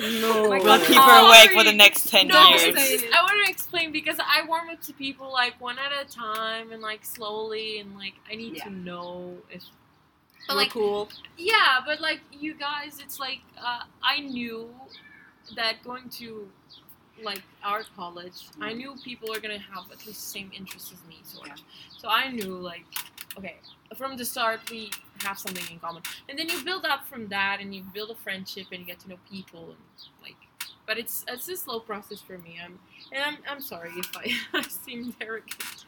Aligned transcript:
No. 0.00 0.48
My 0.50 0.58
We'll 0.58 0.78
keep 0.84 0.96
her 0.96 1.26
awake 1.26 1.50
for 1.52 1.64
the 1.64 1.72
next 1.72 2.08
ten 2.08 2.28
No, 2.28 2.48
years. 2.50 2.60
say- 2.76 3.10
I 3.10 3.22
want 3.22 3.44
to 3.44 3.50
explain 3.50 3.90
because 3.92 4.16
I 4.20 4.44
warm 4.46 4.70
up 4.70 4.80
to 4.82 4.92
people 4.92 5.30
like 5.32 5.60
one 5.60 5.76
at 5.78 5.90
a 5.92 6.04
time 6.08 6.70
and 6.72 6.80
like 6.80 7.04
slowly 7.04 7.80
and 7.80 7.96
like 7.96 8.14
I 8.30 8.36
need 8.36 8.56
Yeah. 8.56 8.64
to 8.64 8.70
know 8.70 9.38
if. 9.50 9.62
We're 9.62 10.54
But 10.54 10.56
like 10.56 10.70
cool. 10.70 11.08
yeah, 11.36 11.80
but 11.84 12.00
like 12.00 12.20
you 12.32 12.54
guys, 12.54 13.00
it's 13.04 13.18
like 13.20 13.40
uh, 13.60 13.82
I 14.02 14.20
knew 14.20 14.70
that 15.56 15.82
going 15.84 16.08
to 16.20 16.48
like 17.22 17.42
our 17.64 17.82
college, 17.96 18.46
I 18.60 18.72
knew 18.72 18.94
people 19.04 19.32
are 19.34 19.40
gonna 19.40 19.58
have 19.58 19.90
at 19.90 20.06
least 20.06 20.20
the 20.24 20.38
same 20.38 20.50
interests 20.56 20.92
as 20.92 20.98
me, 21.08 21.18
sort 21.24 21.50
of. 21.50 21.58
So 21.98 22.08
I 22.08 22.30
knew 22.30 22.54
like, 22.54 22.84
okay, 23.36 23.56
from 23.96 24.16
the 24.16 24.24
start 24.24 24.60
we 24.70 24.90
have 25.22 25.38
something 25.38 25.64
in 25.70 25.78
common, 25.80 26.02
and 26.28 26.38
then 26.38 26.48
you 26.48 26.62
build 26.64 26.84
up 26.84 27.06
from 27.06 27.28
that, 27.28 27.58
and 27.60 27.74
you 27.74 27.82
build 27.92 28.10
a 28.10 28.14
friendship, 28.14 28.66
and 28.72 28.80
you 28.80 28.86
get 28.86 29.00
to 29.00 29.08
know 29.08 29.18
people, 29.30 29.64
and 29.64 29.78
like. 30.22 30.36
But 30.86 30.96
it's 30.96 31.22
it's 31.28 31.46
a 31.50 31.56
slow 31.56 31.80
process 31.80 32.20
for 32.20 32.38
me. 32.38 32.58
I'm 32.64 32.78
and 33.12 33.22
I'm 33.22 33.36
I'm 33.50 33.60
sorry 33.60 33.90
if 33.96 34.10
I, 34.16 34.32
I 34.58 34.62
seem 34.62 35.14
arrogant. 35.20 35.84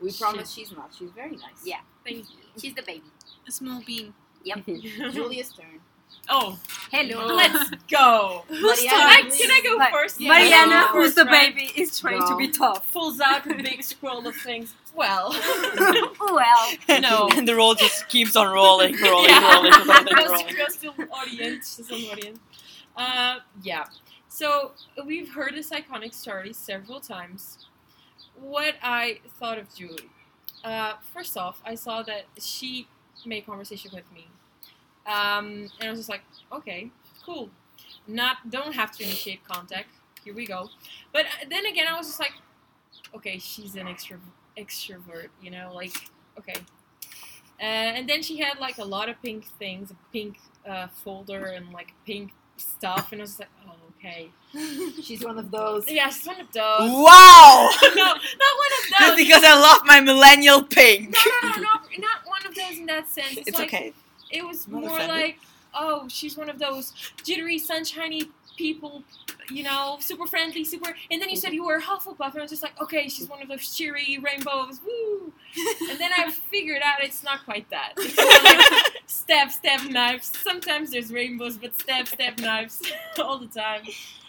We 0.00 0.10
promise 0.12 0.50
she's 0.50 0.72
not. 0.72 0.94
She's 0.98 1.10
very 1.10 1.32
nice. 1.32 1.60
Yeah. 1.64 1.80
Thank 2.02 2.30
you. 2.30 2.36
She's 2.58 2.74
the 2.74 2.82
baby. 2.82 3.04
A 3.46 3.52
small 3.52 3.82
bean. 3.86 4.14
Yep. 4.44 4.64
Julia's 5.12 5.52
turn. 5.52 5.80
Oh, 6.28 6.58
Hello. 6.90 7.34
let's 7.34 7.70
go. 7.90 8.44
Who's 8.48 8.60
Mariana, 8.62 8.88
Can 8.88 9.08
I, 9.08 9.22
can 9.36 9.50
I 9.50 9.60
go 9.64 9.76
Like, 9.76 9.92
first? 9.92 10.20
Yeah. 10.20 10.28
Mariana, 10.28 10.70
Yeah. 10.70 10.88
who's 10.88 11.14
the 11.14 11.24
Right. 11.24 11.54
baby, 11.54 11.72
is 11.80 11.98
trying 12.00 12.20
to 12.26 12.36
be 12.36 12.48
tough. 12.48 12.92
pulls 12.92 13.20
out 13.20 13.46
a 13.50 13.54
big 13.54 13.82
scroll 13.82 14.26
of 14.26 14.34
things. 14.36 14.74
Well, 14.94 15.30
well, 16.20 16.72
No. 17.00 17.28
and 17.34 17.46
the 17.46 17.54
roll 17.54 17.74
just 17.74 18.08
keeps 18.08 18.36
on 18.36 18.48
rolling, 18.52 18.96
rolling, 19.00 19.28
Yeah. 19.30 19.54
rolling, 19.54 19.72
rolling, 19.72 20.04
goes, 20.14 20.28
rolling. 20.30 20.56
goes 20.56 20.76
to 20.78 20.88
audience, 21.10 21.76
to 21.76 21.84
some 21.84 22.04
audience. 22.10 22.38
Uh, 22.96 23.36
yeah. 23.62 23.84
So 24.28 24.72
we've 25.04 25.32
heard 25.32 25.54
this 25.54 25.70
iconic 25.70 26.14
story 26.14 26.52
several 26.52 27.00
times. 27.00 27.66
What 28.40 28.74
I 28.82 29.20
thought 29.38 29.58
of 29.58 29.72
Julie. 29.74 30.10
Uh, 30.64 30.94
first 31.14 31.36
off, 31.36 31.60
I 31.64 31.74
saw 31.76 32.02
that 32.02 32.24
she 32.40 32.88
made 33.24 33.46
conversation 33.46 33.90
with 33.94 34.10
me, 34.12 34.28
um, 35.08 35.68
and 35.80 35.88
I 35.88 35.90
was 35.90 36.00
just 36.00 36.08
like, 36.08 36.22
okay, 36.52 36.90
cool. 37.24 37.50
Not 38.06 38.50
don't 38.50 38.74
have 38.74 38.92
to 38.96 39.04
initiate 39.04 39.42
contact. 39.44 39.88
Here 40.24 40.34
we 40.34 40.46
go. 40.46 40.68
But 41.12 41.26
uh, 41.26 41.46
then 41.50 41.66
again, 41.66 41.86
I 41.88 41.96
was 41.96 42.06
just 42.06 42.20
like, 42.20 42.32
okay, 43.14 43.38
she's 43.38 43.74
an 43.74 43.86
extro 43.86 44.18
extrovert, 44.56 45.28
you 45.42 45.50
know, 45.50 45.72
like 45.74 45.96
okay. 46.38 46.60
Uh, 47.60 47.96
and 47.96 48.08
then 48.08 48.22
she 48.22 48.38
had 48.38 48.58
like 48.58 48.78
a 48.78 48.84
lot 48.84 49.08
of 49.08 49.20
pink 49.22 49.46
things, 49.58 49.90
a 49.90 49.96
pink 50.12 50.38
uh, 50.68 50.86
folder 50.88 51.46
and 51.46 51.72
like 51.72 51.92
pink 52.06 52.30
stuff, 52.56 53.12
and 53.12 53.20
I 53.20 53.24
was 53.24 53.38
like, 53.38 53.48
oh 53.66 53.74
okay, 53.98 54.30
She's 55.02 55.24
one 55.24 55.38
of 55.38 55.50
those. 55.50 55.90
yeah, 55.90 56.08
she's 56.08 56.26
one 56.26 56.40
of 56.40 56.50
those. 56.52 56.90
Wow! 56.90 57.68
no, 57.82 58.04
not 58.04 58.14
one 58.14 58.18
of 58.18 58.88
Just 58.88 59.00
those. 59.00 59.16
because 59.16 59.44
I 59.44 59.60
love 59.60 59.82
my 59.86 60.00
millennial 60.00 60.62
pink. 60.62 61.10
no, 61.10 61.48
no, 61.50 61.56
no, 61.56 61.62
not, 61.62 61.82
not 61.98 62.18
one 62.26 62.46
of 62.46 62.54
those 62.54 62.78
in 62.78 62.86
that 62.86 63.08
sense. 63.08 63.36
It's, 63.36 63.48
It's 63.48 63.58
like, 63.58 63.68
okay. 63.68 63.92
It 64.30 64.44
was 64.44 64.66
I'm 64.66 64.72
more 64.72 64.86
offended. 64.86 65.08
like, 65.08 65.38
oh, 65.74 66.06
she's 66.08 66.36
one 66.36 66.48
of 66.48 66.58
those 66.58 66.92
jittery, 67.24 67.58
sunshiny 67.58 68.30
people, 68.58 69.02
you 69.50 69.62
know, 69.62 69.96
super 70.00 70.26
friendly, 70.26 70.64
super. 70.64 70.94
And 71.10 71.22
then 71.22 71.30
you 71.30 71.36
said 71.36 71.54
you 71.54 71.64
were 71.64 71.76
a 71.76 71.82
Hufflepuff, 71.82 72.32
and 72.32 72.38
I 72.38 72.42
was 72.42 72.50
just 72.50 72.62
like, 72.62 72.78
okay, 72.82 73.08
she's 73.08 73.28
one 73.28 73.40
of 73.40 73.48
those 73.48 73.74
cheery 73.74 74.18
rainbows, 74.22 74.80
woo. 74.84 75.32
And 75.88 75.98
then 75.98 76.10
I 76.14 76.30
figured 76.50 76.82
out 76.84 77.02
it's 77.02 77.22
not 77.22 77.44
quite 77.44 77.70
that. 77.70 77.94
It's 77.98 78.16
like 78.16 78.94
stab, 79.06 79.50
stab 79.50 79.88
knives. 79.90 80.36
Sometimes 80.36 80.90
there's 80.90 81.12
rainbows, 81.12 81.56
but 81.56 81.78
stab, 81.80 82.08
stab 82.08 82.38
knives 82.40 82.82
all 83.18 83.38
the 83.38 83.46
time. 83.46 83.82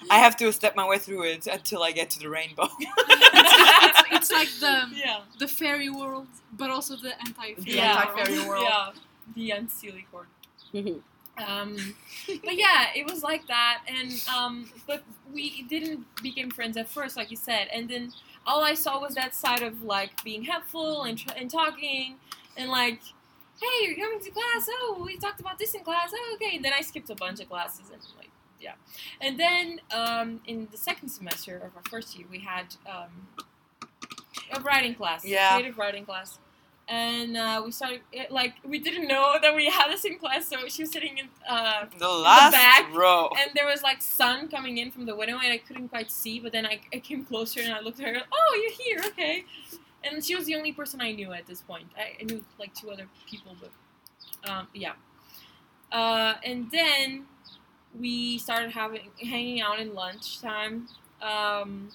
I 0.10 0.20
have 0.20 0.38
to 0.38 0.52
step 0.54 0.76
my 0.76 0.88
way 0.88 0.98
through 0.98 1.24
it 1.24 1.48
until 1.48 1.84
I 1.84 1.92
get 1.92 2.10
to 2.12 2.20
the 2.20 2.30
rainbow. 2.30 2.70
it's, 2.80 4.04
it's 4.12 4.32
like 4.32 4.50
the 4.60 4.96
yeah. 4.96 5.22
the 5.40 5.48
fairy 5.48 5.90
world, 5.90 6.28
but 6.54 6.70
also 6.70 6.96
the 6.96 7.20
anti-fairy 7.20 7.56
yeah. 7.76 8.48
world. 8.48 8.64
Yeah, 8.64 8.92
the 9.36 9.52
unseelie 9.52 10.06
court. 10.12 10.28
Um, 10.74 11.78
but 12.44 12.56
yeah, 12.56 12.88
it 12.96 13.06
was 13.10 13.24
like 13.24 13.48
that, 13.48 13.82
and 13.88 14.12
um, 14.36 14.70
but 14.88 15.04
we 15.34 15.64
didn't 15.64 16.06
become 16.22 16.50
friends 16.52 16.76
at 16.78 16.90
first, 16.90 17.16
like 17.16 17.32
you 17.32 17.38
said, 17.38 17.68
and 17.74 17.90
then 17.90 18.12
all 18.46 18.64
I 18.64 18.74
saw 18.74 19.00
was 19.00 19.16
that 19.16 19.34
side 19.34 19.62
of 19.62 19.84
like 19.84 20.22
being 20.24 20.44
helpful 20.44 21.04
and 21.04 21.18
tr- 21.18 21.34
and 21.38 21.50
talking, 21.50 22.16
and 22.58 22.70
like, 22.70 23.02
hey, 23.62 23.86
you're 23.88 23.96
coming 23.96 24.20
to 24.22 24.32
class. 24.32 24.68
Oh, 24.70 25.02
we 25.06 25.18
talked 25.18 25.40
about 25.40 25.58
this 25.60 25.74
in 25.76 25.84
class. 25.84 26.12
Oh, 26.14 26.36
okay. 26.42 26.56
And 26.58 26.66
then 26.66 26.74
I 26.78 26.82
skipped 26.82 27.10
a 27.10 27.16
bunch 27.16 27.40
of 27.40 27.48
classes 27.50 27.90
and 27.92 28.02
like, 28.18 28.30
yeah, 28.60 28.74
and 29.22 29.40
then 29.40 29.80
um, 29.92 30.42
in 30.46 30.68
the 30.72 30.78
second 30.78 31.08
semester 31.10 31.56
of 31.58 31.76
our 31.78 31.84
first 31.90 32.18
year, 32.18 32.28
we 32.30 32.40
had 32.40 32.76
um, 32.86 33.46
a 34.52 34.60
writing 34.62 34.94
class, 34.96 35.24
Yeah. 35.26 35.54
creative 35.56 35.78
writing 35.78 36.06
class 36.06 36.38
and 36.90 37.38
uh, 37.38 37.62
we 37.64 37.72
started 37.72 38.02
it, 38.12 38.32
like 38.32 38.56
we 38.66 38.80
didn't 38.80 39.08
know 39.08 39.36
that 39.42 39.54
we 39.56 39.68
had 39.70 39.92
the 39.92 39.98
same 39.98 40.18
class 40.18 40.48
so 40.48 40.58
she 40.68 40.82
was 40.84 40.92
sitting 40.92 41.18
in 41.20 41.30
uh, 41.48 41.86
The 41.98 42.08
last 42.10 42.52
back, 42.54 42.94
row. 42.96 43.30
and 43.40 43.52
there 43.56 43.68
was 43.68 43.84
like 43.84 44.02
sun 44.02 44.48
coming 44.48 44.80
in 44.80 44.90
from 44.92 45.06
the 45.06 45.16
window 45.16 45.38
and 45.44 45.54
i 45.54 45.58
couldn't 45.58 45.90
quite 45.90 46.10
see 46.12 46.40
but 46.40 46.52
then 46.52 46.66
I, 46.66 46.82
I 46.94 47.00
came 47.00 47.24
closer 47.26 47.62
and 47.62 47.72
i 47.74 47.80
looked 47.80 48.00
at 48.00 48.08
her 48.16 48.22
oh 48.32 48.60
you're 48.62 48.72
here 48.86 49.04
okay. 49.12 49.46
And 50.04 50.24
she 50.24 50.34
was 50.36 50.46
the 50.46 50.56
only 50.56 50.72
person 50.72 51.02
i 51.02 51.12
knew 51.12 51.32
at 51.34 51.46
this 51.46 51.62
point. 51.62 51.88
I, 51.98 52.14
I 52.20 52.24
knew 52.24 52.44
like 52.58 52.74
two 52.74 52.90
other 52.90 53.08
people 53.30 53.56
but 53.62 54.50
um, 54.50 54.68
yeah. 54.74 54.94
Uh, 55.92 56.36
and 56.46 56.72
then 56.72 57.26
we 58.00 58.38
started 58.38 58.72
having 58.72 59.10
hanging 59.22 59.60
out 59.62 59.78
in 59.80 59.94
lunchtime. 59.94 60.88
Um, 61.22 61.90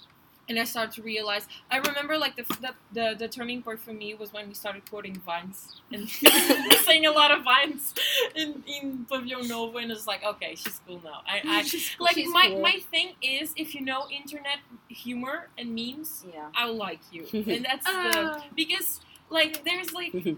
and 0.48 0.58
I 0.58 0.64
started 0.64 0.92
to 0.96 1.02
realize. 1.02 1.46
I 1.70 1.78
remember 1.78 2.18
like 2.18 2.36
the, 2.36 2.44
the 2.60 2.72
the 2.92 3.16
the 3.18 3.28
turning 3.28 3.62
point 3.62 3.80
for 3.80 3.92
me 3.92 4.14
was 4.14 4.32
when 4.32 4.48
we 4.48 4.54
started 4.54 4.88
quoting 4.88 5.16
vines 5.16 5.80
and 5.92 6.08
saying 6.84 7.06
a 7.06 7.10
lot 7.10 7.30
of 7.30 7.42
vines 7.44 7.94
in 8.34 8.62
in 8.66 9.06
Pavillon 9.10 9.48
Novo, 9.48 9.78
and 9.78 9.90
it's 9.90 10.06
like, 10.06 10.22
okay, 10.24 10.54
she's 10.54 10.80
cool 10.86 11.00
now. 11.04 11.22
I, 11.26 11.40
I 11.44 11.58
like 12.00 12.14
She's 12.14 12.30
my 12.32 12.48
cool. 12.48 12.60
my 12.60 12.78
thing 12.90 13.14
is 13.22 13.52
if 13.56 13.74
you 13.74 13.80
know 13.80 14.06
internet 14.10 14.58
humor 14.88 15.48
and 15.58 15.74
memes, 15.74 16.24
Yeah. 16.32 16.48
I 16.54 16.66
like 16.68 17.00
you, 17.12 17.26
and 17.32 17.64
that's 17.64 17.84
the 17.86 17.92
Uh, 18.20 18.40
because 18.54 19.00
like 19.30 19.64
there's 19.64 19.92
like 19.92 20.12
a, 20.14 20.36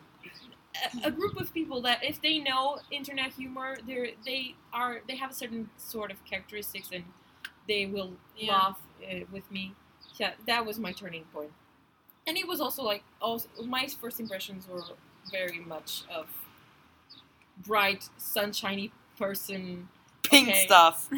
a 1.04 1.10
group 1.10 1.40
of 1.40 1.52
people 1.54 1.80
that 1.82 2.04
if 2.04 2.20
they 2.22 2.38
know 2.38 2.78
internet 2.90 3.32
humor, 3.32 3.76
they 3.86 4.14
they 4.24 4.54
are 4.72 5.00
they 5.08 5.16
have 5.16 5.30
a 5.30 5.34
certain 5.34 5.68
sort 5.78 6.10
of 6.10 6.24
characteristics 6.24 6.90
and 6.92 7.04
they 7.68 7.86
will 7.86 8.12
Yeah. 8.36 8.52
laugh 8.52 8.78
uh, 9.02 9.24
with 9.32 9.50
me. 9.50 9.74
Yeah, 10.18 10.32
that 10.46 10.64
was 10.64 10.78
my 10.78 10.92
turning 10.92 11.24
point, 11.32 11.50
and 12.26 12.36
it 12.36 12.48
was 12.48 12.60
also 12.60 12.82
like 12.82 13.02
also 13.20 13.48
my 13.64 13.86
first 13.86 14.18
impressions 14.20 14.66
were 14.68 14.82
very 15.30 15.58
much 15.58 16.04
of 16.14 16.26
bright, 17.64 18.08
sunshiny 18.16 18.92
person. 19.18 19.88
Pink 20.22 20.48
okay. 20.48 20.66
stuff. 20.66 21.08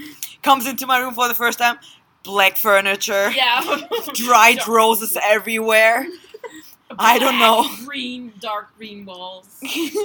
Comes 0.43 0.67
into 0.67 0.87
my 0.87 0.99
room 0.99 1.15
for 1.15 1.29
the 1.29 1.35
first 1.35 1.59
time. 1.59 1.79
Black 2.25 2.57
furniture. 2.57 3.31
Yeah, 3.35 3.87
Dried 4.15 4.67
roses 4.69 5.17
everywhere. 5.23 6.07
I 6.99 7.19
don't 7.19 7.39
know. 7.39 7.69
Green, 7.85 8.33
dark 8.41 8.77
green 8.77 9.05
walls. 9.05 9.59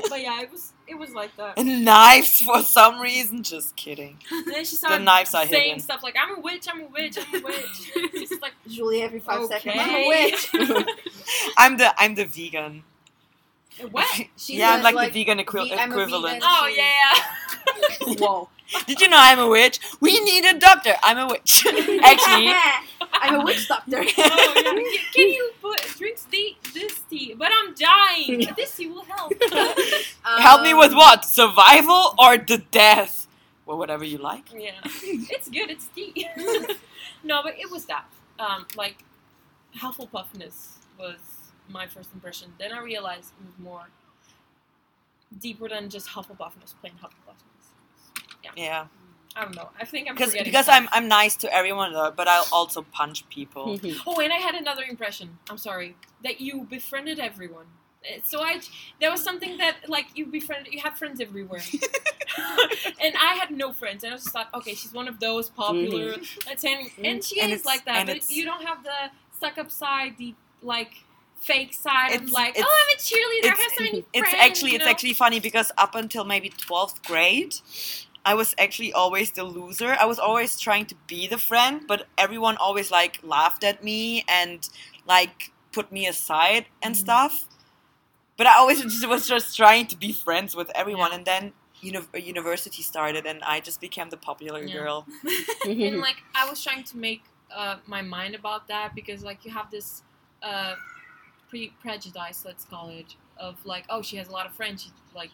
but 0.09 0.21
yeah, 0.21 0.41
it 0.41 0.51
was 0.51 0.73
it 0.93 0.99
was 0.99 1.13
like 1.13 1.35
that. 1.37 1.57
and 1.57 1.83
knives 1.83 2.41
for 2.41 2.61
some 2.63 2.99
reason. 3.01 3.43
Just 3.43 3.75
kidding. 3.75 4.17
And 4.31 4.45
then 4.47 4.63
she 4.65 4.75
started 4.75 5.03
knives 5.03 5.33
are 5.35 5.45
saying 5.47 5.63
hidden. 5.63 5.79
stuff 5.79 6.03
like, 6.03 6.15
"I'm 6.21 6.37
a 6.37 6.39
witch, 6.39 6.65
I'm 6.71 6.81
a 6.81 6.85
witch, 6.87 7.17
I'm 7.17 7.35
a 7.41 7.45
witch." 7.45 7.91
It's 8.13 8.29
just 8.29 8.41
like, 8.41 8.53
Julie 8.67 9.01
every 9.01 9.19
five 9.19 9.45
seconds. 9.47 9.75
I'm 9.79 9.95
a 9.95 10.07
witch. 10.07 10.49
I'm 11.57 11.77
the 11.77 11.93
I'm 12.01 12.15
the 12.15 12.25
vegan. 12.25 12.83
what? 13.91 14.07
She's 14.37 14.57
yeah, 14.57 14.71
I'm 14.75 14.83
like, 14.83 14.95
like, 14.95 15.13
the 15.13 15.19
vegan 15.23 15.39
equi- 15.39 15.69
ve- 15.69 15.73
equivalent. 15.75 16.35
vegan. 16.35 16.41
Oh 16.43 16.67
She- 16.69 16.77
yeah. 16.77 18.15
Whoa. 18.25 18.49
Did 18.87 19.01
you 19.01 19.09
know 19.09 19.17
I'm 19.19 19.39
a 19.39 19.47
witch? 19.47 19.79
We 19.99 20.19
need 20.21 20.45
a 20.45 20.57
doctor. 20.57 20.93
I'm 21.03 21.17
a 21.17 21.27
witch. 21.27 21.65
Actually, 22.03 22.53
I'm 23.13 23.41
a 23.41 23.43
witch 23.43 23.67
doctor. 23.67 24.03
Oh, 24.17 24.53
yeah. 24.55 24.97
Can 25.13 25.27
you 25.29 25.51
put 25.61 25.81
drink 25.97 26.17
tea, 26.31 26.57
this 26.73 26.99
tea? 27.09 27.35
But 27.37 27.49
I'm 27.51 27.73
dying. 27.75 28.47
This 28.55 28.75
tea 28.75 28.87
will 28.87 29.03
help. 29.03 29.33
help 30.23 30.61
me 30.63 30.73
with 30.73 30.91
Um, 30.91 30.97
what? 30.97 31.25
Survival 31.25 32.15
or 32.17 32.37
the 32.37 32.63
death? 32.71 33.27
Well, 33.65 33.77
whatever 33.77 34.03
you 34.03 34.17
like. 34.17 34.51
yeah, 34.53 34.71
it's 34.83 35.49
good. 35.49 35.69
It's 35.69 35.87
tea. 35.87 36.27
no, 37.23 37.41
but 37.43 37.53
it 37.59 37.69
was 37.71 37.85
that. 37.85 38.05
Um, 38.39 38.65
like 38.75 39.03
Hufflepuffness 39.77 40.77
was 40.99 41.19
my 41.69 41.87
first 41.87 42.09
impression. 42.13 42.53
Then 42.59 42.71
I 42.73 42.81
realized 42.81 43.31
it 43.39 43.45
was 43.45 43.57
more 43.59 43.85
deeper 45.39 45.69
than 45.69 45.89
just 45.89 46.09
Hufflepuffness, 46.09 46.73
plain 46.81 46.93
Hufflepuffness. 47.01 47.52
Yeah, 48.55 48.87
I 49.35 49.43
don't 49.45 49.55
know. 49.55 49.69
I 49.79 49.85
think 49.85 50.07
I'm 50.09 50.15
because 50.15 50.33
because 50.33 50.65
stuff. 50.65 50.75
I'm 50.81 50.89
I'm 50.91 51.07
nice 51.07 51.35
to 51.37 51.53
everyone, 51.53 51.93
though, 51.93 52.11
but 52.15 52.27
I'll 52.27 52.47
also 52.51 52.81
punch 52.91 53.27
people. 53.29 53.79
Oh, 54.07 54.19
and 54.19 54.31
I 54.33 54.37
had 54.37 54.55
another 54.55 54.83
impression. 54.83 55.37
I'm 55.49 55.57
sorry 55.57 55.95
that 56.23 56.39
you 56.41 56.63
befriended 56.69 57.19
everyone. 57.19 57.65
Uh, 58.05 58.19
So 58.23 58.41
I 58.43 58.59
there 58.99 59.11
was 59.11 59.23
something 59.23 59.57
that 59.57 59.75
like 59.87 60.07
you 60.15 60.25
befriended 60.25 60.73
you 60.73 60.81
have 60.81 60.97
friends 60.97 61.19
everywhere, 61.21 61.61
and 63.01 63.15
I 63.19 63.35
had 63.35 63.51
no 63.51 63.73
friends, 63.73 64.03
and 64.03 64.11
I 64.11 64.15
was 64.15 64.23
just 64.23 64.35
like, 64.35 64.53
okay, 64.53 64.73
she's 64.75 64.93
one 64.93 65.07
of 65.07 65.19
those 65.19 65.49
popular, 65.49 66.15
let's 66.47 66.63
hang, 66.63 66.89
and 67.03 67.23
she 67.23 67.39
And 67.39 67.51
is 67.51 67.65
like 67.65 67.85
that, 67.85 68.05
but 68.07 68.29
you 68.29 68.45
don't 68.45 68.63
have 68.65 68.83
the 68.83 69.11
suck 69.39 69.57
up 69.57 69.71
side, 69.71 70.15
the 70.17 70.33
like 70.61 70.93
fake 71.39 71.73
side 71.73 72.15
of 72.15 72.29
like, 72.29 72.51
it's- 72.57 72.65
oh, 72.67 72.81
I'm 72.81 72.97
a 72.97 72.99
cheerleader, 72.99 73.45
I 73.51 73.61
have 73.61 73.71
so 73.77 73.83
many 73.83 73.99
It's 74.13 74.29
friends. 74.29 74.35
actually 74.47 74.71
you 74.71 74.77
it's 74.77 74.85
actually 74.85 75.13
funny 75.13 75.39
because 75.39 75.71
up 75.77 75.95
until 75.95 76.23
maybe 76.23 76.49
twelfth 76.49 77.03
grade, 77.03 77.55
I 78.25 78.33
was 78.35 78.55
actually 78.57 78.93
always 78.93 79.31
the 79.31 79.43
loser. 79.43 79.95
I 79.99 80.05
was 80.05 80.19
always 80.19 80.57
trying 80.59 80.85
to 80.87 80.95
be 81.07 81.27
the 81.27 81.37
friend, 81.37 81.81
but 81.87 82.07
everyone 82.17 82.55
always 82.57 82.89
like 82.91 83.19
laughed 83.23 83.63
at 83.63 83.83
me 83.83 84.23
and 84.27 84.67
like 85.05 85.51
put 85.71 85.91
me 85.91 86.07
aside 86.07 86.67
and 86.81 86.95
Mhm. 86.95 86.99
stuff. 86.99 87.47
But 88.37 88.47
I 88.47 88.55
always 88.57 88.81
just, 88.83 89.07
was 89.07 89.27
just 89.27 89.55
trying 89.57 89.87
to 89.87 89.97
be 89.97 90.13
friends 90.13 90.55
with 90.55 90.71
everyone, 90.75 91.11
Yeah. 91.11 91.17
and 91.17 91.25
then 91.25 91.53
uni- 91.81 92.07
university 92.33 92.81
started, 92.81 93.25
and 93.25 93.43
I 93.43 93.59
just 93.59 93.81
became 93.81 94.09
the 94.09 94.17
popular 94.17 94.63
Yeah. 94.65 94.73
girl. 94.73 95.07
and 95.65 95.99
like 95.99 96.17
I 96.35 96.49
was 96.49 96.63
trying 96.63 96.83
to 96.85 96.97
make 96.97 97.23
uh, 97.51 97.77
my 97.85 98.01
mind 98.01 98.35
about 98.35 98.67
that 98.69 98.95
because 98.95 99.23
like 99.23 99.45
you 99.45 99.51
have 99.51 99.69
this 99.69 100.01
uh, 100.41 100.75
pre 101.49 101.69
prejudice, 101.81 102.43
let's 102.45 102.65
call 102.65 102.89
it, 102.89 103.15
of 103.37 103.57
like 103.65 103.85
oh 103.89 104.01
she 104.01 104.17
has 104.17 104.27
a 104.27 104.31
lot 104.31 104.45
of 104.45 104.53
friends, 104.53 104.83
she 104.83 104.91
like 105.15 105.31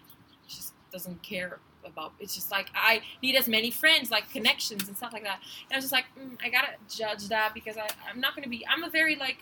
she 0.48 0.58
just 0.58 0.74
doesn't 0.92 1.22
care 1.24 1.60
about. 1.90 2.14
It's 2.20 2.34
just 2.36 2.50
like 2.52 2.68
I 2.76 3.02
need 3.22 3.36
as 3.36 3.48
many 3.48 3.72
friends, 3.72 4.10
like 4.12 4.32
connections 4.32 4.88
and 4.88 4.96
stuff 4.96 5.12
like 5.14 5.24
that. 5.24 5.40
And 5.66 5.74
I 5.74 5.76
was 5.78 5.86
just 5.86 5.94
like 5.94 6.06
mm, 6.18 6.38
I 6.44 6.50
gotta 6.50 6.70
judge 6.90 7.28
that 7.28 7.54
because 7.54 7.76
I 7.78 7.88
I'm 8.10 8.20
not 8.22 8.36
gonna 8.36 8.48
be. 8.48 8.66
I'm 8.68 8.84
a 8.84 8.90
very 8.90 9.16
like. 9.16 9.38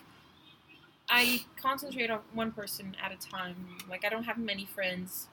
I 1.10 1.42
concentrate 1.60 2.10
on 2.10 2.20
one 2.34 2.52
person 2.52 2.94
at 3.02 3.12
a 3.12 3.16
time. 3.16 3.56
Like 3.88 4.04
I 4.04 4.08
don't 4.10 4.24
have 4.24 4.36
many 4.38 4.66
friends, 4.66 5.28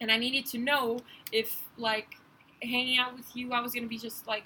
and 0.00 0.10
I 0.10 0.16
needed 0.16 0.46
to 0.46 0.58
know 0.58 1.00
if 1.32 1.62
like 1.76 2.14
hanging 2.62 2.98
out 2.98 3.16
with 3.16 3.34
you, 3.34 3.52
I 3.52 3.60
was 3.60 3.72
gonna 3.72 3.88
be 3.88 3.98
just 3.98 4.26
like 4.28 4.44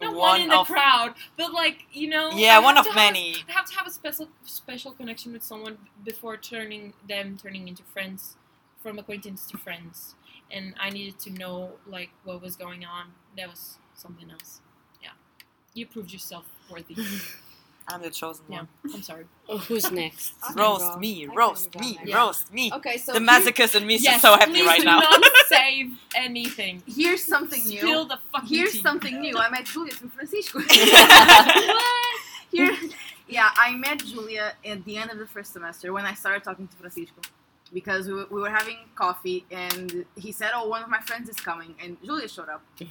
not 0.00 0.10
one, 0.14 0.18
One 0.18 0.40
in 0.40 0.48
the 0.48 0.58
of- 0.58 0.66
crowd, 0.66 1.14
but 1.36 1.52
like 1.52 1.84
you 1.92 2.08
know, 2.08 2.30
Yeah, 2.34 2.58
one 2.58 2.76
of 2.76 2.86
many. 2.94 3.36
I 3.48 3.52
have 3.52 3.66
to 3.66 3.76
have 3.76 3.86
a 3.86 3.90
special 3.90 4.28
special 4.44 4.92
connection 4.92 5.32
with 5.32 5.44
someone 5.44 5.78
before 6.04 6.36
turning 6.36 6.92
them 7.08 7.36
turning 7.40 7.68
into 7.68 7.84
friends, 7.84 8.36
from 8.82 8.98
acquaintance 8.98 9.46
to 9.50 9.58
friends, 9.58 10.16
and 10.50 10.74
I 10.80 10.90
needed 10.90 11.18
to 11.20 11.30
know 11.30 11.72
like 11.86 12.10
what 12.24 12.42
was 12.42 12.56
going 12.56 12.84
on. 12.84 13.06
That 13.36 13.48
was 13.48 13.78
something 13.94 14.30
else. 14.30 14.60
Yeah, 15.02 15.10
you 15.74 15.86
proved 15.86 16.12
yourself 16.12 16.44
worthy. 16.70 16.96
I'm 17.88 18.02
the 18.02 18.10
chosen 18.10 18.44
Yeah, 18.48 18.58
one. 18.58 18.68
I'm 18.94 19.02
sorry. 19.02 19.24
Oh, 19.48 19.58
who's 19.58 19.90
next? 19.90 20.34
Roast 20.56 20.98
me, 21.00 21.26
roast 21.26 21.74
me. 21.80 21.98
Yeah. 22.04 22.18
roast 22.18 22.52
me. 22.52 22.70
Okay, 22.72 22.96
so 22.98 23.12
the 23.14 23.18
here- 23.18 23.28
masochist 23.28 23.74
in 23.74 23.84
me 23.84 23.96
is 23.96 24.04
yes, 24.04 24.22
so 24.22 24.32
happy 24.34 24.52
please 24.52 24.66
right 24.66 24.78
do 24.78 24.84
now. 24.84 25.00
not 25.00 25.24
save 25.48 25.98
anything. 26.14 26.82
here's 26.86 27.24
something 27.24 27.64
new. 27.66 27.78
Spill 27.80 28.04
the 28.04 28.18
fucking 28.32 28.48
Here's 28.48 28.72
tea. 28.72 28.80
something 28.82 29.20
new. 29.20 29.36
I 29.38 29.50
met 29.50 29.64
Julia 29.64 29.92
from 29.92 30.10
Francisco. 30.10 30.60
what? 30.60 32.20
Here, 32.52 32.76
yeah, 33.28 33.50
I 33.56 33.74
met 33.76 34.04
Julia 34.04 34.52
at 34.64 34.84
the 34.84 34.96
end 34.96 35.10
of 35.10 35.18
the 35.18 35.26
first 35.26 35.52
semester 35.52 35.92
when 35.92 36.04
I 36.04 36.14
started 36.14 36.44
talking 36.44 36.68
to 36.68 36.76
Francisco 36.76 37.20
because 37.72 38.08
we, 38.08 38.14
we 38.24 38.40
were 38.40 38.50
having 38.50 38.78
coffee 38.94 39.44
and 39.50 40.04
he 40.16 40.32
said, 40.32 40.50
"Oh, 40.54 40.68
one 40.68 40.82
of 40.82 40.88
my 40.88 41.00
friends 41.00 41.28
is 41.28 41.36
coming," 41.36 41.74
and 41.82 41.96
Julia 42.04 42.28
showed 42.28 42.48
up. 42.48 42.62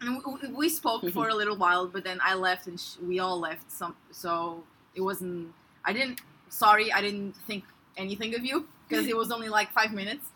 And 0.00 0.20
we, 0.42 0.48
we- 0.48 0.68
spoke 0.68 1.08
for 1.12 1.28
a 1.28 1.34
little 1.34 1.56
while, 1.56 1.86
but 1.86 2.02
then 2.04 2.18
I 2.22 2.34
left 2.34 2.66
and 2.66 2.78
sh- 2.78 2.96
we 3.00 3.20
all 3.20 3.38
left. 3.38 3.70
Some 3.72 3.94
so 4.10 4.64
it 4.94 5.00
wasn't. 5.00 5.54
I 5.84 5.92
didn't. 5.94 6.20
Sorry, 6.48 6.92
I 6.92 7.00
didn't 7.00 7.34
think 7.46 7.62
anything 7.96 8.34
of 8.34 8.44
you 8.44 8.66
because 8.86 9.06
it 9.06 9.16
was 9.16 9.30
only 9.30 9.48
like 9.48 9.72
five 9.72 9.92
minutes. 9.92 10.26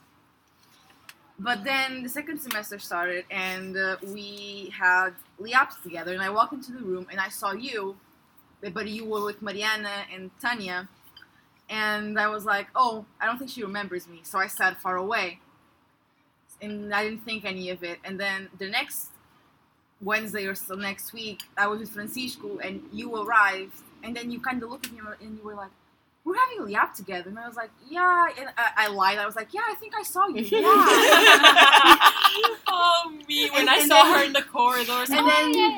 But 1.40 1.64
then 1.64 2.02
the 2.02 2.08
second 2.08 2.38
semester 2.40 2.78
started, 2.78 3.24
and 3.30 3.76
uh, 3.76 3.96
we 4.06 4.72
had 4.76 5.10
LIAPs 5.40 5.82
together. 5.82 6.12
And 6.12 6.22
I 6.22 6.30
walked 6.30 6.52
into 6.52 6.72
the 6.72 6.80
room, 6.80 7.06
and 7.10 7.20
I 7.20 7.28
saw 7.28 7.52
you, 7.52 7.96
but 8.72 8.88
you 8.88 9.04
were 9.04 9.24
with 9.24 9.42
Mariana 9.42 10.04
and 10.14 10.30
Tanya. 10.40 10.88
And 11.70 12.18
I 12.18 12.28
was 12.28 12.44
like, 12.44 12.68
oh, 12.74 13.04
I 13.20 13.26
don't 13.26 13.38
think 13.38 13.50
she 13.50 13.62
remembers 13.62 14.08
me. 14.08 14.20
So 14.22 14.38
I 14.38 14.46
sat 14.46 14.80
far 14.80 14.96
away. 14.96 15.38
And 16.62 16.92
I 16.94 17.04
didn't 17.04 17.20
think 17.24 17.44
any 17.44 17.70
of 17.70 17.82
it. 17.84 17.98
And 18.04 18.18
then 18.18 18.48
the 18.58 18.68
next 18.68 19.08
Wednesday 20.00 20.46
or 20.46 20.54
so 20.54 20.74
next 20.74 21.12
week, 21.12 21.42
I 21.56 21.66
was 21.68 21.80
with 21.80 21.90
Francisco, 21.90 22.58
and 22.58 22.82
you 22.92 23.14
arrived. 23.22 23.76
And 24.02 24.16
then 24.16 24.30
you 24.30 24.40
kind 24.40 24.62
of 24.62 24.70
looked 24.70 24.86
at 24.86 24.92
me, 24.92 25.00
and 25.20 25.36
you 25.38 25.44
were 25.44 25.54
like, 25.54 25.70
we're 26.24 26.36
having 26.36 26.58
a 26.60 26.62
LIAP 26.78 26.94
together. 26.94 27.28
And 27.30 27.38
I 27.38 27.46
was 27.46 27.56
like, 27.56 27.70
yeah. 27.88 28.28
And 28.38 28.48
I, 28.56 28.70
I 28.76 28.88
lied. 28.88 29.18
I 29.18 29.26
was 29.26 29.36
like, 29.36 29.52
yeah, 29.54 29.62
I 29.68 29.74
think 29.74 29.94
I 29.96 30.02
saw 30.02 30.26
you. 30.28 30.42
Yeah. 30.50 32.10
oh 32.68 33.12
me 33.28 33.50
when 33.50 33.60
And- 33.62 33.70
I 33.70 33.78
and 33.80 33.88
saw 33.88 34.02
then- 34.04 34.14
her 34.18 34.24
in 34.24 34.32
the 34.32 34.42
corridors. 34.42 35.10
and 35.10 35.20
oh, 35.20 35.26
then- 35.28 35.54
yeah, 35.54 35.68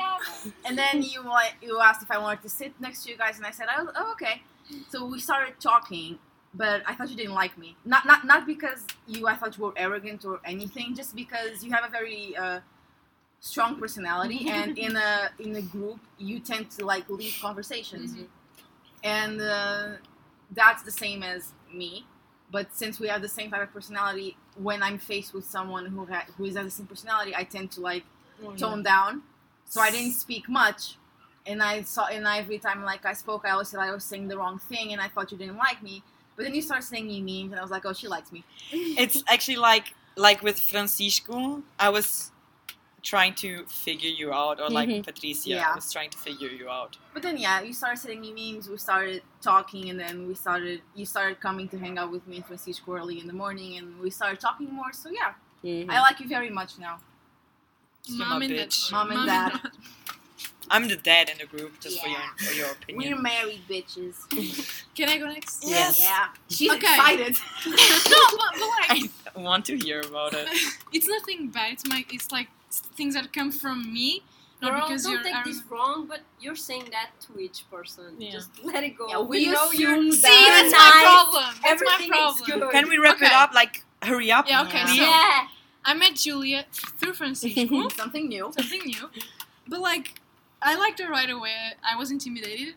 yeah. 0.44 0.50
And 0.66 0.78
then 0.78 1.02
you 1.02 1.22
you 1.62 1.80
asked 1.80 2.02
if 2.02 2.10
I 2.10 2.18
wanted 2.18 2.42
to 2.42 2.48
sit 2.48 2.72
next 2.80 3.04
to 3.04 3.10
you 3.10 3.16
guys, 3.16 3.36
and 3.38 3.46
I 3.46 3.50
said, 3.50 3.66
"Oh, 3.76 3.90
oh, 3.94 4.12
okay." 4.12 4.42
So 4.88 5.06
we 5.06 5.20
started 5.20 5.54
talking, 5.60 6.18
but 6.54 6.82
I 6.86 6.94
thought 6.94 7.10
you 7.10 7.16
didn't 7.16 7.34
like 7.34 7.56
me. 7.58 7.76
Not 7.84 8.06
not 8.06 8.24
not 8.24 8.46
because 8.46 8.86
you 9.06 9.26
I 9.28 9.36
thought 9.36 9.56
you 9.56 9.64
were 9.64 9.72
arrogant 9.76 10.24
or 10.24 10.40
anything, 10.44 10.94
just 10.94 11.14
because 11.14 11.62
you 11.64 11.72
have 11.72 11.84
a 11.84 11.90
very 11.90 12.36
uh, 12.36 12.60
strong 13.40 13.76
personality, 13.78 14.48
and 14.50 14.78
in 14.78 14.96
a 14.96 15.30
in 15.38 15.56
a 15.56 15.62
group 15.62 16.00
you 16.18 16.40
tend 16.40 16.70
to 16.72 16.84
like 16.84 17.08
lead 17.08 17.34
conversations, 17.40 18.14
Mhm. 18.14 18.26
and 19.04 19.40
uh, 19.40 19.88
that's 20.52 20.82
the 20.82 20.90
same 20.90 21.22
as 21.22 21.52
me. 21.72 22.06
But 22.50 22.74
since 22.74 22.98
we 22.98 23.08
have 23.08 23.22
the 23.22 23.28
same 23.28 23.50
type 23.50 23.62
of 23.62 23.72
personality, 23.72 24.36
when 24.56 24.82
I'm 24.82 24.98
faced 24.98 25.34
with 25.34 25.44
someone 25.44 25.86
who 25.86 26.06
ha- 26.06 26.26
who 26.36 26.44
is 26.46 26.56
has 26.56 26.64
the 26.64 26.70
same 26.70 26.86
personality, 26.86 27.34
I 27.36 27.44
tend 27.44 27.70
to 27.72 27.80
like 27.80 28.04
Oh, 28.42 28.50
yeah. 28.52 28.56
tone 28.56 28.82
down. 28.82 29.22
So 29.66 29.80
I 29.80 29.90
didn't 29.90 30.12
speak 30.14 30.48
much. 30.48 30.96
And 31.46 31.62
I 31.62 31.82
saw, 31.82 32.06
and 32.06 32.26
every 32.26 32.58
time 32.58 32.84
like 32.84 33.04
I 33.06 33.12
spoke, 33.14 33.44
I 33.46 33.50
always 33.50 33.68
said 33.68 33.80
I 33.80 33.90
was 33.92 34.04
saying 34.04 34.28
the 34.28 34.36
wrong 34.36 34.58
thing, 34.58 34.92
and 34.92 35.00
I 35.00 35.08
thought 35.08 35.32
you 35.32 35.38
didn't 35.38 35.56
like 35.56 35.82
me. 35.82 36.02
But 36.36 36.44
then 36.44 36.54
you 36.54 36.62
started 36.62 36.84
saying 36.86 37.06
me 37.06 37.20
memes, 37.20 37.52
and 37.52 37.58
I 37.58 37.62
was 37.62 37.70
like, 37.70 37.84
oh, 37.86 37.92
she 37.92 38.08
likes 38.08 38.30
me. 38.32 38.44
it's 38.70 39.22
actually 39.26 39.56
like 39.56 39.94
like 40.16 40.42
with 40.42 40.58
Francisco, 40.58 41.62
I 41.78 41.88
was 41.88 42.30
trying 43.02 43.34
to 43.34 43.64
figure 43.66 44.10
you 44.10 44.30
out, 44.32 44.60
or 44.60 44.68
like 44.68 44.88
Mhm. 44.88 45.02
Patricia, 45.02 45.48
Yeah. 45.50 45.72
I 45.72 45.74
was 45.76 45.90
trying 45.90 46.10
to 46.10 46.18
figure 46.18 46.48
you 46.48 46.68
out. 46.68 46.98
But 47.14 47.22
then 47.22 47.38
yeah, 47.38 47.62
you 47.62 47.72
started 47.72 47.98
sending 47.98 48.20
me 48.20 48.32
memes. 48.52 48.68
We 48.68 48.76
started 48.76 49.22
talking, 49.40 49.88
and 49.88 49.98
then 49.98 50.28
we 50.28 50.34
started. 50.34 50.82
You 50.94 51.06
started 51.06 51.40
coming 51.40 51.68
to 51.70 51.78
hang 51.78 51.96
out 51.98 52.10
with 52.10 52.26
me 52.26 52.36
and 52.36 52.44
Francisco 52.44 52.94
early 52.94 53.18
in 53.18 53.26
the 53.26 53.32
morning, 53.32 53.78
and 53.78 53.98
we 54.00 54.10
started 54.10 54.38
talking 54.40 54.70
more. 54.72 54.92
So 54.92 55.08
yeah, 55.08 55.32
Mhm. 55.64 55.88
I 55.88 56.00
like 56.02 56.20
you 56.20 56.28
very 56.28 56.50
much 56.50 56.78
now. 56.78 57.00
You're 58.04 58.18
my 58.18 58.24
Mom 58.34 58.42
and 58.42 58.56
dad. 58.56 58.74
Mom 58.92 59.10
and 59.12 59.26
dad. 59.26 59.52
I'm 60.72 60.86
the 60.88 60.96
dad 60.96 61.28
in 61.30 61.38
the 61.38 61.46
group, 61.46 61.80
just 61.80 62.00
for 62.00 62.08
your 62.08 62.20
for 62.38 62.54
your 62.54 62.70
opinion. 62.76 63.12
We're 63.14 63.20
married 63.20 63.60
bitches. 63.68 64.14
Can 64.94 65.08
I 65.08 65.18
go 65.18 65.26
next? 65.26 65.64
Yes. 65.66 66.00
Yeah, 66.00 66.28
she's 66.48 66.70
Okay. 66.72 66.86
excited. 66.94 67.36
no, 67.66 67.76
but, 68.38 68.52
but 68.54 68.68
like, 68.88 69.10
I 69.36 69.40
want 69.40 69.64
to 69.66 69.76
hear 69.76 70.00
about 70.00 70.32
it. 70.34 70.48
it's 70.92 71.08
nothing 71.08 71.48
bad. 71.48 71.72
It's 71.72 71.86
my, 71.88 72.04
it's 72.10 72.30
like 72.30 72.48
things 72.96 73.14
that 73.14 73.32
come 73.32 73.50
from 73.50 73.92
me, 73.92 74.22
not 74.62 74.72
Girl, 74.72 74.80
because 74.88 75.02
don't 75.02 75.12
you're. 75.14 75.22
take 75.24 75.34
I'm- 75.34 75.44
this 75.48 75.62
wrong, 75.68 76.06
but 76.06 76.20
you're 76.40 76.54
saying 76.56 76.86
that 76.92 77.10
to 77.26 77.38
each 77.40 77.68
person. 77.70 78.14
Yeah. 78.18 78.30
Just 78.32 78.50
let 78.62 78.84
it 78.84 78.96
go. 78.96 79.08
Yeah, 79.08 79.20
we 79.20 79.46
know 79.46 79.72
you're 79.72 79.92
assume 79.94 80.12
See, 80.12 80.20
that- 80.20 80.70
that's 80.70 80.72
my 80.72 81.02
problem. 81.02 81.54
That's 81.64 81.82
my 81.82 81.94
Everything 81.94 82.12
is 82.12 82.40
problem. 82.46 82.60
good. 82.60 82.70
Can 82.72 82.88
we 82.88 82.98
wrap 82.98 83.20
it 83.20 83.32
up? 83.32 83.52
Like, 83.54 83.82
hurry 84.02 84.30
up. 84.30 84.48
Yeah, 84.48 84.62
okay, 84.62 84.78
Yeah. 84.78 84.86
so 84.86 84.94
Yeah. 85.02 85.46
I 85.84 85.94
met 85.94 86.14
Julia 86.14 86.66
through 86.98 87.14
Francisco, 87.14 87.88
Something 87.96 88.28
new. 88.28 88.52
something 88.56 88.82
new. 88.84 89.08
But 89.66 89.80
like, 89.80 90.19
I 90.62 90.76
liked 90.76 91.00
her 91.00 91.08
right 91.10 91.30
away. 91.30 91.52
I 91.88 91.96
was 91.96 92.10
intimidated 92.10 92.74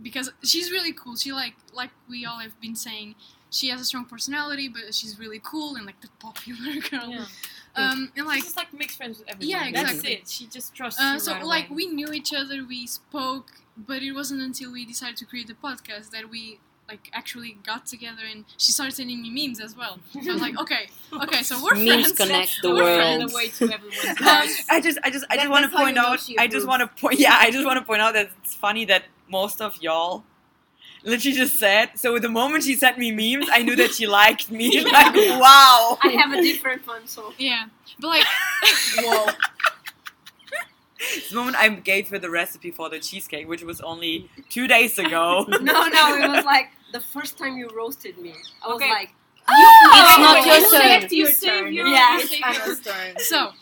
because 0.00 0.30
she's 0.42 0.70
really 0.70 0.92
cool. 0.92 1.16
She 1.16 1.32
like, 1.32 1.54
like 1.72 1.90
we 2.08 2.24
all 2.24 2.38
have 2.38 2.60
been 2.60 2.76
saying, 2.76 3.14
she 3.50 3.68
has 3.68 3.80
a 3.80 3.84
strong 3.84 4.04
personality, 4.04 4.68
but 4.68 4.94
she's 4.94 5.18
really 5.18 5.40
cool 5.42 5.76
and 5.76 5.86
like 5.86 6.00
the 6.00 6.08
popular 6.20 6.80
girl. 6.90 7.10
Yeah. 7.10 7.24
Um, 7.74 8.10
and 8.16 8.26
Like, 8.26 8.36
like, 8.36 8.44
just 8.44 8.56
like 8.56 8.72
makes 8.72 8.96
friends 8.96 9.18
with 9.18 9.28
everyone. 9.28 9.48
Yeah, 9.50 9.70
That's 9.72 9.90
exactly. 9.98 10.12
it. 10.14 10.28
She 10.28 10.46
just 10.46 10.74
trusts 10.74 11.00
uh, 11.00 11.12
you 11.14 11.20
so 11.20 11.32
right 11.32 11.44
like 11.44 11.68
away. 11.68 11.76
we 11.76 11.86
knew 11.86 12.12
each 12.12 12.32
other, 12.34 12.64
we 12.66 12.86
spoke, 12.86 13.52
but 13.76 14.02
it 14.02 14.12
wasn't 14.12 14.40
until 14.42 14.72
we 14.72 14.84
decided 14.84 15.16
to 15.18 15.24
create 15.26 15.46
the 15.46 15.54
podcast 15.54 16.10
that 16.10 16.30
we 16.30 16.60
like 16.88 17.10
actually 17.12 17.56
got 17.64 17.84
together 17.86 18.22
and 18.30 18.44
she 18.58 18.70
started 18.72 18.94
sending 18.94 19.20
me 19.20 19.30
memes 19.48 19.60
as 19.60 19.76
well. 19.76 19.98
So 20.12 20.30
I 20.30 20.32
was 20.34 20.40
like, 20.42 20.58
okay, 20.60 20.88
okay, 21.22 21.42
so 21.42 21.60
we're 21.62 21.74
Memes 21.74 22.12
friends. 22.12 22.12
connect 22.12 22.62
the 22.62 22.70
We're 22.74 22.82
world. 22.84 23.28
the 23.30 23.34
way 23.34 23.48
to 23.48 23.64
everyone's. 23.72 23.96
I 24.70 24.80
just, 24.80 25.00
I 25.02 25.10
just, 25.10 25.26
I 25.30 25.36
That- 25.36 25.42
just 25.42 25.50
want 25.50 25.70
to 25.70 25.76
point 25.76 25.98
out. 25.98 26.20
she 26.20 26.38
I 26.38 26.46
just 26.46 26.66
want 26.66 26.80
to 26.82 27.00
point. 27.00 27.18
Yeah, 27.18 27.36
I 27.40 27.50
just 27.50 27.66
want 27.66 27.78
to 27.80 27.84
point 27.84 28.00
out 28.02 28.14
that 28.14 28.30
it's 28.42 28.54
funny 28.54 28.84
that 28.86 29.04
most 29.28 29.60
of 29.60 29.76
y'all 29.82 30.22
literally 31.02 31.36
just 31.36 31.56
said. 31.58 31.90
So 31.96 32.18
the 32.20 32.28
moment 32.28 32.62
she 32.64 32.74
sent 32.76 32.98
me 32.98 33.10
memes, 33.10 33.48
I 33.52 33.62
knew 33.62 33.74
that 33.76 33.92
she 33.92 34.06
liked 34.06 34.50
me. 34.50 34.84
Like, 34.84 35.14
wow. 35.16 35.98
I 36.02 36.08
have 36.18 36.32
a 36.38 36.40
different 36.42 36.86
one, 36.86 37.06
so 37.08 37.32
Yeah, 37.38 37.66
but 37.98 38.08
like, 38.08 38.24
Whoa. 38.98 39.26
the 41.30 41.34
moment 41.36 41.56
I 41.56 41.68
gave 41.68 42.08
her 42.10 42.18
the 42.18 42.30
recipe 42.30 42.70
for 42.70 42.88
the 42.88 42.98
cheesecake, 42.98 43.48
which 43.48 43.62
was 43.62 43.80
only 43.80 44.30
two 44.48 44.66
days 44.66 44.98
ago. 44.98 45.44
no, 45.48 45.88
no, 45.88 46.16
it 46.16 46.28
was 46.30 46.44
like 46.44 46.70
the 46.92 47.00
first 47.00 47.36
time 47.38 47.56
you 47.56 47.68
roasted 47.76 48.18
me. 48.18 48.34
I 48.64 48.68
was 48.68 48.76
Okay. 48.76 48.90
like, 48.90 49.10
It's 49.48 50.18
not 50.18 50.44
you 50.44 50.52
your 50.52 50.70
saved 50.70 51.10
turn. 51.10 51.18
your 51.18 51.26
You 51.28 51.32
save 51.32 51.50
turn. 51.50 51.72
your- 51.74 51.86
Yeah. 51.88 52.14
you 52.16 52.20
It's 52.22 52.30
save 52.30 52.40
your- 52.40 52.48
Anna's 52.48 52.80
turn. 52.80 53.14
So, 53.20 53.52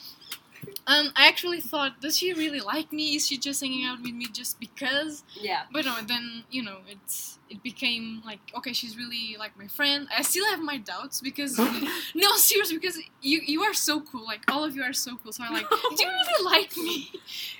um, 0.86 1.12
I 1.16 1.26
actually 1.28 1.60
thought, 1.60 2.00
does 2.00 2.16
she 2.18 2.32
really 2.32 2.60
like 2.60 2.92
me? 2.92 3.16
Is 3.16 3.26
she 3.26 3.36
just 3.38 3.60
hanging 3.60 3.84
out 3.86 4.00
with 4.02 4.12
me 4.14 4.26
just 4.32 4.58
because? 4.60 5.24
Yeah. 5.34 5.62
But 5.72 5.84
no, 5.86 6.00
then 6.02 6.44
you 6.50 6.62
know, 6.62 6.78
it's 6.88 7.38
it 7.54 7.62
became 7.62 8.04
like 8.24 8.40
okay, 8.58 8.72
she's 8.72 8.96
really 8.96 9.36
like 9.38 9.56
my 9.56 9.68
friend. 9.68 10.08
I 10.16 10.22
still 10.22 10.44
have 10.52 10.60
my 10.60 10.78
doubts 10.78 11.20
because 11.20 11.58
no, 12.14 12.28
seriously, 12.36 12.76
because 12.78 12.98
you 13.22 13.40
you 13.52 13.62
are 13.62 13.74
so 13.74 14.00
cool. 14.00 14.24
Like 14.24 14.42
all 14.52 14.64
of 14.64 14.74
you 14.76 14.82
are 14.82 14.92
so 14.92 15.12
cool. 15.22 15.32
So 15.32 15.44
I'm 15.44 15.52
like, 15.54 15.68
do 15.96 16.04
you 16.04 16.10
really 16.20 16.44
like 16.44 16.76
me? 16.76 17.10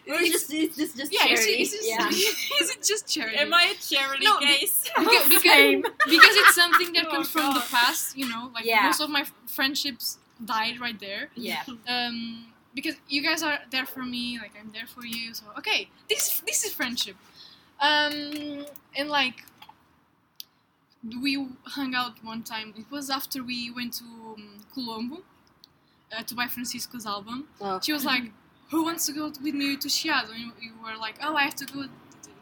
Or 0.09 0.19
just 0.19 0.53
it's 0.53 0.77
just, 0.77 0.97
just 0.97 1.13
yeah, 1.13 1.27
is 1.33 1.41
charity. 1.41 1.53
it, 1.53 1.61
is, 1.61 1.73
it, 1.75 1.81
yeah. 1.85 2.09
is 2.61 2.71
it 2.75 2.83
just 2.83 3.05
charity? 3.15 3.37
Am 3.39 3.53
I 3.55 3.75
a 3.75 3.77
charity 3.95 4.25
No, 4.25 4.39
be- 4.39 4.47
case? 4.47 4.77
because, 4.99 5.29
because, 5.29 5.43
Same. 5.43 5.83
because 5.83 6.35
it's 6.43 6.55
something 6.55 6.93
that 6.95 7.07
Oh, 7.09 7.11
comes 7.13 7.29
from 7.31 7.55
the 7.55 7.65
past. 7.71 8.17
You 8.19 8.29
know, 8.29 8.51
like 8.55 8.65
Yeah. 8.65 8.83
most 8.87 9.01
of 9.01 9.11
my 9.11 9.25
friendships 9.47 10.19
died 10.45 10.81
right 10.81 10.99
there. 10.99 11.29
Yeah. 11.37 11.63
um, 11.89 12.47
because 12.75 12.97
you 13.09 13.23
guys 13.23 13.43
are 13.45 13.59
there 13.71 13.87
for 13.87 14.03
me, 14.03 14.39
like 14.43 14.53
I'm 14.61 14.71
there 14.73 14.87
for 14.87 15.05
you. 15.07 15.33
So 15.35 15.45
okay, 15.59 15.89
this 16.11 16.41
this 16.49 16.65
is 16.65 16.73
friendship. 16.73 17.17
Um, 17.81 18.67
and 18.97 19.09
like 19.09 19.45
we 21.23 21.47
hung 21.65 21.95
out 21.95 22.23
one 22.25 22.43
time. 22.43 22.75
It 22.77 22.87
was 22.91 23.11
after 23.11 23.43
we 23.43 23.71
went 23.71 23.93
to 23.95 24.05
um, 24.05 24.65
Colombo 24.73 25.19
uh, 26.17 26.23
to 26.23 26.35
buy 26.35 26.47
Francisco's 26.47 27.07
album. 27.07 27.49
Oh. 27.61 27.81
She 27.83 27.93
was 27.93 28.05
like, 28.05 28.25
"Who 28.71 28.85
wants 28.85 29.07
to 29.07 29.13
go 29.13 29.27
with 29.43 29.55
me 29.55 29.77
to 29.77 29.89
Chiado?" 29.89 30.31
And 30.31 30.39
you, 30.41 30.53
you 30.61 30.73
were 30.83 30.97
like, 30.99 31.17
"Oh, 31.23 31.35
I 31.37 31.43
have 31.45 31.55
to 31.57 31.67
go." 31.67 31.85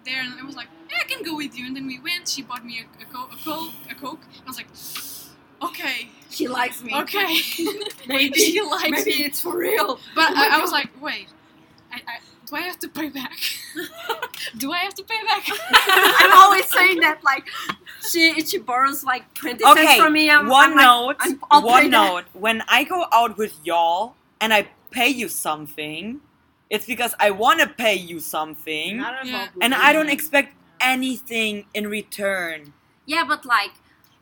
There 0.04 0.20
and 0.20 0.34
I 0.40 0.44
was 0.44 0.56
like, 0.56 0.66
yeah, 0.90 0.96
I 1.00 1.04
can 1.04 1.22
go 1.22 1.36
with 1.36 1.56
you. 1.56 1.64
And 1.64 1.76
then 1.76 1.86
we 1.86 2.00
went. 2.00 2.26
She 2.26 2.42
bought 2.42 2.64
me 2.64 2.80
a, 2.80 3.02
a, 3.02 3.06
co- 3.06 3.28
a 3.32 3.36
coke, 3.44 3.72
a 3.88 3.94
coke. 3.94 4.18
I 4.44 4.48
was 4.48 4.56
like, 4.56 4.66
okay, 5.62 6.08
She 6.28 6.48
likes 6.48 6.82
me. 6.82 6.92
okay. 7.02 7.36
Maybe. 8.08 8.36
she 8.50 8.60
likes 8.62 8.90
Maybe 8.90 9.18
me. 9.18 9.24
it's 9.26 9.40
for 9.40 9.56
real. 9.56 10.00
But 10.16 10.30
Oh 10.32 10.34
I, 10.36 10.56
I 10.56 10.60
was 10.60 10.72
like, 10.78 10.88
wait, 11.00 11.28
I, 11.92 11.98
I, 11.98 12.18
do 12.46 12.56
I 12.56 12.62
have 12.62 12.80
to 12.80 12.88
pay 12.88 13.10
back? 13.10 13.38
do 14.58 14.72
I 14.72 14.78
have 14.78 14.94
to 14.94 15.04
pay 15.04 15.22
back? 15.24 15.46
I'm 15.76 16.32
always 16.36 16.66
saying 16.72 16.98
that. 16.98 17.22
Like, 17.22 17.46
she 18.10 18.40
she 18.42 18.58
borrows 18.58 19.04
like 19.04 19.32
twenty 19.34 19.62
cents 19.64 19.96
from 19.96 20.12
me. 20.12 20.30
I'm, 20.30 20.48
one 20.48 20.70
I'm 20.72 20.76
like, 20.76 20.84
note. 20.84 21.16
I'm- 21.20 21.40
I'll 21.50 21.60
pay 21.62 21.66
one 21.66 21.90
that. 21.90 21.90
note. 21.90 22.24
When 22.32 22.62
I 22.68 22.84
go 22.84 23.06
out 23.12 23.36
with 23.36 23.54
y'all 23.64 24.14
and 24.40 24.52
I 24.52 24.68
pay 24.90 25.08
you 25.08 25.28
something, 25.28 26.20
it's 26.70 26.86
because 26.86 27.14
I 27.20 27.30
want 27.30 27.60
to 27.60 27.68
pay 27.68 27.94
you 27.94 28.20
something, 28.20 28.98
Not 28.98 29.24
Yeah. 29.26 29.48
and 29.60 29.74
I 29.74 29.92
don't 29.92 30.08
expect 30.10 30.54
anything 30.80 31.64
in 31.74 31.86
return. 31.88 32.72
Yeah, 33.06 33.24
but 33.26 33.44
like 33.44 33.72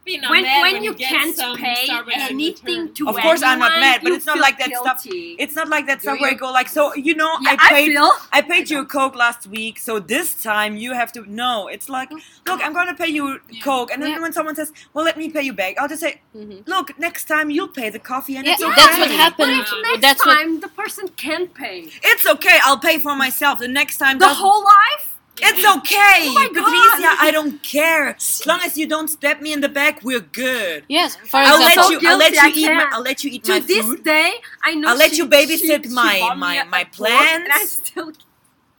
Being 0.04 0.23
not 0.23 0.30
when 0.30 0.45
when 0.45 0.62
when 0.75 0.83
you 0.85 0.95
get 0.95 1.09
can't 1.11 1.37
some 1.37 1.57
pay 1.57 1.87
Starbucks 1.87 2.14
in 2.14 2.21
anything 2.23 2.80
return. 2.80 2.95
to 2.95 3.09
Of 3.11 3.16
course 3.16 3.42
I'm 3.42 3.59
not 3.59 3.78
mad, 3.80 4.00
but 4.02 4.12
it's 4.12 4.25
not 4.25 4.38
like 4.38 4.59
that 4.59 4.71
stuff- 4.75 5.02
It's 5.07 5.54
not 5.54 5.69
like 5.69 5.87
that 5.88 5.99
Do 5.99 6.02
stuff 6.04 6.21
where 6.21 6.30
I 6.30 6.33
you? 6.33 6.38
go 6.38 6.50
like, 6.50 6.69
so 6.69 6.95
you 6.95 7.14
know, 7.14 7.37
yeah, 7.42 7.50
I 7.50 7.57
I, 7.61 7.69
paid, 7.69 7.88
feel. 7.92 8.11
I 8.33 8.40
paid 8.40 8.71
you 8.71 8.80
a 8.80 8.87
coke 8.87 9.14
last 9.14 9.47
week, 9.47 9.78
so 9.78 9.99
this 9.99 10.35
time 10.42 10.76
you 10.76 10.92
have 10.95 11.12
to. 11.12 11.25
No, 11.30 11.69
it's 11.69 11.88
like, 11.90 12.11
look, 12.11 12.61
I'm 12.64 12.73
gonna 12.73 12.95
pay 12.95 13.09
you 13.09 13.40
Yeah. 13.50 13.62
coke, 13.62 13.90
and 13.92 14.02
then 14.02 14.11
Yeah. 14.12 14.21
when 14.21 14.33
someone 14.33 14.54
says, 14.57 14.73
well, 14.95 15.04
let 15.04 15.19
me 15.19 15.28
pay 15.28 15.42
you 15.42 15.52
back, 15.52 15.76
I'll 15.78 15.88
just 15.88 16.00
say, 16.00 16.23
Mhm. 16.35 16.66
look, 16.66 16.99
next 16.99 17.25
time 17.26 17.50
you'll 17.50 17.69
pay 17.69 17.90
the 17.90 17.99
coffee, 17.99 18.37
and 18.37 18.47
Yeah, 18.47 18.54
it's 18.54 18.62
okay. 18.62 18.75
that's 18.76 18.99
what 18.99 19.09
But 19.09 19.16
happened. 19.16 19.57
next 19.83 20.00
That's 20.00 20.25
what 20.26 20.35
time 20.35 20.61
the 20.61 20.69
person 20.69 21.09
can 21.16 21.47
pay 21.49 21.88
It's 22.02 22.26
okay. 22.26 22.59
I'll 22.64 22.78
pay 22.78 22.99
for 22.99 23.14
myself. 23.14 23.59
The 23.59 23.69
next 23.69 23.99
time, 23.99 24.19
the 24.19 24.28
whole 24.28 24.64
life. 24.64 25.09
It's 25.42 25.76
okay, 25.76 26.28
Oh 26.28 26.35
my 26.35 26.49
God. 26.54 26.64
Patricia. 26.64 27.16
I 27.20 27.30
don't 27.30 27.62
care. 27.62 28.09
As 28.16 28.47
long 28.47 28.61
as 28.64 28.76
you 28.78 28.87
don't 28.87 29.09
stab 29.09 29.40
me 29.40 29.52
in 29.52 29.61
the 29.61 29.68
back, 29.68 30.02
we're 30.02 30.20
good. 30.20 30.85
yes. 30.88 31.16
For 31.16 31.37
I'll 31.38 31.59
let 31.59 31.76
you. 31.90 32.09
I'll 32.09 32.18
let 32.18 32.32
guilty, 32.32 32.61
you 32.61 32.68
I 32.68 32.73
eat. 32.73 32.75
My, 32.76 32.82
can't. 32.82 32.94
I'll 32.94 33.02
let 33.02 33.25
you 33.25 33.30
eat 33.30 33.44
To 33.44 33.52
my 33.52 33.61
this 33.61 33.85
food. 33.87 34.04
day, 34.04 34.32
I 34.64 34.75
know. 34.75 34.88
I'll 34.88 34.97
let 34.97 35.11
she- 35.11 35.16
you 35.18 35.26
babysit 35.28 35.59
she- 35.85 35.88
she 35.88 35.94
my- 35.94 36.18
bought 36.20 36.38
my- 36.38 36.62
my 36.64 36.80
a 36.80 36.85
book, 36.87 37.11
and 37.11 37.52
I 37.52 37.64
still 37.64 38.12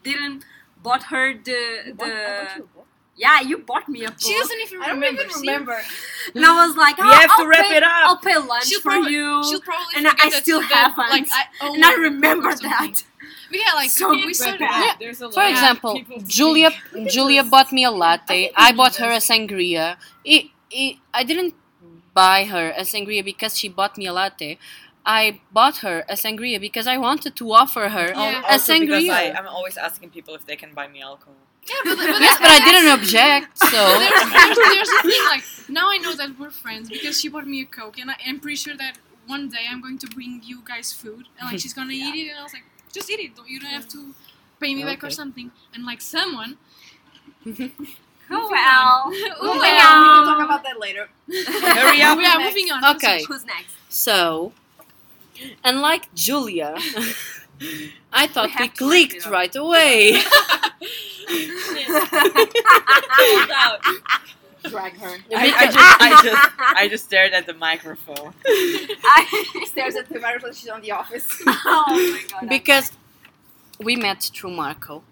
didn't 0.03 0.45
bought 0.81 1.03
her 1.03 1.33
the 1.33 1.93
the. 1.97 2.63
Yeah, 3.17 3.41
you 3.41 3.59
bought 3.59 3.87
me 3.87 4.03
a 4.03 4.07
book. 4.09 4.19
she 4.19 4.33
doesn't 4.33 4.59
even 4.61 4.79
remember. 4.79 4.83
I 4.83 4.87
don't 4.87 4.99
remember. 5.01 5.21
even 5.29 5.41
remember. 5.41 5.81
and 6.35 6.45
I 6.45 6.65
was 6.65 6.75
like, 6.75 6.97
We 6.97 7.03
oh, 7.03 7.11
have 7.11 7.29
to 7.29 7.41
I'll 7.43 7.47
wrap 7.47 7.65
pay, 7.67 7.75
it 7.77 7.83
up. 7.83 7.91
I'll 7.93 8.17
pay 8.17 8.35
lunch 8.37 8.65
She'll 8.65 8.81
for 8.81 8.89
probably- 8.89 9.13
you. 9.13 9.43
She'll 9.47 9.61
probably 9.61 9.93
And 9.97 10.07
I- 10.07 10.11
forget 10.11 10.33
I 10.33 10.39
still 10.39 10.61
that, 10.61 10.69
haven't. 10.95 11.09
Like, 11.09 11.27
I, 11.31 11.43
owe 11.61 11.73
and 11.75 11.85
I 11.85 11.93
remember 11.93 12.47
or 12.47 12.51
something. 12.53 12.69
that. 12.69 13.03
But 13.51 13.59
yeah, 13.63 13.73
like 13.81 13.89
So 13.91 14.09
we 14.11 14.25
bad. 14.27 14.35
started. 14.35 14.61
Yeah. 14.61 14.93
There's 14.99 15.21
a 15.21 15.25
lot 15.27 15.33
For 15.39 15.45
example, 15.53 15.93
people 15.99 16.19
Julia. 16.37 16.69
Julia 17.15 17.43
bought 17.43 17.69
me 17.77 17.83
a 17.83 17.91
latte. 17.91 18.25
think 18.27 18.53
I 18.55 18.69
bought 18.71 18.95
her 19.03 19.11
a 19.11 19.21
sangria. 19.29 19.97
It, 20.23 20.43
it, 20.71 20.97
I 21.13 21.23
didn't 21.23 21.53
buy 22.13 22.39
her 22.45 22.67
a 22.71 22.81
sangria 22.81 23.23
because 23.23 23.57
she 23.59 23.67
bought 23.69 23.97
me 23.97 24.05
a 24.07 24.13
latte. 24.13 24.57
I 25.05 25.41
bought 25.51 25.77
her 25.85 25.97
a 26.07 26.13
sangria 26.23 26.59
because 26.67 26.85
I 26.87 26.97
wanted 26.97 27.35
to 27.41 27.45
offer 27.61 27.89
her 27.89 28.07
Yeah. 28.13 28.43
a 28.55 28.57
sangria. 28.69 29.35
I'm 29.37 29.47
always 29.47 29.77
asking 29.77 30.09
people 30.11 30.33
if 30.35 30.45
they 30.45 30.55
can 30.55 30.73
buy 30.73 30.87
me 30.87 31.01
alcohol. 31.01 31.35
Yeah, 31.69 31.75
but, 31.83 31.97
but 31.97 32.21
yes, 32.27 32.37
but 32.39 32.49
I 32.57 32.59
didn't 32.67 32.91
object. 32.99 33.57
So 33.57 33.81
there's, 34.01 34.57
there's 34.73 34.89
the 34.95 35.01
thing, 35.09 35.23
like 35.33 35.43
now 35.69 35.89
I 35.95 35.97
know 35.97 36.13
that 36.15 36.29
we're 36.39 36.49
friends 36.49 36.89
because 36.89 37.19
she 37.21 37.29
bought 37.29 37.47
me 37.47 37.61
a 37.61 37.65
coke, 37.65 37.97
and 37.99 38.09
I, 38.11 38.15
I'm 38.27 38.39
pretty 38.39 38.55
sure 38.55 38.75
that 38.77 38.97
one 39.27 39.49
day 39.49 39.65
I'm 39.69 39.79
going 39.81 39.99
to 39.99 40.07
bring 40.07 40.41
you 40.43 40.61
guys 40.65 40.91
food, 40.91 41.27
and 41.39 41.51
like 41.51 41.59
she's 41.59 41.73
gonna 41.73 41.93
eat 42.05 42.15
it, 42.21 42.29
and 42.31 42.39
I 42.39 42.43
was 42.43 42.53
like, 42.53 42.63
just 42.91 43.09
eat 43.09 43.19
it. 43.19 43.35
Don't, 43.35 43.49
you 43.49 43.59
don't 43.59 43.71
have 43.71 43.87
to 43.89 44.13
pay 44.59 44.75
me 44.75 44.83
back 44.83 45.03
or 45.03 45.09
something. 45.09 45.51
And 45.73 45.85
like 45.85 46.01
someone, 46.01 46.57
Oh 48.33 48.47
well. 48.49 49.11
Oh, 49.41 49.41
We 49.41 49.47
well. 49.59 49.59
can 49.59 50.25
talk 50.25 50.45
about 50.45 50.63
that 50.63 50.79
later. 50.79 51.09
Hurry 51.27 52.01
up. 52.01 52.17
we 52.17 52.25
are 52.25 52.39
moving 52.39 52.71
on. 52.71 52.95
Okay. 52.95 53.23
Who's 53.27 53.43
next? 53.45 53.75
so, 53.89 54.53
and 55.63 55.81
like 55.81 56.13
Julia, 56.15 56.75
I 58.13 58.27
thought 58.27 58.49
We 58.49 58.53
we, 58.53 58.53
have 58.53 58.73
to 58.75 58.85
wrap 58.85 58.87
clicked 58.91 59.13
it 59.15 59.25
up. 59.25 59.31
right 59.31 59.55
away. 59.55 60.21
Pulled 64.63 64.73
out. 64.75 64.79
Drag 64.79 64.93
her. 64.97 65.17
I, 65.35 65.53
I 65.57 65.65
just, 65.65 65.77
I 66.01 66.21
just, 66.23 66.51
I 66.59 66.87
just 66.89 67.05
stared 67.05 67.33
at 67.33 67.45
the 67.45 67.53
microphone. 67.53 68.33
I- 68.45 69.63
Stares 69.65 69.95
at 69.95 70.09
the 70.09 70.19
microphone. 70.19 70.53
She's 70.53 70.69
on 70.69 70.81
the 70.81 70.91
office. 70.91 71.27
oh 71.47 71.85
my 71.87 72.39
god. 72.41 72.49
because 72.49 72.91
we 73.79 73.95
met 73.95 74.21
through 74.23 74.51
Marco, 74.51 75.03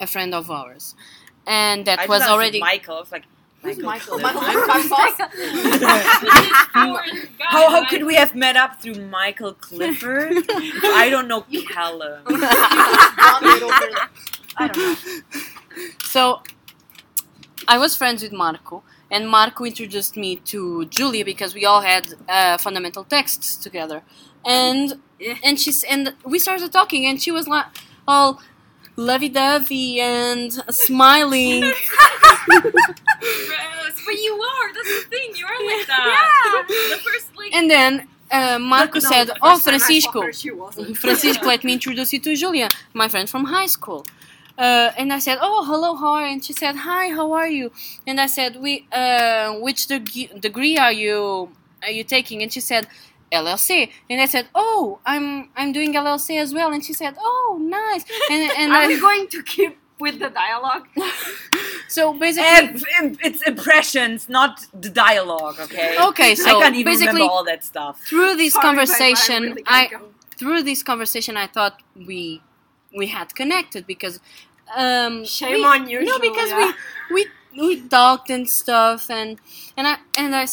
a 0.00 0.06
friend 0.06 0.34
of 0.34 0.50
ours, 0.50 0.94
and 1.46 1.84
that 1.86 1.98
I 2.00 2.06
was 2.06 2.18
just 2.18 2.22
asked 2.22 2.32
already. 2.32 2.60
Michael. 2.60 2.96
I 2.96 3.00
was 3.00 3.12
like, 3.12 3.24
Who's 3.62 3.78
Michael. 3.78 4.18
Michael? 4.18 4.40
Michael. 4.40 5.28
How, 7.38 7.70
how 7.70 7.88
could 7.88 8.04
we 8.04 8.16
have 8.16 8.34
met 8.34 8.56
up 8.56 8.82
through 8.82 8.96
Michael 9.06 9.54
Clifford? 9.54 10.32
I 10.50 11.08
don't 11.08 11.28
know 11.28 11.42
Callum. 11.70 12.22
I 14.56 14.68
don't 14.72 14.76
know. 14.76 14.96
So, 16.02 16.42
I 17.68 17.78
was 17.78 17.96
friends 17.96 18.22
with 18.22 18.32
Marco, 18.32 18.82
and 19.10 19.28
Marco 19.28 19.64
introduced 19.64 20.16
me 20.16 20.36
to 20.52 20.86
Julia 20.86 21.24
because 21.24 21.54
we 21.54 21.64
all 21.64 21.80
had 21.82 22.14
uh, 22.28 22.58
fundamental 22.58 23.04
texts 23.04 23.56
together, 23.56 24.02
and 24.44 25.00
Yeah. 25.18 25.36
and 25.46 25.58
she's 25.60 25.84
and 25.84 26.14
we 26.24 26.38
started 26.38 26.72
talking, 26.72 27.06
and 27.06 27.20
she 27.22 27.30
was 27.30 27.46
like 27.48 27.66
all 28.08 28.40
lovey-dovey 28.96 30.00
and 30.00 30.52
smiling. 30.70 31.60
Gross. 32.46 33.96
But 34.06 34.14
you 34.14 34.32
are. 34.34 34.72
That's 34.74 35.04
the 35.04 35.08
thing. 35.10 35.28
You 35.36 35.46
are 35.46 35.60
like 35.76 35.86
that. 35.86 36.64
Yeah. 36.68 36.96
The 36.96 37.02
first 37.02 37.26
like. 37.36 37.54
and 37.54 37.70
then 37.70 38.08
uh, 38.30 38.58
Marco 38.58 38.98
No, 39.00 39.08
said, 39.10 39.30
"Oh, 39.42 39.54
first 39.54 39.64
time 39.66 39.74
I 39.74 39.78
saw 39.78 39.84
Francisco." 39.86 40.22
her, 40.22 40.32
she 40.32 40.50
wasn't. 40.50 40.96
Francisco, 40.96 41.46
let 41.46 41.64
me 41.64 41.72
introduce 41.74 42.12
you 42.12 42.20
to 42.20 42.34
Julia, 42.36 42.68
my 42.94 43.08
friend 43.08 43.28
from 43.28 43.44
high 43.44 43.66
school. 43.66 44.04
Uh, 44.58 44.90
and 44.96 45.12
I 45.12 45.18
said, 45.18 45.38
"Oh, 45.40 45.64
hello, 45.64 45.94
how 45.94 46.12
are 46.14 46.26
you?" 46.26 46.32
And 46.32 46.44
she 46.44 46.52
said, 46.52 46.76
"Hi, 46.76 47.08
how 47.08 47.32
are 47.32 47.48
you?" 47.48 47.72
And 48.06 48.20
I 48.20 48.26
said, 48.26 48.56
"We, 48.60 48.86
uh, 48.92 49.54
which 49.54 49.86
degree, 49.86 50.28
degree 50.38 50.76
are 50.76 50.92
you 50.92 51.50
are 51.82 51.90
you 51.90 52.04
taking?" 52.04 52.42
And 52.42 52.52
she 52.52 52.60
said, 52.60 52.86
"LLC." 53.32 53.90
And 54.10 54.20
I 54.20 54.26
said, 54.26 54.48
"Oh, 54.54 55.00
I'm 55.06 55.50
I'm 55.56 55.72
doing 55.72 55.94
LLC 55.94 56.38
as 56.38 56.52
well." 56.52 56.72
And 56.72 56.84
she 56.84 56.92
said, 56.92 57.14
"Oh, 57.18 57.58
nice." 57.60 58.04
And 58.30 58.50
and 58.58 58.72
Are 58.72 58.82
I, 58.82 58.86
we 58.88 59.00
going 59.00 59.28
to 59.28 59.42
keep 59.42 59.78
with 59.98 60.18
the 60.18 60.30
dialogue? 60.30 60.86
so 61.88 62.12
basically, 62.12 62.80
it's 63.22 63.42
impressions, 63.42 64.28
not 64.28 64.66
the 64.74 64.90
dialogue. 64.90 65.56
Okay. 65.60 65.96
okay, 66.08 66.34
so 66.34 66.58
I 66.58 66.62
can't 66.62 66.76
even 66.76 66.92
basically 66.92 67.22
remember 67.22 67.32
all 67.32 67.44
that 67.44 67.64
stuff. 67.64 68.00
through 68.02 68.36
this 68.36 68.52
Sorry, 68.52 68.64
conversation, 68.66 69.42
really 69.42 69.62
I 69.66 69.86
go. 69.88 70.08
through 70.36 70.62
this 70.64 70.82
conversation, 70.82 71.36
I 71.36 71.46
thought 71.46 71.80
we 71.96 72.42
we 72.96 73.08
had 73.08 73.34
connected 73.34 73.86
because 73.86 74.20
um, 74.76 75.24
Shame 75.24 75.56
we- 75.56 75.64
on 75.64 75.88
you. 75.88 76.04
No, 76.04 76.18
because 76.18 76.52
we 76.52 76.74
we 77.14 77.26
we 77.58 77.88
talked 77.88 78.30
and 78.30 78.48
stuff, 78.48 79.10
and 79.10 79.38
and 79.76 79.86
I 79.86 79.96
and 80.16 80.34
I. 80.34 80.46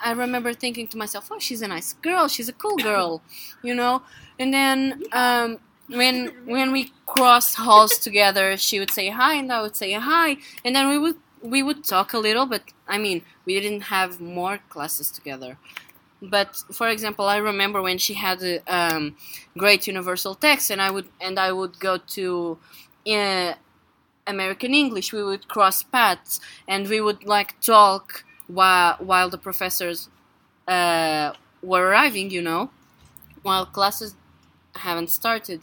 I 0.00 0.12
remember 0.12 0.52
thinking 0.54 0.86
to 0.88 0.96
myself, 0.96 1.26
oh, 1.32 1.40
she's 1.40 1.60
a 1.60 1.66
nice 1.66 1.94
girl, 1.94 2.28
she's 2.28 2.48
a 2.48 2.52
cool 2.52 2.76
girl, 2.90 3.20
you 3.64 3.74
know. 3.74 4.02
And 4.38 4.54
then 4.54 5.02
um, 5.12 5.58
when 5.88 6.28
when 6.46 6.70
we 6.70 6.92
crossed 7.04 7.56
halls 7.56 7.98
together, 8.06 8.56
she 8.56 8.78
would 8.78 8.92
say 8.92 9.08
hi, 9.08 9.34
and 9.34 9.52
I 9.52 9.60
would 9.60 9.74
say 9.74 9.92
hi, 9.94 10.36
and 10.64 10.76
then 10.76 10.88
we 10.88 10.98
would 10.98 11.16
we 11.42 11.62
would 11.62 11.84
talk 11.84 12.12
a 12.12 12.18
little, 12.18 12.46
but 12.46 12.62
I 12.86 12.98
mean, 12.98 13.22
we 13.44 13.58
didn't 13.60 13.82
have 13.82 14.20
more 14.20 14.58
classes 14.68 15.10
together. 15.10 15.56
But 16.20 16.56
for 16.72 16.88
example, 16.88 17.26
I 17.28 17.36
remember 17.36 17.80
when 17.80 17.98
she 17.98 18.14
had 18.14 18.42
a 18.42 18.60
um, 18.66 19.16
great 19.56 19.86
universal 19.86 20.34
text, 20.34 20.70
and 20.70 20.82
I 20.82 20.90
would 20.90 21.08
and 21.20 21.38
I 21.38 21.52
would 21.52 21.78
go 21.78 21.98
to 21.98 22.58
uh, 23.06 23.54
American 24.26 24.74
English. 24.74 25.12
We 25.12 25.24
would 25.24 25.48
cross 25.48 25.82
paths, 25.82 26.40
and 26.68 26.88
we 26.88 27.00
would 27.00 27.24
like 27.24 27.60
talk 27.60 28.24
while 28.48 28.96
while 28.98 29.30
the 29.30 29.38
professors 29.38 30.08
uh, 30.68 31.32
were 31.62 31.88
arriving. 31.88 32.30
You 32.30 32.42
know, 32.42 32.70
while 33.42 33.66
classes 33.66 34.14
haven't 34.76 35.10
started, 35.10 35.60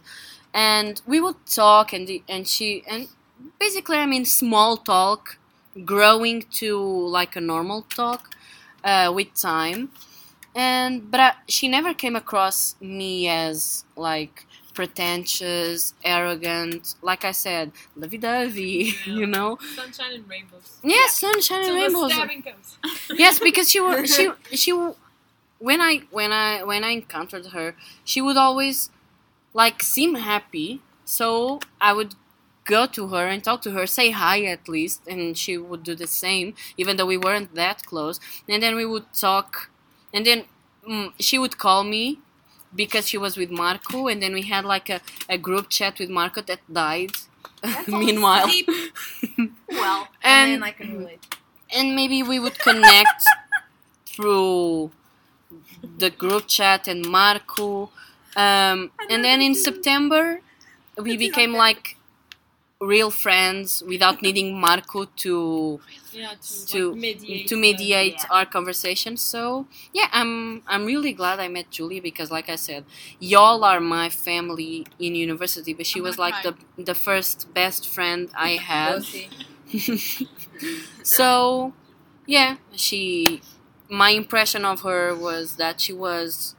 and 0.54 1.02
we 1.08 1.20
would 1.22 1.46
talk, 1.46 1.94
and 1.94 2.10
and 2.30 2.48
she 2.48 2.84
and 2.88 3.10
basically, 3.60 3.98
I 3.98 4.06
mean, 4.06 4.26
small 4.26 4.78
talk, 4.78 5.38
growing 5.86 6.44
to 6.54 6.80
like 6.82 7.36
a 7.36 7.42
normal 7.42 7.84
talk 7.84 8.36
uh, 8.84 9.12
with 9.16 9.34
time 9.36 9.92
and 10.56 11.12
but 11.12 11.20
I, 11.20 11.34
she 11.48 11.68
never 11.68 11.94
came 11.94 12.16
across 12.16 12.76
me 12.82 13.28
as 13.28 13.86
like 13.96 14.46
pretentious, 14.74 15.94
arrogant. 16.04 16.96
Like 17.02 17.24
I 17.26 17.32
said, 17.32 17.72
lovey-dovey, 17.96 18.94
you 19.06 19.26
know. 19.28 19.58
Sunshine 19.76 20.14
and 20.16 20.30
rainbows. 20.30 20.78
Yes, 20.84 21.20
sunshine 21.20 21.66
and 21.66 21.76
rainbows. 21.76 22.14
yes, 23.14 23.40
because 23.40 23.70
she 23.70 23.80
was 23.80 24.14
she 24.14 24.30
she 24.56 24.72
when 25.60 25.82
I 25.82 26.02
when 26.12 26.32
I 26.32 26.64
when 26.64 26.84
I 26.84 26.90
encountered 26.90 27.48
her, 27.48 27.76
she 28.04 28.22
would 28.22 28.38
always 28.38 28.90
like 29.54 29.84
seem 29.84 30.16
happy. 30.16 30.82
So 31.06 31.60
I 31.82 31.94
would 31.94 32.16
go 32.66 32.86
to 32.88 33.08
her 33.10 33.28
and 33.28 33.44
talk 33.44 33.62
to 33.64 33.72
her, 33.72 33.88
say 33.88 34.12
hi 34.12 34.44
at 34.46 34.68
least, 34.70 35.02
and 35.08 35.38
she 35.38 35.58
would 35.58 35.84
do 35.84 35.96
the 35.96 36.08
same, 36.08 36.56
even 36.78 36.98
though 36.98 37.06
we 37.06 37.18
weren't 37.18 37.56
that 37.56 37.86
close. 37.86 38.20
And 38.50 38.64
then 38.64 38.76
we 38.76 38.86
would 38.86 39.14
talk, 39.14 39.70
and 40.16 40.26
then 40.26 40.46
mm, 40.90 41.14
she 41.20 41.40
would 41.40 41.58
call 41.60 41.84
me 41.84 42.20
because 42.76 43.08
she 43.10 43.18
was 43.18 43.38
with 43.38 43.52
Marco, 43.52 44.08
and 44.08 44.22
then 44.24 44.34
we 44.34 44.44
had 44.44 44.66
like 44.66 44.90
a, 44.90 45.02
a 45.30 45.38
group 45.38 45.70
chat 45.70 46.00
with 46.00 46.10
Marco 46.10 46.42
that 46.44 46.62
died. 46.72 47.12
Meanwhile, 47.88 48.50
Well, 49.70 50.08
And, 50.24 50.52
and 50.52 50.54
then 50.54 50.64
I 50.64 50.72
can 50.72 50.98
relate. 50.98 51.26
and 51.74 51.96
maybe 51.96 52.24
we 52.24 52.40
would 52.40 52.60
connect 52.60 53.24
through 54.08 54.92
the 55.98 56.10
group 56.10 56.48
chat 56.48 56.88
and 56.88 57.06
Marco. 57.08 57.90
Um, 58.36 58.92
and 59.10 59.24
then 59.24 59.42
in 59.42 59.56
September, 59.56 60.42
we 60.98 61.18
became 61.18 61.54
like 61.54 61.95
real 62.82 63.10
friends 63.10 63.82
without 63.88 64.22
needing 64.22 64.60
Marco 64.60 65.06
to 65.06 65.80
Yeah, 66.12 66.34
to, 66.42 66.66
To- 66.68 66.96
mediate. 66.96 67.48
to 67.48 67.56
the- 67.56 67.62
mediate 67.62 68.14
yeah. 68.22 68.28
our 68.36 68.46
conversation. 68.46 69.18
So 69.18 69.68
yeah, 69.94 70.10
I'm 70.12 70.62
I'm 70.68 70.86
really 70.86 71.14
glad 71.14 71.40
I 71.40 71.48
met 71.48 71.72
Julie 71.72 72.00
because, 72.02 72.32
like 72.32 72.50
I 72.50 72.58
said, 72.58 72.86
y'all 73.20 73.64
are 73.64 73.80
my 73.80 74.10
family 74.10 74.86
in 75.00 75.16
university. 75.16 75.74
But 75.74 75.86
she 75.86 76.00
I'm 76.00 76.04
was 76.06 76.18
like 76.18 76.36
cry. 76.42 76.52
the 76.78 76.84
the 76.84 76.96
first 76.96 77.54
best 77.54 77.88
friend 77.88 78.30
I 78.38 78.52
had. 78.72 79.04
So 81.04 81.74
yeah 82.28 82.58
she 82.76 83.42
my 83.90 84.10
impression 84.10 84.66
of 84.66 84.82
her 84.82 85.14
was 85.16 85.58
that 85.58 85.80
she 85.80 85.94
was 85.94 86.56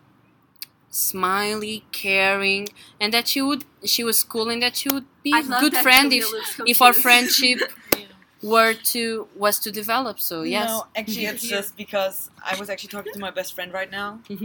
smiley 0.97 1.85
caring 1.93 2.69
and 3.01 3.13
that 3.15 3.29
she 3.29 3.41
would 3.43 3.65
she 3.85 4.03
was 4.03 4.25
cool 4.25 4.49
and 4.49 4.63
that 4.63 4.77
she 4.77 4.89
would 4.95 5.07
be 5.23 5.33
I 5.33 5.41
a 5.41 5.61
good 5.63 5.77
friend 5.87 6.13
if 6.13 6.27
if 6.67 6.81
our 6.81 6.93
friendship 6.93 7.59
Yeah. 7.97 8.05
were 8.43 8.75
to 8.93 9.29
was 9.37 9.59
to 9.61 9.71
develop 9.71 10.17
so 10.21 10.43
yes 10.43 10.69
No, 10.69 10.87
actually, 11.01 11.27
it's 11.27 11.47
just 11.57 11.77
because 11.77 12.31
I 12.51 12.57
was 12.61 12.69
actually 12.71 12.93
talking 12.97 13.13
to 13.13 13.19
my 13.19 13.31
best 13.31 13.55
friend 13.55 13.73
right 13.73 13.91
now. 13.91 14.21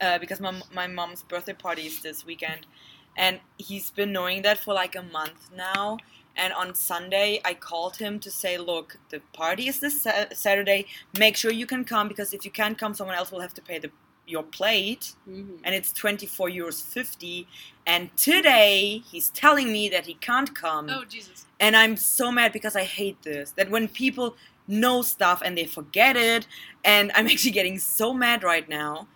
uh, 0.00 0.18
because 0.18 0.40
my, 0.40 0.52
my 0.74 0.86
mom's 0.86 1.22
birthday 1.22 1.52
party 1.52 1.82
is 1.82 2.00
this 2.02 2.24
weekend. 2.24 2.66
And 3.16 3.40
he's 3.56 3.90
been 3.90 4.12
knowing 4.12 4.42
that 4.42 4.58
for 4.58 4.74
like 4.74 4.94
a 4.94 5.02
month 5.02 5.50
now. 5.56 5.98
And 6.36 6.52
on 6.52 6.74
Sunday, 6.74 7.40
I 7.44 7.54
called 7.54 7.96
him 7.96 8.18
to 8.20 8.30
say, 8.30 8.58
look, 8.58 8.98
the 9.08 9.20
party 9.32 9.68
is 9.68 9.80
this 9.80 10.02
sa- 10.02 10.26
Saturday. 10.34 10.86
Make 11.18 11.34
sure 11.36 11.50
you 11.50 11.66
can 11.66 11.84
come 11.84 12.08
because 12.08 12.34
if 12.34 12.44
you 12.44 12.50
can't 12.50 12.76
come, 12.76 12.92
someone 12.92 13.16
else 13.16 13.32
will 13.32 13.40
have 13.40 13.54
to 13.54 13.62
pay 13.62 13.78
the 13.78 13.90
your 14.26 14.42
plate. 14.42 15.14
Mhm. 15.28 15.60
And 15.64 15.74
it's 15.74 15.92
24 15.92 16.48
euros 16.48 16.82
50. 16.82 17.46
And 17.86 18.14
today, 18.16 19.02
he's 19.10 19.30
telling 19.30 19.72
me 19.72 19.88
that 19.88 20.06
he 20.06 20.14
can't 20.14 20.54
come. 20.54 20.90
Oh 20.90 21.04
Jesus. 21.04 21.46
And 21.60 21.76
I'm 21.76 21.96
so 21.96 22.30
mad 22.32 22.52
because 22.52 22.76
I 22.76 22.84
hate 22.84 23.22
this. 23.22 23.52
That 23.52 23.70
when 23.70 23.88
people 23.88 24.36
know 24.68 25.02
stuff 25.02 25.42
and 25.44 25.56
they 25.56 25.64
forget 25.66 26.16
it, 26.16 26.46
and 26.84 27.12
I'm 27.14 27.26
actually 27.32 27.52
getting 27.52 27.78
so 27.78 28.12
mad 28.12 28.42
right 28.42 28.68
now. 28.68 29.06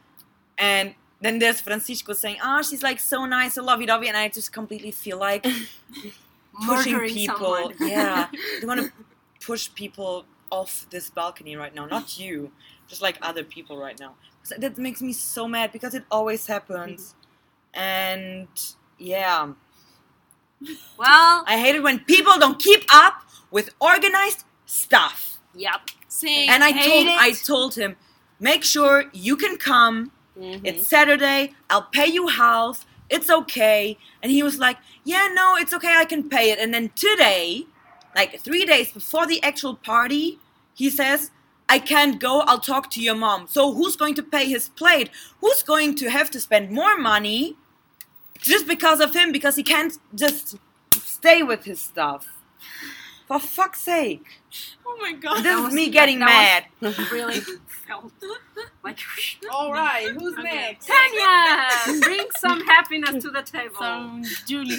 And 0.57 0.95
then 1.21 1.39
there's 1.39 1.61
Francisco 1.61 2.13
saying, 2.13 2.39
"Ah, 2.43 2.63
she's 2.63 2.83
like 2.83 3.01
so 3.01 3.27
nice, 3.27 3.55
so 3.55 3.63
lovey-dovey," 3.63 4.09
and 4.09 4.17
I 4.17 4.29
just 4.29 4.53
completely 4.53 4.91
feel 4.91 5.19
like 5.19 5.45
pushing 6.67 6.99
people. 7.01 7.73
Yeah, 7.81 8.29
they 8.61 8.67
want 8.67 8.81
to 8.81 8.93
push 9.45 9.73
people 9.75 10.25
off 10.51 10.87
this 10.91 11.11
balcony 11.11 11.57
right 11.57 11.75
now. 11.75 11.87
Not 11.87 12.19
you, 12.19 12.53
just 12.89 13.03
like 13.03 13.19
other 13.23 13.45
people 13.45 13.77
right 13.79 13.99
now. 13.99 14.15
So 14.43 14.57
that 14.59 14.79
makes 14.79 15.01
me 15.03 15.13
so 15.13 15.47
mad 15.47 15.73
because 15.73 15.95
it 15.95 16.05
always 16.11 16.47
happens. 16.47 17.15
And 17.75 18.49
yeah. 18.99 19.53
Well, 20.99 21.45
I 21.47 21.59
hate 21.59 21.75
it 21.77 21.83
when 21.83 22.01
people 22.01 22.39
don't 22.39 22.59
keep 22.59 22.85
up 22.93 23.23
with 23.51 23.71
organized 23.81 24.45
stuff. 24.67 25.39
yep. 25.55 25.81
Same. 26.09 26.51
And 26.51 26.63
I 26.65 26.73
told 26.73 27.07
it. 27.07 27.19
I 27.19 27.33
told 27.33 27.75
him, 27.77 27.97
make 28.41 28.65
sure 28.65 29.05
you 29.13 29.37
can 29.37 29.57
come. 29.57 30.11
Mhm. 30.37 30.61
It's 30.65 30.87
Saturday. 30.89 31.55
I'll 31.71 31.83
pay 31.93 32.07
you 32.07 32.27
half. 32.29 32.85
It's 33.09 33.31
okay. 33.31 33.97
And 34.23 34.31
he 34.33 34.43
was 34.43 34.59
like, 34.59 34.77
yeah, 35.05 35.29
no, 35.33 35.57
it's 35.57 35.73
okay. 35.73 35.95
I 35.97 36.05
can 36.05 36.29
pay 36.29 36.51
it. 36.51 36.59
And 36.59 36.75
then 36.75 36.91
today, 36.97 37.67
like 38.15 38.41
three 38.41 38.65
days 38.65 38.91
before 38.93 39.27
the 39.27 39.43
actual 39.43 39.77
party, 39.77 40.39
he 40.75 40.91
says, 40.91 41.31
I 41.71 41.79
can't 41.79 42.21
go. 42.21 42.41
I'll 42.41 42.59
talk 42.61 42.91
to 42.91 43.01
your 43.01 43.15
mom. 43.15 43.47
So 43.49 43.73
who's 43.73 43.97
going 43.97 44.15
to 44.17 44.23
pay 44.23 44.47
his 44.49 44.69
plate? 44.69 45.09
Who's 45.41 45.63
going 45.63 45.95
to 45.97 46.11
have 46.11 46.31
to 46.33 46.41
spend 46.41 46.71
more 46.71 46.99
money 46.99 47.57
just 48.39 48.67
because 48.67 49.01
of 49.01 49.15
him? 49.15 49.31
Because 49.33 49.55
he 49.57 49.63
can't 49.63 49.95
just 50.15 50.57
stay 50.95 51.43
with 51.43 51.65
his 51.65 51.81
stuff. 51.81 52.27
For 53.29 53.39
fuck's 53.39 53.81
sake. 53.83 54.27
oh 54.85 54.99
my 55.01 55.13
god. 55.13 55.45
This 55.45 55.57
is 55.57 55.63
was- 55.67 55.75
me 55.75 55.89
getting 55.91 56.19
that 56.19 56.65
mad. 56.83 56.95
Really 57.13 57.41
felt 57.87 58.13
like. 58.83 58.99
All 59.53 59.73
right, 59.73 60.09
who's 60.11 60.35
Okay. 60.39 60.43
next? 60.43 60.89
Tanya, 60.89 62.01
bring 62.01 62.27
some 62.39 62.61
happiness 62.67 63.23
to 63.23 63.31
the 63.31 63.43
table. 63.43 63.77
So 63.79 64.23
Julie, 64.47 64.79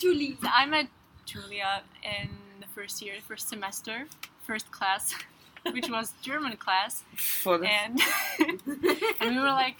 Julie, 0.00 0.36
I 0.42 0.66
met 0.66 0.88
Julia 1.24 1.82
in 2.02 2.28
the 2.60 2.66
first 2.74 3.00
year, 3.02 3.14
first 3.26 3.48
semester, 3.48 4.06
first 4.42 4.70
class, 4.72 5.14
which 5.72 5.88
was 5.90 6.14
German 6.22 6.56
class, 6.56 7.04
For 7.16 7.58
the 7.58 7.66
and 7.66 8.00
and 9.20 9.30
we 9.34 9.38
were 9.40 9.46
like 9.64 9.76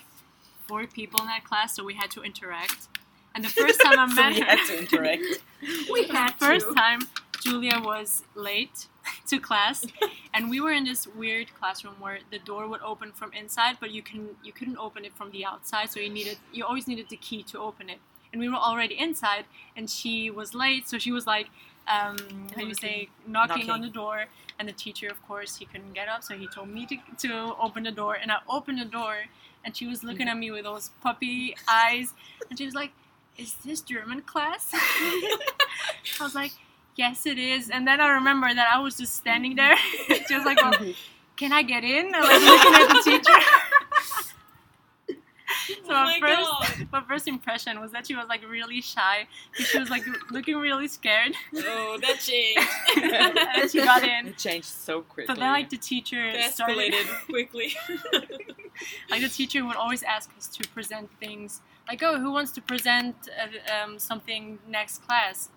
four 0.67 0.87
people 0.87 1.21
in 1.21 1.27
that 1.27 1.45
class, 1.45 1.75
so 1.77 1.85
we 1.85 1.95
had 1.95 2.11
to 2.13 2.23
interact. 2.23 2.89
And 3.35 3.45
the 3.45 3.49
first 3.51 3.81
time 3.81 3.99
I 3.99 4.09
so 4.15 4.15
met 4.15 4.35
we 4.35 4.41
her, 4.41 4.45
had 4.45 4.67
to 4.67 4.79
interact. 4.79 5.23
we 5.93 6.07
the 6.07 6.13
had 6.13 6.33
first 6.39 6.69
to. 6.69 6.75
time 6.75 7.01
Julia 7.41 7.81
was 7.81 8.25
late 8.35 8.87
to 9.29 9.39
class, 9.39 9.87
and 10.35 10.51
we 10.51 10.61
were 10.61 10.73
in 10.73 10.85
this 10.85 11.07
weird 11.07 11.55
classroom 11.55 11.95
where 12.01 12.19
the 12.31 12.39
door 12.39 12.67
would 12.69 12.81
open 12.83 13.13
from 13.13 13.33
inside, 13.33 13.77
but 13.81 13.91
you 13.91 14.03
can 14.03 14.31
you 14.43 14.53
couldn't 14.53 14.79
open 14.79 15.05
it 15.05 15.13
from 15.15 15.31
the 15.31 15.45
outside, 15.45 15.91
so 15.91 16.01
you 16.01 16.11
needed 16.11 16.39
you 16.53 16.65
always 16.65 16.87
needed 16.89 17.09
the 17.09 17.17
key 17.17 17.43
to 17.45 17.59
open 17.59 17.89
it. 17.91 17.99
And 18.33 18.41
we 18.41 18.49
were 18.49 18.57
already 18.57 18.99
inside, 18.99 19.45
and 19.77 19.89
she 19.89 20.31
was 20.31 20.55
late, 20.55 20.89
so 20.89 20.99
she 20.99 21.13
was 21.13 21.27
like, 21.27 21.47
um, 21.89 22.17
how 22.55 22.63
do 22.63 22.67
you 22.67 22.75
say, 22.75 23.09
knocking, 23.27 23.71
on 23.71 23.81
the 23.81 23.89
door. 23.89 24.27
And 24.59 24.69
the 24.69 24.73
teacher, 24.73 25.09
of 25.09 25.23
course, 25.27 25.57
he 25.57 25.67
couldn't 25.67 25.93
get 25.93 26.09
up, 26.09 26.25
so 26.25 26.35
he 26.35 26.47
told 26.49 26.69
me 26.69 26.87
to, 26.87 26.97
to 27.29 27.55
open 27.63 27.83
the 27.83 27.91
door. 27.91 28.15
And 28.15 28.33
I 28.33 28.39
opened 28.49 28.81
the 28.81 28.87
door, 28.87 29.17
and 29.65 29.77
she 29.77 29.87
was 29.87 30.03
looking 30.03 30.29
at 30.29 30.37
me 30.37 30.51
with 30.51 30.65
those 30.65 30.91
puppy 31.03 31.55
eyes, 31.69 32.15
and 32.49 32.59
she 32.59 32.65
was 32.65 32.75
like, 32.75 32.93
"Is 33.37 33.55
this 33.65 33.83
German 33.83 34.23
class?" 34.23 34.71
I 34.73 35.39
was 36.21 36.35
like, 36.35 36.53
"Yes, 36.97 37.27
it 37.27 37.39
is." 37.39 37.69
And 37.69 37.87
then 37.87 38.01
I 38.01 38.09
remember 38.09 38.53
that 38.53 38.71
I 38.75 38.79
was 38.79 38.97
just 38.97 39.15
standing 39.15 39.57
there, 39.57 39.77
just 40.29 40.47
like, 40.47 40.57
well, 40.57 40.75
"Can 41.37 41.53
I 41.53 41.63
get 41.63 41.85
in?" 41.85 42.07
And 42.07 42.25
like 42.25 42.41
looking 42.41 42.75
at 42.75 42.89
the 42.89 43.03
teacher. 43.05 43.39
So 45.87 45.93
Oh 45.93 46.05
my 46.05 46.19
my 46.21 46.37
first, 46.37 46.93
my 46.93 47.03
first 47.09 47.29
impression 47.29 47.81
was 47.81 47.93
that 47.93 48.07
she 48.07 48.15
was 48.15 48.27
like 48.29 48.49
really 48.49 48.81
shy, 48.81 49.27
because 49.53 49.67
she 49.69 49.79
was 49.79 49.91
like 49.91 50.05
looking 50.31 50.57
really 50.57 50.89
scared, 50.89 51.33
Oh, 51.55 51.99
that 52.01 52.19
changed. 52.21 52.61
and 53.57 53.71
she 53.71 53.79
got 53.79 54.03
in. 54.03 54.29
It 54.29 54.39
changed 54.39 54.69
so 54.69 55.03
quickly. 55.03 55.27
But 55.35 55.41
then, 55.41 55.53
like 55.53 55.71
the 55.71 55.77
teacher 55.79 56.27
It 56.27 56.53
started, 56.53 56.93
escalated 56.93 57.27
quickly. 57.27 57.75
like 59.11 59.23
the 59.23 59.29
teacher 59.29 59.65
would 59.65 59.77
always 59.77 60.03
ask 60.03 60.31
us 60.37 60.47
to 60.49 60.69
present 60.69 61.11
things 61.19 61.63
like 61.89 62.03
oh 62.03 62.19
who 62.19 62.31
wants 62.33 62.53
to 62.53 62.61
present 62.61 63.15
uh, 63.41 63.85
um, 63.85 63.99
something 63.99 64.59
next 64.69 65.03
class 65.07 65.49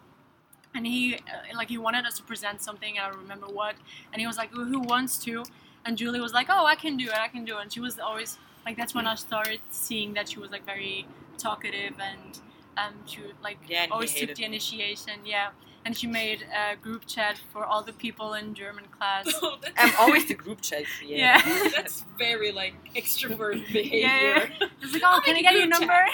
and 0.76 0.86
he 0.86 1.16
uh, 1.16 1.56
like 1.56 1.70
he 1.70 1.78
wanted 1.78 2.06
us 2.06 2.16
to 2.18 2.24
present 2.24 2.62
something. 2.62 2.98
I 3.00 3.10
don't 3.10 3.20
remember 3.20 3.48
what, 3.48 3.76
and 4.14 4.22
he 4.22 4.28
was 4.28 4.38
like, 4.38 4.52
"Who 4.52 4.80
wants 4.80 5.18
to?" 5.26 5.44
And 5.84 5.98
Julie 5.98 6.20
was 6.22 6.34
like, 6.34 6.48
"Oh, 6.50 6.66
I 6.66 6.76
can 6.76 6.96
do 6.98 7.06
it. 7.06 7.18
I 7.18 7.28
can 7.28 7.44
do 7.44 7.58
it." 7.58 7.62
And 7.64 7.74
she 7.74 7.80
was 7.80 7.98
always 8.00 8.38
like, 8.66 8.78
that's 8.78 8.94
when 8.94 9.08
I 9.08 9.16
started 9.16 9.62
seeing 9.70 10.14
that 10.14 10.30
she 10.30 10.40
was 10.40 10.52
like 10.52 10.66
very 10.66 11.06
talkative 11.38 11.94
and 12.00 12.40
um, 12.78 12.94
she 13.06 13.22
like 13.44 13.58
Yeah, 13.68 13.88
always 13.92 14.14
took 14.14 14.36
the 14.36 14.44
initiation. 14.44 15.14
Yeah, 15.26 15.50
and 15.86 15.98
she 15.98 16.08
made 16.08 16.46
a 16.54 16.76
group 16.76 17.06
chat 17.06 17.40
for 17.52 17.64
all 17.66 17.84
the 17.84 17.94
people 17.94 18.34
in 18.34 18.54
German 18.54 18.86
class. 18.86 19.28
Oh, 19.42 19.58
I'm 19.78 19.94
always 20.00 20.28
the 20.28 20.34
group 20.46 20.62
chat 20.62 20.84
creator. 20.98 21.18
Yeah. 21.18 21.70
that's 21.76 22.06
very 22.18 22.52
like 22.52 22.76
extrovert 22.96 23.66
behavior. 23.72 24.00
yeah. 24.00 24.68
It's 24.82 24.94
like, 24.94 25.02
oh, 25.04 25.08
I'll 25.14 25.22
can 25.22 25.36
I 25.36 25.42
get 25.42 25.54
your 25.54 25.68
group 25.68 25.80
number? 25.80 26.06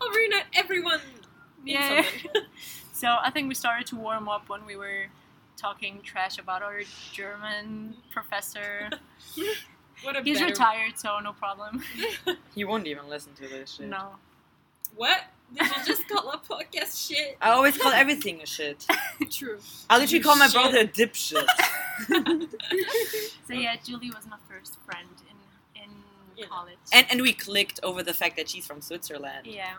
I'll 0.00 0.12
bring 0.12 0.30
everyone. 0.54 1.00
needs 1.62 1.78
Yeah. 1.78 2.04
So 2.92 3.08
I 3.22 3.30
think 3.30 3.48
we 3.48 3.54
started 3.54 3.86
to 3.88 3.96
warm 3.96 4.26
up 4.28 4.48
when 4.48 4.64
we 4.64 4.74
were 4.76 5.06
talking 5.56 6.00
trash 6.02 6.38
about 6.38 6.62
our 6.62 6.80
German 7.12 7.94
professor. 8.10 8.88
What 10.02 10.16
a 10.16 10.22
He's 10.22 10.38
better- 10.38 10.50
retired, 10.52 10.98
so 10.98 11.18
no 11.20 11.32
problem. 11.32 11.82
He 12.54 12.64
won't 12.64 12.86
even 12.86 13.08
listen 13.08 13.32
to 13.34 13.42
this 13.48 13.74
shit. 13.76 13.88
No. 13.88 14.16
What? 14.94 15.20
Did 15.54 15.66
you 15.68 15.84
just 15.84 16.08
call 16.08 16.30
a 16.30 16.38
podcast 16.38 17.06
shit? 17.08 17.36
I 17.40 17.50
always 17.50 17.76
call 17.78 17.92
everything 17.92 18.40
a 18.42 18.46
shit. 18.46 18.84
True. 19.30 19.58
I 19.90 19.98
literally 19.98 20.18
You 20.18 20.24
call 20.24 20.36
my 20.36 20.46
shit. 20.46 20.54
brother 20.54 20.78
a 20.80 20.86
dipshit. 20.86 21.46
So 23.46 23.54
yeah, 23.54 23.76
Julie 23.84 24.10
was 24.10 24.26
my 24.28 24.36
first 24.48 24.76
friend 24.84 25.08
in 25.30 25.82
in 25.82 25.90
Yeah. 26.36 26.46
college. 26.46 26.78
and 26.92 27.06
and 27.10 27.22
we 27.22 27.32
clicked 27.32 27.78
over 27.82 28.02
the 28.02 28.14
fact 28.14 28.36
that 28.36 28.48
she's 28.48 28.66
from 28.66 28.80
Switzerland 28.80 29.46
yeah. 29.46 29.74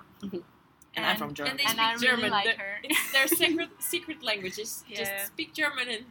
and, 0.95 1.05
I'm 1.05 1.17
from 1.17 1.33
Germany. 1.33 1.63
And 1.67 1.77
they 1.77 1.83
And 1.83 1.99
speak 1.99 2.09
I 2.09 2.11
really 2.13 2.21
German. 2.21 2.31
like 2.31 2.45
They're- 2.45 2.55
her. 2.57 2.79
It's 2.83 3.11
their 3.11 3.27
secret 3.27 3.69
secret 3.79 4.23
languages. 4.23 4.83
Yeah. 4.87 4.97
Just 4.99 5.27
speak 5.27 5.53
German 5.53 5.87
and 5.89 6.05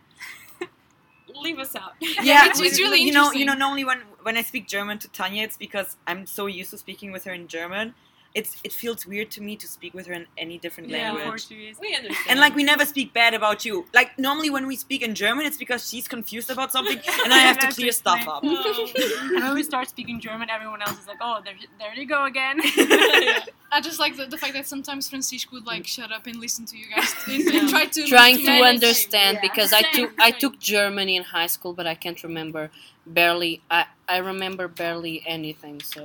leave 1.42 1.58
us 1.58 1.74
out. 1.76 1.92
yeah, 2.00 2.44
it's- 2.46 2.60
we- 2.60 2.70
really 2.82 3.00
you 3.00 3.12
know, 3.12 3.32
you 3.32 3.44
know. 3.44 3.54
Normally, 3.54 3.84
when 3.84 4.00
when 4.22 4.36
I 4.36 4.42
speak 4.42 4.66
German 4.68 4.98
to 5.00 5.08
Tanya, 5.08 5.42
it's 5.42 5.56
because 5.56 5.96
I'm 6.06 6.26
so 6.26 6.46
used 6.46 6.70
to 6.70 6.78
speaking 6.78 7.12
with 7.12 7.24
her 7.24 7.32
in 7.32 7.48
German. 7.48 7.94
It's 8.40 8.52
it 8.68 8.72
feels 8.82 9.00
weird 9.12 9.28
to 9.36 9.40
me 9.48 9.52
to 9.62 9.66
speak 9.76 9.92
with 9.98 10.06
her 10.08 10.12
in 10.20 10.26
any 10.44 10.56
different 10.64 10.86
Yeah, 10.90 10.96
in 10.98 11.04
language. 11.14 11.26
Portuguese. 11.48 11.76
we 11.80 11.90
understand. 12.00 12.26
And 12.30 12.38
like 12.44 12.54
we 12.54 12.64
never 12.72 12.84
speak 12.94 13.08
bad 13.20 13.32
about 13.40 13.58
you. 13.64 13.74
Like 13.98 14.10
normally 14.18 14.50
when 14.56 14.66
we 14.72 14.76
speak 14.86 15.00
in 15.08 15.12
German, 15.14 15.46
it's 15.46 15.56
because 15.64 15.88
she's 15.90 16.06
confused 16.16 16.50
about 16.50 16.70
something, 16.76 16.98
and 17.24 17.30
I 17.32 17.38
have 17.48 17.56
to 17.60 17.66
That's 17.66 17.76
clear 17.78 17.92
stuff 17.92 18.22
up. 18.34 18.40
Oh. 18.44 18.88
And 19.36 19.42
when 19.44 19.54
we 19.60 19.62
start 19.72 19.86
speaking 19.88 20.20
German, 20.20 20.46
everyone 20.56 20.80
else 20.86 20.98
is 21.02 21.06
like, 21.12 21.20
"Oh, 21.28 21.36
there, 21.44 21.54
there 21.80 21.92
they 21.96 22.04
go 22.16 22.20
again." 22.32 22.56
I 23.76 23.80
just 23.88 23.98
like 23.98 24.16
the, 24.16 24.26
the 24.26 24.38
fact 24.42 24.52
that 24.58 24.66
sometimes 24.66 25.08
Francisco 25.08 25.50
would 25.56 25.66
like 25.66 25.86
shut 25.86 26.10
up 26.12 26.26
and 26.26 26.36
listen 26.46 26.64
to 26.66 26.76
you 26.80 26.86
guys 26.94 27.14
and, 27.26 27.42
and 27.56 27.68
try 27.74 27.84
to 27.96 28.06
trying 28.06 28.36
to 28.38 28.44
manage- 28.44 28.74
understand 28.74 29.32
Yeah. 29.38 29.48
because 29.48 29.72
I 29.72 29.82
Same, 29.82 29.92
took 29.96 30.10
I 30.28 30.30
took 30.42 30.54
Germany 30.74 31.14
in 31.16 31.24
high 31.36 31.48
school, 31.56 31.72
but 31.78 31.86
I 31.86 31.94
can't 32.04 32.20
remember 32.28 32.70
barely. 33.06 33.52
I 33.70 33.80
I 34.14 34.18
remember 34.18 34.64
barely 34.68 35.16
anything. 35.26 35.80
So, 35.92 36.04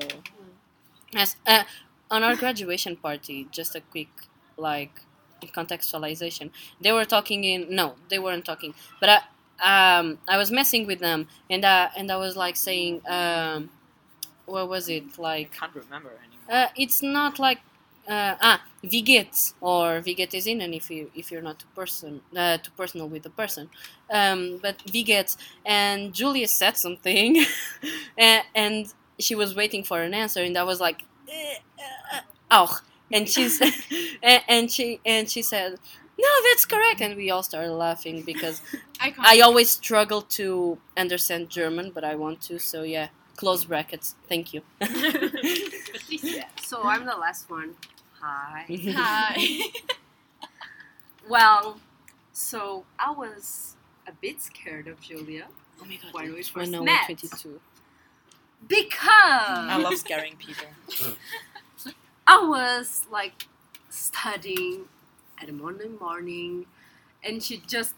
as 1.15 1.35
uh, 1.45 1.63
on 2.11 2.23
our 2.23 2.35
graduation 2.35 2.97
party, 2.97 3.47
just 3.51 3.75
a 3.75 3.81
quick 3.81 4.09
like 4.57 5.01
contextualization. 5.55 6.51
They 6.79 6.91
were 6.91 7.05
talking 7.05 7.43
in 7.43 7.73
no, 7.75 7.95
they 8.09 8.19
weren't 8.19 8.45
talking, 8.45 8.75
but 8.99 9.09
I 9.09 9.19
um 9.99 10.19
I 10.27 10.37
was 10.37 10.51
messing 10.51 10.87
with 10.87 10.99
them 10.99 11.27
and 11.49 11.65
uh 11.65 11.89
and 11.97 12.11
I 12.11 12.17
was 12.17 12.35
like 12.37 12.55
saying 12.57 13.01
um 13.07 13.71
what 14.45 14.69
was 14.69 14.89
it 14.89 15.17
like? 15.17 15.53
I 15.55 15.59
can't 15.67 15.75
remember 15.75 16.09
anymore. 16.09 16.65
uh, 16.65 16.67
it's 16.75 17.01
not 17.01 17.39
like 17.39 17.59
uh, 18.07 18.35
ah 18.41 18.61
Viget 18.83 19.53
or 19.61 20.01
Viget 20.01 20.33
is 20.33 20.47
in, 20.47 20.61
and 20.61 20.73
if 20.73 20.89
you 20.89 21.11
if 21.15 21.31
you're 21.31 21.41
not 21.41 21.59
too 21.59 21.67
person 21.75 22.21
uh, 22.35 22.57
too 22.57 22.71
personal 22.77 23.07
with 23.09 23.23
the 23.23 23.29
person, 23.29 23.69
um, 24.11 24.59
but 24.61 24.79
Viget 24.87 25.37
and 25.65 26.13
Julia 26.13 26.47
said 26.47 26.77
something, 26.77 27.43
and, 28.17 28.43
and 28.55 28.93
she 29.19 29.35
was 29.35 29.55
waiting 29.55 29.83
for 29.83 30.01
an 30.01 30.13
answer, 30.13 30.41
and 30.41 30.57
I 30.57 30.63
was 30.63 30.79
like, 30.81 31.03
oh, 32.49 32.79
and 33.11 33.27
she's 33.29 33.61
and, 34.23 34.71
she 34.71 34.99
and 35.05 35.29
she 35.29 35.41
said. 35.41 35.77
No, 36.19 36.27
that's 36.49 36.65
correct, 36.65 37.01
and 37.01 37.15
we 37.15 37.31
all 37.31 37.41
started 37.41 37.71
laughing 37.71 38.21
because 38.21 38.61
I. 38.99 39.13
I 39.17 39.39
always 39.39 39.71
struggle 39.71 40.21
to 40.37 40.77
understand 40.95 41.49
German, 41.49 41.89
but 41.91 42.03
I 42.03 42.13
want 42.15 42.41
to. 42.43 42.59
So 42.59 42.83
yeah, 42.83 43.07
close 43.37 43.65
brackets. 43.65 44.15
Thank 44.29 44.53
you. 44.53 44.61
So 46.63 46.83
I'm 46.83 47.05
the 47.05 47.15
last 47.17 47.49
one. 47.49 47.75
Hi. 48.21 48.65
Hi. 48.95 49.71
Well, 51.27 51.79
so 52.31 52.85
I 52.99 53.11
was 53.11 53.75
a 54.07 54.11
bit 54.11 54.41
scared 54.41 54.87
of 54.87 55.01
Julia 55.01 55.47
Oh 55.81 55.85
my 55.85 55.95
god, 55.95 56.13
when 56.13 56.33
we 56.33 56.43
first 56.43 56.71
met 56.71 57.05
22. 57.05 57.59
Because 58.67 58.87
I 58.89 59.77
love 59.77 59.95
scaring 59.97 60.35
people. 60.37 60.67
I 62.27 62.45
was 62.45 63.05
like 63.11 63.47
studying 63.89 64.85
at 65.39 65.47
the 65.47 65.53
morning 65.53 65.97
morning, 65.99 66.65
and 67.23 67.41
she 67.43 67.57
just 67.67 67.93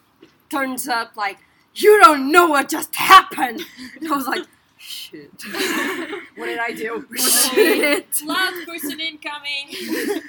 turns 0.49 0.87
up 0.87 1.15
like, 1.15 1.37
"You 1.75 1.99
don't 2.01 2.31
know 2.31 2.47
what 2.47 2.69
just 2.69 2.95
happened." 2.95 3.61
And 3.99 4.11
I 4.11 4.15
was 4.15 4.27
like, 4.27 4.45
"Shit, 4.77 5.31
what 6.35 6.45
did 6.47 6.59
I 6.59 6.71
do?" 6.71 7.05
Shit. 7.17 8.21
Loud 8.25 8.53
person 8.65 8.99
incoming. 8.99 10.21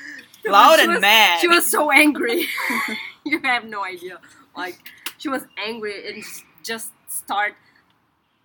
Loud 0.46 0.80
and 0.80 0.92
was- 0.92 1.00
mad. 1.00 1.40
She 1.40 1.48
was 1.48 1.70
so 1.70 1.90
angry. 1.90 2.46
you 3.24 3.40
have 3.42 3.64
no 3.64 3.84
idea. 3.84 4.18
Like 4.56 4.76
she 5.18 5.28
was 5.28 5.44
angry 5.56 6.06
and 6.08 6.18
s- 6.22 6.42
just 6.62 6.92
start 7.08 7.54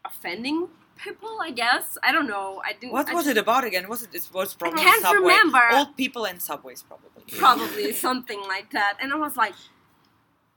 offending 0.06 0.69
people. 1.03 1.39
I 1.41 1.51
guess 1.51 1.97
I 2.03 2.12
don't 2.12 2.27
know. 2.27 2.62
I 2.65 2.73
didn't. 2.73 2.93
What 2.93 3.09
I 3.09 3.13
was 3.13 3.25
just- 3.25 3.38
it 3.38 3.39
about 3.39 3.63
again? 3.63 3.88
Was 3.89 4.03
it? 4.03 4.13
It 4.13 4.27
was 4.33 4.53
probably 4.53 4.81
can't 4.83 5.01
subway. 5.01 5.19
remember. 5.19 5.62
Old 5.73 5.95
people 5.97 6.25
in 6.25 6.39
subways, 6.39 6.81
probably. 6.83 7.09
Probably 7.38 7.93
something 7.93 8.41
like 8.47 8.71
that. 8.71 8.97
And 9.01 9.13
I 9.13 9.15
was 9.17 9.35
like, 9.38 9.53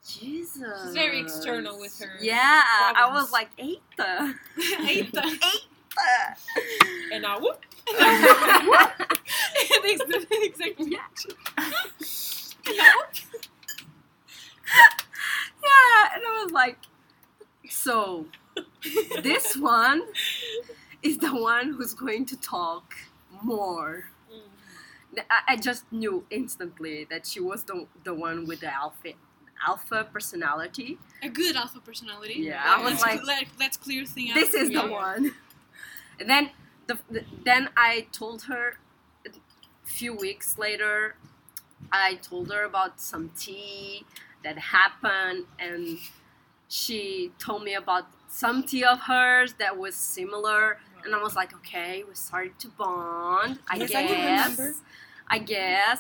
Jesus. 0.07 0.83
She's 0.85 0.95
very 0.95 1.21
external 1.21 1.79
with 1.79 1.99
her 2.01 2.17
Yeah, 2.21 2.63
I 2.97 3.09
was 3.13 3.31
like, 3.31 3.51
Eita. 3.59 4.35
Eita. 4.59 5.39
And 7.13 7.23
now 7.23 7.39
whoop. 7.39 7.61
And 7.89 7.99
I 8.01 8.63
whoop. 8.67 9.09
exactly. 10.43 10.97
yeah, 15.63 16.09
and 16.15 16.23
I 16.27 16.43
was 16.43 16.53
like, 16.53 16.79
so 17.69 18.27
this 19.23 19.57
one 19.57 20.03
is 21.03 21.19
the 21.19 21.31
one 21.35 21.73
who's 21.73 21.95
going 21.95 22.25
to 22.27 22.37
talk 22.41 22.95
more. 23.43 24.05
I, 25.31 25.53
I 25.53 25.57
just 25.57 25.91
knew 25.93 26.25
instantly 26.31 27.07
that 27.11 27.27
she 27.27 27.41
was 27.41 27.65
the, 27.65 27.87
the 28.05 28.15
one 28.15 28.47
with 28.47 28.61
the 28.61 28.73
alpha 28.73 29.13
alpha 29.65 30.09
personality. 30.13 30.99
a 31.23 31.29
good 31.29 31.55
alpha 31.55 31.79
personality. 31.81 32.35
Yeah, 32.39 32.63
I 32.65 32.83
was 32.83 32.95
let's, 32.95 33.03
like- 33.03 33.25
let, 33.27 33.45
let's 33.61 33.77
clear 33.77 34.05
thing 34.05 34.31
out. 34.31 34.35
This 34.35 34.55
is 34.55 34.69
the 34.71 34.75
Yeah. 34.87 34.91
one. 34.91 35.33
And 36.19 36.29
then 36.29 36.51
the, 36.89 36.99
the 37.11 37.25
then 37.45 37.69
I 37.77 38.07
told 38.13 38.43
her 38.45 38.75
a 39.27 39.31
few 39.85 40.15
weeks 40.15 40.59
later 40.59 41.15
I 41.93 42.15
told 42.17 42.51
her 42.53 42.65
about 42.65 43.01
some 43.01 43.31
tea 43.39 44.05
that 44.45 44.59
happened 44.59 45.45
and 45.59 45.99
she 46.69 47.33
told 47.39 47.63
me 47.65 47.75
about 47.75 48.07
some 48.35 48.63
tea 48.63 48.83
of 48.85 48.99
hers 49.01 49.53
that 49.59 49.77
was 49.77 49.95
similar 49.95 50.79
and 51.05 51.15
I 51.15 51.23
was 51.23 51.35
like 51.37 51.53
okay 51.61 52.03
we 52.09 52.15
started 52.15 52.59
to 52.61 52.69
bond 52.69 53.59
I 53.69 53.77
Yes, 53.77 53.95
I 53.95 54.03
guess 54.07 54.59
remember. 54.59 54.75
I 55.29 55.39
guess 55.39 55.99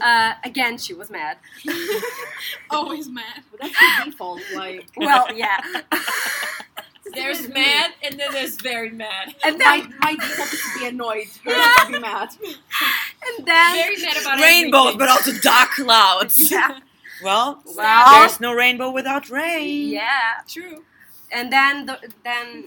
uh, 0.00 0.32
again 0.44 0.76
she 0.78 0.92
was 0.94 1.08
mad 1.10 1.36
Always 2.70 3.08
mad. 3.08 3.42
But 3.50 3.60
that's 3.62 4.04
the 4.04 4.10
default. 4.10 4.40
Like, 4.54 4.88
well 4.96 5.26
yeah 5.34 5.58
There's 7.14 7.48
mad 7.48 7.90
and 8.04 8.20
then 8.20 8.28
there's 8.32 8.56
very 8.60 8.90
mad. 8.90 9.34
and 9.44 9.58
my, 9.58 9.80
then 9.80 9.94
my 10.00 10.14
default 10.14 10.52
is 10.52 10.60
to 10.62 10.78
be 10.78 10.86
annoyed. 10.86 11.26
Her 11.44 11.50
Yeah. 11.50 11.74
to 11.86 11.92
be 11.92 11.98
mad. 11.98 12.28
and 12.40 13.46
then 13.46 13.74
Very 13.74 13.96
mad 13.96 14.16
about 14.22 14.38
Rainbows, 14.40 14.80
everything. 14.80 14.98
but 14.98 15.08
also 15.08 15.32
dark 15.40 15.70
clouds. 15.70 16.50
yeah 16.50 16.78
Well, 17.24 17.62
well 17.76 18.20
there's 18.20 18.38
no 18.40 18.52
rainbow 18.52 18.90
without 18.92 19.28
rain. 19.30 19.88
yeah 19.88 20.42
True. 20.48 20.84
And 21.32 21.52
then 21.52 21.86
the 21.86 21.98
then 22.24 22.64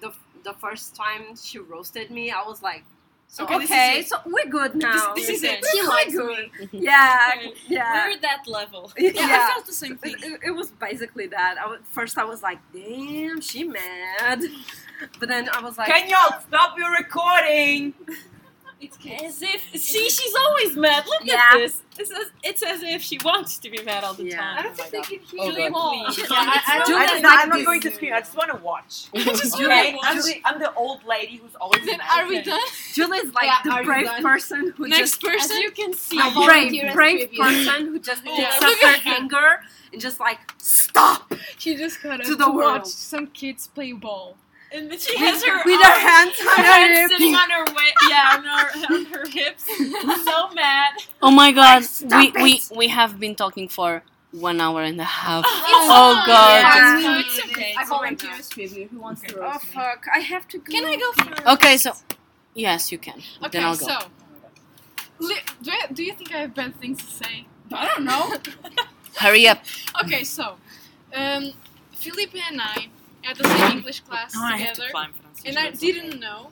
the 0.00 0.12
the 0.44 0.54
first 0.54 0.94
time 0.94 1.36
she 1.36 1.58
roasted 1.58 2.10
me, 2.10 2.30
I 2.30 2.42
was 2.42 2.62
like, 2.62 2.84
So 3.28 3.44
okay, 3.44 3.58
this 3.58 3.70
is 4.06 4.08
so 4.10 4.16
we're 4.26 4.46
good 4.50 4.74
now. 4.76 5.14
This 5.14 5.28
is 5.28 5.42
it. 5.42 5.64
She 5.72 5.82
likes 5.96 6.12
good. 6.14 6.50
me. 6.60 6.68
Yeah, 6.72 7.30
Okay. 7.36 7.52
yeah. 7.68 8.06
We're 8.06 8.12
at 8.14 8.22
that 8.22 8.42
level. 8.46 8.92
Yeah, 8.96 9.10
Yeah. 9.14 9.48
I 9.48 9.52
felt 9.54 9.66
the 9.66 9.72
same 9.72 9.96
thing. 9.96 10.14
It, 10.18 10.24
it- 10.24 10.40
it 10.48 10.50
was 10.50 10.70
basically 10.70 11.26
that. 11.28 11.56
I 11.58 11.66
was, 11.66 11.80
first, 11.90 12.18
I 12.18 12.24
was 12.24 12.42
like, 12.42 12.58
"Damn, 12.72 13.40
she 13.40 13.64
mad," 13.64 14.40
but 15.18 15.28
then 15.28 15.48
I 15.52 15.60
was 15.60 15.76
like, 15.78 15.88
Can 15.88 16.08
y'all 16.08 16.40
stop 16.48 16.78
your 16.78 16.92
recording? 16.92 17.94
It's 18.84 18.96
as 19.24 19.42
if 19.42 19.80
see, 19.80 20.08
she's 20.10 20.34
always 20.34 20.76
mad. 20.76 21.04
Look 21.06 21.20
Yeah. 21.24 21.40
at 21.52 21.58
this. 21.58 21.82
It's 21.96 22.10
as, 22.10 22.26
it's 22.42 22.62
as 22.62 22.82
if 22.82 23.02
she 23.02 23.18
wants 23.24 23.58
to 23.58 23.70
be 23.70 23.80
mad 23.84 24.02
all 24.04 24.14
the 24.14 24.24
Yeah. 24.24 24.38
time. 24.38 24.58
I 24.58 24.62
don't 24.62 24.72
oh 24.72 24.74
think 24.82 24.90
they 25.08 25.16
can 25.18 25.26
hear 25.26 25.40
Oh, 25.40 25.48
you. 25.50 25.70
God, 25.70 26.14
please. 26.14 26.26
I, 26.30 26.62
I 26.66 26.78
don't 26.86 26.90
I 26.90 27.04
like 27.04 27.08
just, 27.22 27.24
I'm 27.24 27.48
not 27.48 27.56
this. 27.56 27.64
going 27.66 27.80
to 27.82 27.90
scream. 27.92 28.12
I 28.12 28.20
just 28.20 28.36
want 28.36 28.50
to 28.50 28.56
watch. 28.58 29.06
Just 29.14 29.54
Okay, 29.54 29.64
really 29.64 29.98
I'm 30.02 30.16
watch. 30.16 30.24
the, 30.26 30.40
I'm 30.44 30.58
the 30.58 30.74
old 30.74 31.04
lady 31.04 31.36
who's 31.36 31.54
always. 31.60 31.84
Then 31.86 31.98
mad. 31.98 32.08
are 32.24 32.28
we 32.28 32.42
done? 32.42 32.60
Julia's 32.92 33.32
like 33.32 33.44
Yeah, 33.46 33.58
the 33.78 33.84
brave 33.84 34.08
person 34.22 34.72
who 34.76 34.88
Next 34.88 35.20
just 35.20 35.24
As 35.24 35.30
person. 35.42 35.56
you 35.62 35.70
can 35.70 35.92
see, 35.92 36.18
I 36.20 36.30
the 36.30 36.44
brave, 36.46 36.92
brave 36.94 37.32
person 37.32 37.86
who 37.86 37.98
just 38.00 38.22
Oh, 38.26 38.36
takes 38.36 38.60
yeah. 38.60 38.68
up 38.68 38.78
her 39.04 39.10
anger 39.10 39.60
and 39.92 40.00
just 40.00 40.18
like 40.20 40.38
stop 40.58 41.32
She 41.58 41.76
just 41.76 42.02
got 42.02 42.24
To 42.24 42.34
the 42.34 42.50
world. 42.50 42.80
watch 42.82 42.86
some 42.88 43.28
kids 43.28 43.68
play 43.68 43.92
ball. 43.92 44.36
And 44.74 44.90
then 44.90 44.98
she 44.98 45.16
has 45.18 45.42
her 45.44 45.62
with 45.64 45.80
her 45.80 45.98
hands 46.08 46.34
on 46.40 46.64
her 46.64 46.72
her 46.72 46.88
hips. 46.88 47.12
sitting 47.12 47.34
on 47.34 47.50
her 47.50 47.64
way, 47.74 47.90
yeah, 48.10 48.34
on 48.36 48.44
her, 48.44 48.94
on 48.94 49.04
her 49.06 49.24
hips, 49.28 49.64
so 50.24 50.48
mad. 50.54 50.90
Oh 51.22 51.30
my 51.30 51.52
god, 51.52 51.82
we, 52.10 52.32
we 52.42 52.52
it. 52.54 52.70
we 52.76 52.88
have 52.88 53.18
been 53.20 53.34
talking 53.34 53.68
for 53.68 54.02
one 54.32 54.60
hour 54.60 54.82
and 54.82 55.00
a 55.00 55.04
half. 55.04 55.44
Oh, 55.46 55.88
Oh, 55.96 56.22
God. 56.26 56.60
Yeah. 56.60 57.00
No, 57.02 57.18
it's 57.20 57.38
okay. 57.44 57.74
I 57.78 57.82
Oh 57.82 57.86
my 57.86 57.86
volunteer 57.98 58.30
God. 58.30 58.40
as 58.40 58.48
tribute. 58.48 58.90
Who 58.90 58.98
wants 59.00 59.22
to 59.22 59.38
Oh 59.38 59.42
roast 59.42 59.64
me? 59.64 59.70
fuck! 59.74 60.06
I 60.12 60.18
have 60.18 60.48
to 60.48 60.58
go. 60.58 60.72
Can 60.72 60.84
I 60.84 60.96
go 60.96 61.12
first? 61.12 61.46
Okay, 61.46 61.76
so 61.76 61.92
yes, 62.54 62.90
you 62.90 62.98
can. 62.98 63.18
Okay, 63.42 63.48
then 63.52 63.64
I'll 63.64 63.76
go. 63.76 63.86
so. 63.86 63.98
Li- 65.20 65.36
do, 65.62 65.70
I, 65.70 65.86
do 65.92 66.02
you 66.02 66.12
think 66.14 66.34
I 66.34 66.38
have 66.38 66.54
bad 66.54 66.74
things 66.80 66.98
to 66.98 67.10
say? 67.24 67.46
I 67.72 67.86
don't 67.88 68.04
know. 68.04 68.34
Hurry 69.18 69.46
up. 69.46 69.62
Okay, 70.04 70.24
so. 70.24 70.56
Um, 71.14 71.52
Felipe 71.92 72.34
and 72.50 72.60
I 72.60 72.88
had 73.24 73.36
the 73.36 73.48
same 73.48 73.78
English 73.78 74.00
class 74.00 74.32
Oh, 74.36 74.42
I 74.44 74.56
have 74.58 74.68
to 74.74 74.74
together. 74.82 74.90
climb 74.90 75.12
And 75.46 75.58
I 75.58 75.70
didn't 75.70 76.20
know. 76.20 76.50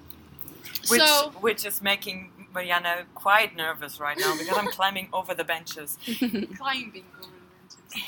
Which, 0.88 1.00
so. 1.00 1.32
which 1.40 1.64
is 1.64 1.80
making 1.80 2.30
Mariana 2.54 3.04
quite 3.14 3.56
nervous 3.56 4.00
right 4.00 4.18
now 4.18 4.36
because 4.36 4.56
I'm 4.56 4.66
climbing 4.68 5.08
over 5.12 5.34
the 5.34 5.44
benches. 5.44 5.98
climbing 6.56 7.04
over 7.18 7.28
the 7.30 7.76
benches. 7.86 8.02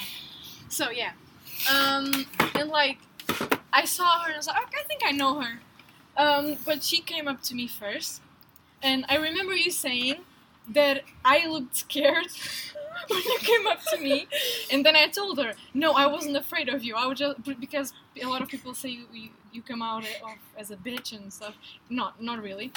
So 0.68 0.90
yeah, 0.90 1.12
um, 1.72 2.26
and 2.54 2.68
like 2.68 2.98
I 3.72 3.84
saw 3.84 4.20
her 4.20 4.26
and 4.26 4.34
I 4.34 4.36
was 4.38 4.46
like, 4.48 4.60
"Okay, 4.64 4.78
I 4.80 4.84
think 4.84 5.02
I 5.04 5.12
know 5.12 5.40
her, 5.40 5.60
um, 6.16 6.56
but 6.64 6.82
she 6.82 7.00
came 7.00 7.28
up 7.28 7.42
to 7.44 7.54
me 7.54 7.68
first, 7.68 8.20
and 8.82 9.04
I 9.08 9.16
remember 9.16 9.54
you 9.54 9.70
saying 9.70 10.16
that 10.68 11.02
I 11.24 11.46
looked 11.46 11.76
scared 11.76 12.26
when 13.08 13.22
you 13.22 13.38
came 13.40 13.66
up 13.66 13.80
to 13.92 13.98
me, 13.98 14.26
and 14.70 14.84
then 14.84 14.96
I 14.96 15.08
told 15.08 15.38
her, 15.38 15.52
no, 15.72 15.92
I 15.92 16.06
wasn't 16.06 16.36
afraid 16.36 16.68
of 16.68 16.82
you. 16.84 16.94
I 16.96 17.06
was 17.06 17.18
just 17.18 17.42
because 17.60 17.92
a 18.20 18.26
lot 18.26 18.42
of 18.42 18.48
people 18.48 18.74
say 18.74 18.90
you, 18.90 19.04
you, 19.12 19.28
you 19.52 19.62
come 19.62 19.82
out 19.82 20.04
of, 20.04 20.32
as 20.56 20.70
a 20.70 20.76
bitch 20.76 21.12
and 21.16 21.32
stuff. 21.32 21.54
Not 21.90 22.20
not 22.22 22.42
really. 22.42 22.72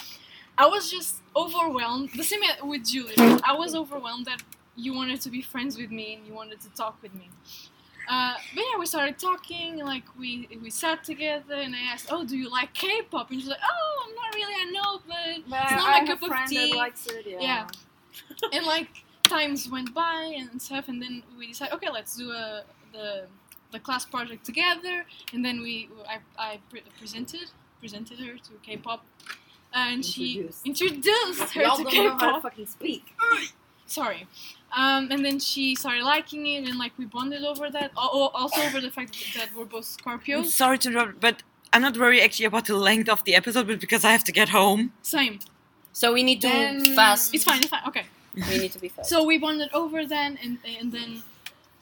I 0.57 0.65
was 0.65 0.89
just 0.89 1.21
overwhelmed. 1.35 2.09
The 2.15 2.23
same 2.23 2.41
with 2.63 2.85
Julie. 2.85 3.13
I 3.17 3.53
was 3.53 3.75
overwhelmed 3.75 4.25
that 4.25 4.41
you 4.75 4.93
wanted 4.93 5.21
to 5.21 5.29
be 5.29 5.41
friends 5.41 5.77
with 5.77 5.91
me 5.91 6.15
and 6.15 6.25
you 6.27 6.33
wanted 6.33 6.59
to 6.61 6.69
talk 6.69 6.97
with 7.01 7.13
me. 7.13 7.29
Uh, 8.09 8.35
but 8.55 8.63
yeah, 8.63 8.79
we 8.79 8.85
started 8.85 9.19
talking, 9.19 9.77
like 9.79 10.03
we 10.17 10.47
we 10.63 10.69
sat 10.69 11.03
together, 11.03 11.55
and 11.55 11.75
I 11.75 11.81
asked, 11.91 12.07
"Oh, 12.09 12.23
do 12.25 12.37
you 12.37 12.49
like 12.49 12.73
K-pop?" 12.73 13.29
And 13.31 13.39
she's 13.41 13.49
like, 13.49 13.59
"Oh, 13.69 14.13
not 14.15 14.33
really. 14.33 14.53
I 14.53 14.71
know, 14.71 15.01
but 15.05 15.49
But 15.49 15.61
It's 15.63 15.71
not 15.71 15.89
I 15.89 16.01
my 16.01 16.07
cup 16.07 16.21
a 16.21 16.25
of 16.43 16.49
tea. 16.49 16.71
it. 16.71 17.25
Yeah. 17.27 17.39
Yeah. 17.41 17.67
and 18.53 18.65
like 18.65 19.03
times 19.27 19.69
went 19.69 19.93
by 19.93 20.33
and 20.37 20.61
stuff, 20.61 20.87
and 20.89 21.01
then 21.01 21.23
we 21.37 21.47
decided, 21.47 21.73
okay, 21.75 21.89
let's 21.91 22.15
do 22.15 22.31
a 22.31 22.63
the 22.93 23.27
the 23.71 23.79
class 23.79 24.05
project 24.05 24.45
together, 24.45 25.05
and 25.33 25.43
then 25.45 25.61
we 25.61 25.89
I, 26.07 26.17
I 26.51 26.59
pre- 26.69 26.83
presented 26.99 27.49
presented 27.79 28.17
her 28.19 28.33
to 28.37 28.51
K-pop, 28.63 29.05
and 29.73 29.97
Introduced. 30.05 30.63
she 30.63 30.69
introduced 30.69 31.53
her 31.53 31.61
Y'all 31.61 31.77
to 31.77 31.83
don't 31.83 31.93
know 31.95 32.17
how 32.17 32.35
to 32.37 32.41
fucking 32.41 32.65
speak. 32.65 33.03
Sorry. 33.85 34.27
Um, 34.75 35.09
and 35.11 35.23
then 35.23 35.39
she 35.39 35.75
started 35.75 36.03
liking 36.03 36.45
it, 36.47 36.67
and 36.67 36.77
like 36.77 36.91
we 36.97 37.05
bonded 37.05 37.43
over 37.43 37.69
that. 37.69 37.91
Al- 37.97 38.11
al- 38.13 38.31
Also 38.33 38.61
over 38.61 38.81
the 38.81 38.91
fact 38.91 39.15
that 39.35 39.49
we're 39.55 39.63
both 39.65 39.97
I'm 40.05 40.19
Scorpios. 40.19 40.45
sorry 40.47 40.77
to 40.79 40.89
interrupt, 40.89 41.19
but 41.21 41.43
I'm 41.71 41.81
not 41.83 41.95
worried 41.97 42.21
actually 42.21 42.45
about 42.47 42.65
the 42.65 42.75
length 42.75 43.07
of 43.09 43.23
the 43.23 43.33
episode, 43.35 43.67
but 43.67 43.79
because 43.79 44.03
I 44.03 44.11
have 44.11 44.23
to 44.25 44.31
get 44.33 44.49
home. 44.49 44.91
Same. 45.03 45.39
So 45.93 46.11
we 46.13 46.21
need 46.23 46.41
to 46.41 46.47
Then- 46.49 46.95
fast. 46.95 47.33
It's 47.33 47.43
fine. 47.45 47.59
It's 47.59 47.67
fine. 47.67 47.81
Okay. 47.87 48.05
We 48.49 48.57
need 48.59 48.71
to 48.73 48.79
be 48.79 48.89
fast. 48.89 49.09
So 49.13 49.23
we 49.23 49.37
bonded 49.37 49.69
over 49.73 50.05
then, 50.05 50.37
and 50.43 50.59
and 50.65 50.91
then 50.91 51.23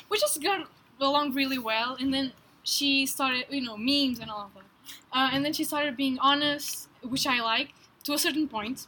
we 0.09 0.19
just 0.19 0.41
got 0.41 0.67
along 0.99 1.33
really 1.33 1.59
well. 1.59 1.97
And 1.99 2.13
then 2.13 2.33
she 2.63 3.05
started, 3.05 3.45
you 3.49 3.61
know, 3.61 3.77
memes 3.77 4.19
and 4.19 4.29
all 4.31 4.43
of 4.47 4.53
that. 4.55 4.63
Uh, 5.13 5.29
and 5.33 5.43
then 5.45 5.53
she 5.53 5.63
started 5.63 5.97
being 5.97 6.17
honest, 6.19 6.87
which 7.01 7.27
I 7.27 7.41
like 7.41 7.73
to 8.03 8.13
a 8.13 8.17
certain 8.17 8.47
point. 8.47 8.87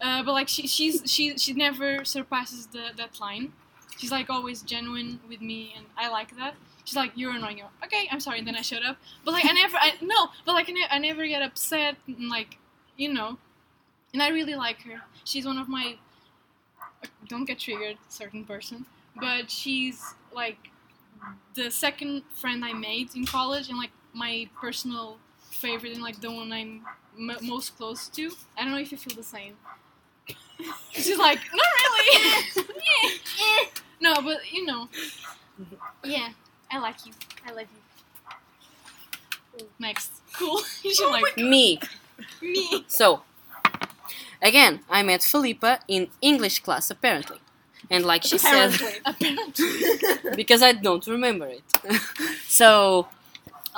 Uh, 0.00 0.22
but 0.22 0.32
like 0.32 0.48
she 0.48 0.66
she's 0.66 1.02
she 1.06 1.36
she 1.38 1.52
never 1.52 2.04
surpasses 2.04 2.66
the 2.68 2.90
that 2.96 3.20
line. 3.20 3.52
She's 3.98 4.10
like 4.12 4.30
always 4.30 4.62
genuine 4.62 5.20
with 5.28 5.40
me, 5.40 5.74
and 5.76 5.86
I 5.96 6.08
like 6.08 6.36
that. 6.36 6.54
She's 6.84 6.96
like, 6.96 7.12
"You're 7.14 7.32
annoying." 7.36 7.58
You're, 7.58 7.70
okay, 7.84 8.08
I'm 8.10 8.20
sorry. 8.20 8.38
And 8.38 8.46
then 8.46 8.56
I 8.56 8.62
shut 8.62 8.84
up. 8.84 8.96
But 9.24 9.32
like 9.32 9.44
I 9.46 9.52
never, 9.52 9.76
I 9.76 9.94
no, 10.00 10.28
but 10.44 10.52
like 10.54 10.68
I, 10.68 10.72
ne- 10.72 10.88
I 10.90 10.98
never 10.98 11.26
get 11.26 11.42
upset, 11.42 11.96
and 12.06 12.28
like 12.28 12.58
you 12.96 13.12
know, 13.12 13.38
and 14.12 14.22
I 14.22 14.28
really 14.30 14.54
like 14.54 14.82
her. 14.82 15.02
She's 15.24 15.46
one 15.46 15.58
of 15.58 15.68
my 15.68 15.96
don't 17.32 17.46
get 17.46 17.60
triggered, 17.60 17.98
certain 18.08 18.44
person, 18.44 18.86
but 19.16 19.50
she's 19.50 20.14
like 20.34 20.58
the 21.54 21.70
second 21.70 22.22
friend 22.34 22.64
I 22.64 22.72
made 22.72 23.14
in 23.14 23.26
college 23.26 23.68
and 23.68 23.78
like 23.78 23.90
my 24.14 24.48
personal 24.60 25.18
favorite 25.50 25.92
and 25.92 26.02
like 26.02 26.20
the 26.20 26.30
one 26.32 26.52
I'm 26.52 26.84
m- 27.18 27.38
most 27.46 27.76
close 27.76 28.08
to. 28.10 28.32
I 28.56 28.62
don't 28.64 28.72
know 28.72 28.78
if 28.78 28.92
you 28.92 28.98
feel 28.98 29.16
the 29.16 29.22
same. 29.22 29.56
she's 30.92 31.18
like, 31.18 31.38
not 31.52 31.72
really. 31.82 32.18
Yeah, 32.56 33.10
yeah. 33.38 33.64
no, 34.00 34.22
but 34.22 34.52
you 34.52 34.64
know, 34.66 34.88
yeah, 36.04 36.30
I 36.70 36.78
like 36.78 37.06
you. 37.06 37.12
I 37.46 37.52
love 37.52 37.66
you. 37.72 37.80
Next, 39.78 40.10
cool. 40.32 40.58
You 40.58 40.64
she's 40.90 41.00
oh 41.00 41.10
like 41.10 41.36
Me. 41.36 41.78
me. 42.40 42.84
So, 42.86 43.22
again, 44.42 44.80
I 44.90 45.02
met 45.02 45.20
Felipa 45.20 45.80
in 45.88 46.08
English 46.20 46.60
class 46.60 46.90
apparently. 46.90 47.38
And 47.90 48.04
like 48.04 48.24
she 48.24 48.38
said, 48.38 48.72
Apparently. 49.04 50.34
because 50.36 50.62
I 50.62 50.72
don't 50.72 51.06
remember 51.06 51.46
it. 51.46 51.64
so, 52.48 53.08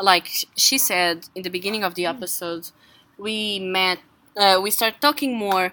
like 0.02 0.28
she 0.56 0.78
said 0.78 1.28
in 1.34 1.42
the 1.42 1.50
beginning 1.50 1.84
of 1.84 1.94
the 1.94 2.06
episode, 2.06 2.70
we 3.18 3.58
met, 3.58 3.98
uh, 4.36 4.60
we 4.62 4.70
started 4.70 5.00
talking 5.00 5.36
more 5.36 5.72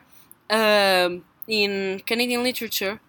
um, 0.50 1.24
in 1.48 2.02
Canadian 2.06 2.44
literature 2.44 3.00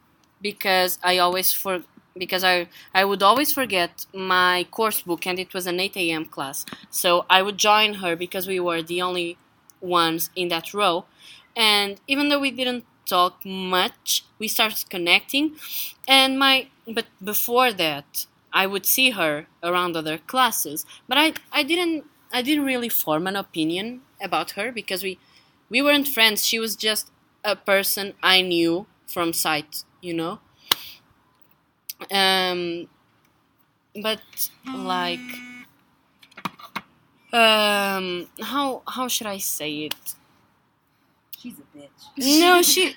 because 0.40 0.99
I 1.03 1.18
always 1.18 1.53
for 1.53 1.83
because 2.16 2.45
I 2.45 2.68
I 2.95 3.05
would 3.05 3.23
always 3.23 3.53
forget 3.53 4.07
my 4.12 4.66
course 4.71 5.03
book 5.03 5.27
and 5.27 5.38
it 5.38 5.55
was 5.55 5.66
an 5.66 5.81
8 5.81 5.97
a.m. 6.11 6.25
class. 6.27 6.64
So 6.90 7.25
I 7.31 7.42
would 7.42 7.59
join 7.59 7.95
her 7.95 8.16
because 8.16 8.47
we 8.47 8.61
were 8.61 8.83
the 8.83 9.03
only 9.03 9.37
ones 9.81 10.31
in 10.37 10.49
that 10.49 10.73
row. 10.75 11.05
And 11.56 12.00
even 12.06 12.28
though 12.28 12.38
we 12.40 12.50
didn't 12.50 12.84
talk 13.06 13.44
much, 13.44 14.24
we 14.38 14.48
started 14.48 14.88
connecting. 14.90 15.56
And 16.08 16.38
my 16.38 16.68
but 16.86 17.06
before 17.22 17.72
that, 17.72 18.26
I 18.52 18.66
would 18.66 18.86
see 18.86 19.10
her 19.10 19.46
around 19.62 19.96
other 19.96 20.18
classes, 20.18 20.84
but 21.08 21.18
I 21.18 21.34
I 21.52 21.62
didn't 21.62 22.04
I 22.32 22.42
didn't 22.42 22.64
really 22.64 22.88
form 22.88 23.26
an 23.26 23.36
opinion 23.36 24.02
about 24.20 24.52
her 24.52 24.72
because 24.72 25.02
we 25.02 25.18
we 25.70 25.82
weren't 25.82 26.08
friends. 26.08 26.44
She 26.44 26.58
was 26.58 26.76
just 26.76 27.10
a 27.44 27.56
person 27.56 28.14
I 28.22 28.40
knew 28.42 28.86
from 29.06 29.32
sight, 29.32 29.84
you 30.00 30.14
know. 30.14 30.40
Um, 32.10 32.88
but 34.02 34.20
like, 34.66 35.20
um, 37.32 38.28
how 38.40 38.82
how 38.86 39.08
should 39.08 39.26
I 39.26 39.38
say 39.38 39.86
it? 39.86 40.14
She's 41.42 41.55
a 41.59 41.76
bitch. 41.76 42.38
No, 42.40 42.62
she. 42.70 42.94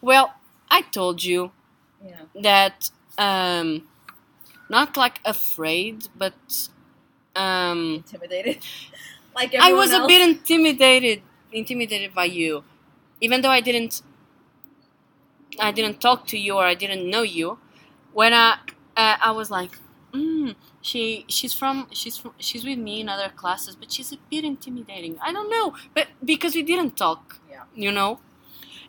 well, 0.00 0.34
I 0.70 0.82
told 0.82 1.22
you 1.24 1.52
Yeah. 2.04 2.22
that 2.42 2.90
um, 3.18 3.88
not 4.68 4.96
like 4.96 5.20
afraid, 5.24 6.08
but 6.16 6.34
um, 7.36 7.96
Intimidated. 7.96 8.58
like 9.36 9.54
I 9.54 9.72
was 9.72 9.90
everyone 9.90 10.04
a 10.04 10.06
bit 10.06 10.28
intimidated, 10.28 11.22
intimidated 11.52 12.14
by 12.14 12.26
you, 12.26 12.64
even 13.20 13.42
though 13.42 13.50
I 13.50 13.60
didn't. 13.60 14.02
I 15.60 15.70
didn't 15.72 16.00
talk 16.00 16.26
to 16.28 16.38
you 16.38 16.54
or 16.54 16.64
I 16.64 16.74
didn't 16.74 17.08
know 17.08 17.22
you. 17.22 17.58
When 18.12 18.32
I, 18.32 18.58
uh, 18.96 19.16
I 19.20 19.30
was 19.32 19.50
like, 19.50 19.78
mm, 20.12 20.54
she, 20.84 21.26
she's 21.28 21.54
from, 21.54 21.88
she's 21.92 22.16
from, 22.18 22.34
she's 22.38 22.64
with 22.64 22.78
me 22.78 23.00
in 23.02 23.08
other 23.10 23.30
classes, 23.42 23.76
but 23.76 23.92
she's 23.92 24.12
a 24.12 24.18
bit 24.30 24.44
intimidating. 24.44 25.18
I 25.22 25.32
don't 25.32 25.50
know, 25.50 25.74
but 25.94 26.08
because 26.24 26.54
we 26.54 26.62
didn't 26.62 26.96
talk, 26.96 27.40
Yeah. 27.50 27.64
you 27.74 27.92
know, 27.92 28.20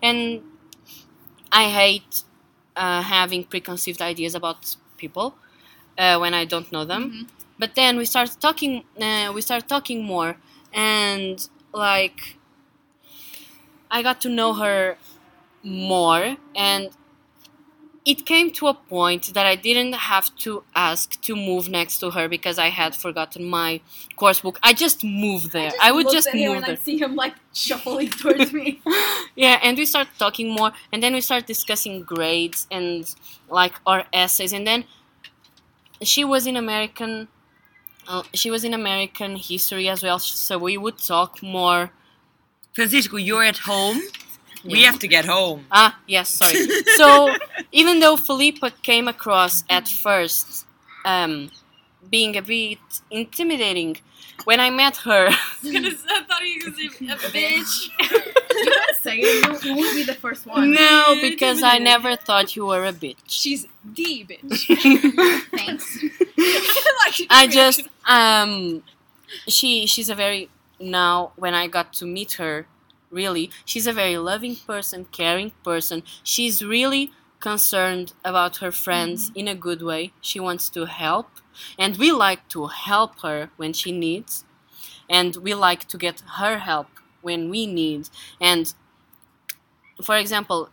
and 0.03 0.43
I 1.51 1.69
hate 1.69 2.23
uh, 2.75 3.01
having 3.01 3.43
preconceived 3.45 4.01
ideas 4.01 4.35
about 4.35 4.75
people 4.97 5.35
uh, 5.97 6.17
when 6.19 6.33
I 6.33 6.45
don't 6.45 6.71
know 6.71 6.85
them 6.85 7.03
Mhm. 7.11 7.27
but 7.59 7.75
then 7.75 7.97
we 7.97 8.05
started 8.05 8.39
talking 8.41 8.83
uh, 9.01 9.31
we 9.35 9.41
started 9.41 9.67
talking 9.69 10.03
more 10.03 10.37
and 10.73 11.47
like 11.73 12.37
I 13.91 14.01
got 14.01 14.21
to 14.21 14.29
know 14.29 14.53
her 14.53 14.97
more, 15.63 16.37
and 16.55 16.89
it 18.05 18.23
came 18.25 18.51
to 18.51 18.67
a 18.67 18.73
point 18.73 19.33
that 19.33 19.47
I 19.47 19.55
didn't 19.55 19.93
have 19.93 20.33
to 20.37 20.63
ask 20.75 21.19
to 21.21 21.35
move 21.35 21.69
next 21.69 21.97
to 21.99 22.11
her 22.11 22.29
because 22.29 22.59
I 22.59 22.69
had 22.69 22.95
forgotten 22.95 23.45
my 23.45 23.81
course 24.15 24.41
book. 24.41 24.59
I 24.61 24.73
just 24.73 25.03
moved 25.03 25.51
there. 25.51 25.71
I, 25.81 25.91
would 25.91 26.11
just 26.11 26.27
at 26.27 26.35
him 26.35 26.49
move 26.49 26.57
and 26.57 26.65
there. 26.65 26.73
I 26.73 26.75
see 26.75 26.99
him 26.99 27.15
like 27.15 27.33
shuffling 27.53 28.09
towards 28.09 28.53
me. 28.53 28.81
Yeah, 29.37 29.59
and 29.61 29.77
we 29.77 29.85
start 29.85 30.07
talking 30.17 30.49
more, 30.49 30.71
and 30.93 31.03
then 31.03 31.13
we 31.13 31.19
start 31.19 31.45
discussing 31.45 32.03
grades 32.03 32.67
and 32.71 33.13
like 33.49 33.73
our 33.85 34.05
essays, 34.13 34.53
and 34.53 34.65
then 34.65 34.85
she 36.01 36.23
was 36.23 36.47
in 36.47 36.55
American. 36.55 37.27
Uh, 38.07 38.23
she 38.33 38.49
was 38.49 38.63
in 38.63 38.73
American 38.73 39.35
history 39.35 39.89
as 39.89 40.03
well, 40.03 40.19
so 40.19 40.57
we 40.57 40.77
would 40.77 40.99
talk 40.99 41.43
more. 41.43 41.91
Francisco, 42.73 43.17
you're 43.17 43.43
at 43.43 43.57
home. 43.57 43.99
We 44.65 44.83
have 44.83 44.99
to 44.99 45.07
get 45.07 45.25
home. 45.25 45.65
Ah, 45.71 45.97
yes, 46.07 46.29
sorry. 46.29 46.67
so 46.97 47.35
even 47.71 47.99
though 47.99 48.15
Felipa 48.15 48.71
came 48.81 49.07
across 49.07 49.63
at 49.69 49.87
first 49.87 50.65
um, 51.05 51.51
being 52.09 52.35
a 52.35 52.41
bit 52.41 52.79
intimidating, 53.11 53.97
when 54.43 54.59
I 54.59 54.69
met 54.69 54.97
her, 54.97 55.27
I 55.29 55.33
thought 56.27 56.41
you 56.43 56.59
were 56.65 56.71
going 56.71 56.77
to 56.77 56.89
say 56.89 57.05
a 57.07 57.29
bitch. 57.31 57.89
you 58.01 58.65
gotta 58.65 58.95
say 59.01 59.17
it. 59.17 59.63
You, 59.63 59.71
you 59.71 59.77
won't 59.77 59.95
be 59.95 60.03
the 60.03 60.13
first 60.13 60.45
one. 60.45 60.71
no, 60.71 61.17
because 61.21 61.63
I 61.63 61.77
never 61.77 62.15
thought 62.15 62.55
you 62.55 62.65
were 62.65 62.85
a 62.85 62.93
bitch. 62.93 63.17
She's 63.27 63.67
the 63.83 64.25
bitch. 64.27 65.47
Thanks. 65.55 66.03
Like, 66.37 67.27
I 67.29 67.47
just 67.47 67.83
um 68.07 68.83
she 69.47 69.85
she's 69.85 70.09
a 70.09 70.15
very 70.15 70.49
now 70.79 71.31
when 71.35 71.53
I 71.53 71.67
got 71.67 71.93
to 71.93 72.05
meet 72.05 72.33
her 72.33 72.67
really 73.11 73.49
she's 73.65 73.87
a 73.87 73.93
very 73.93 74.17
loving 74.17 74.55
person, 74.55 75.05
caring 75.11 75.51
person. 75.63 76.03
She's 76.23 76.63
really 76.63 77.11
concerned 77.39 78.13
about 78.23 78.57
her 78.57 78.71
friends 78.71 79.29
mm-hmm. 79.29 79.39
in 79.39 79.47
a 79.47 79.55
good 79.55 79.81
way. 79.81 80.13
She 80.21 80.39
wants 80.39 80.69
to 80.71 80.85
help 80.85 81.27
and 81.79 81.97
we 81.97 82.11
like 82.11 82.47
to 82.49 82.67
help 82.67 83.19
her 83.21 83.49
when 83.57 83.73
she 83.73 83.91
needs 83.91 84.43
and 85.09 85.35
we 85.37 85.53
like 85.53 85.87
to 85.87 85.97
get 85.97 86.21
her 86.37 86.59
help 86.59 86.87
when 87.21 87.49
we 87.49 87.65
need 87.65 88.09
and 88.41 88.73
for 90.03 90.15
example 90.17 90.69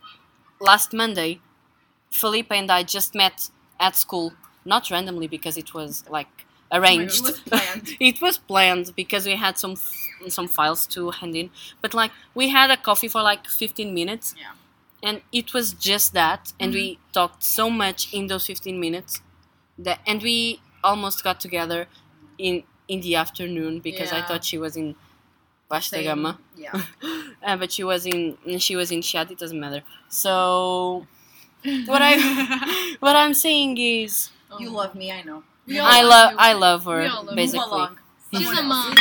last 0.59 0.93
Monday 0.93 1.39
Felipe 2.11 2.51
and 2.51 2.71
I 2.71 2.83
just 2.83 3.15
met 3.15 3.49
at 3.79 3.95
school 3.95 4.33
not 4.65 4.89
randomly 4.91 5.27
because 5.27 5.57
it 5.57 5.73
was 5.73 6.03
like 6.09 6.45
arranged 6.71 7.19
It 7.19 7.23
was 7.23 7.39
planned. 7.51 7.89
it 7.99 8.21
was 8.21 8.37
planned 8.37 8.95
because 8.95 9.25
we 9.25 9.35
had 9.35 9.57
some 9.57 9.75
some 10.29 10.47
files 10.47 10.85
to 10.87 11.11
hand 11.11 11.35
in 11.35 11.49
but 11.81 11.93
like 11.93 12.11
we 12.33 12.49
had 12.49 12.69
a 12.71 12.77
coffee 12.77 13.07
for 13.07 13.21
like 13.21 13.47
15 13.47 13.93
minutes 13.93 14.35
Yeah. 14.37 14.51
and 15.01 15.21
it 15.31 15.53
was 15.53 15.73
just 15.73 16.13
that 16.13 16.53
and 16.59 16.73
we 16.73 16.99
talked 17.13 17.43
so 17.43 17.69
much 17.69 18.13
in 18.13 18.27
those 18.27 18.45
15 18.45 18.79
minutes 18.79 19.21
that 19.77 19.99
and 20.07 20.21
we 20.21 20.61
almost 20.83 21.23
got 21.23 21.39
together 21.39 21.87
in 22.37 22.63
in 22.87 23.01
the 23.01 23.15
afternoon 23.15 23.79
because 23.79 24.11
i 24.11 24.21
thought 24.21 24.43
she 24.43 24.57
was 24.57 24.75
in 24.77 24.95
Vasco 25.69 25.97
Same. 25.97 26.05
Gama 26.05 26.39
Yeah. 26.55 26.81
uh, 27.43 27.57
but 27.57 27.71
she 27.71 27.83
was 27.83 28.05
in 28.05 28.37
she 28.59 28.75
was 28.75 28.91
in 28.91 29.01
Chiado 29.01 29.31
it 29.31 29.39
doesn't 29.39 29.59
matter 29.59 29.81
so 30.09 31.07
what 31.85 32.01
i 32.01 32.95
what 32.99 33.15
i'm 33.15 33.33
saying 33.33 33.77
is 33.77 34.29
You 34.59 34.69
love 34.69 34.93
me, 34.93 35.11
I 35.11 35.23
know. 35.23 35.41
We 35.65 35.79
all 35.79 35.87
i 35.87 36.01
love 36.03 36.31
love 36.33 36.35
i 36.37 36.53
love 36.53 36.85
her 36.85 36.99
We 37.01 37.07
all 37.07 37.23
love 37.23 37.35
basically 37.35 37.65
along. 37.85 37.97
She's 38.33 38.59
a 38.59 38.63
mom. 38.63 38.95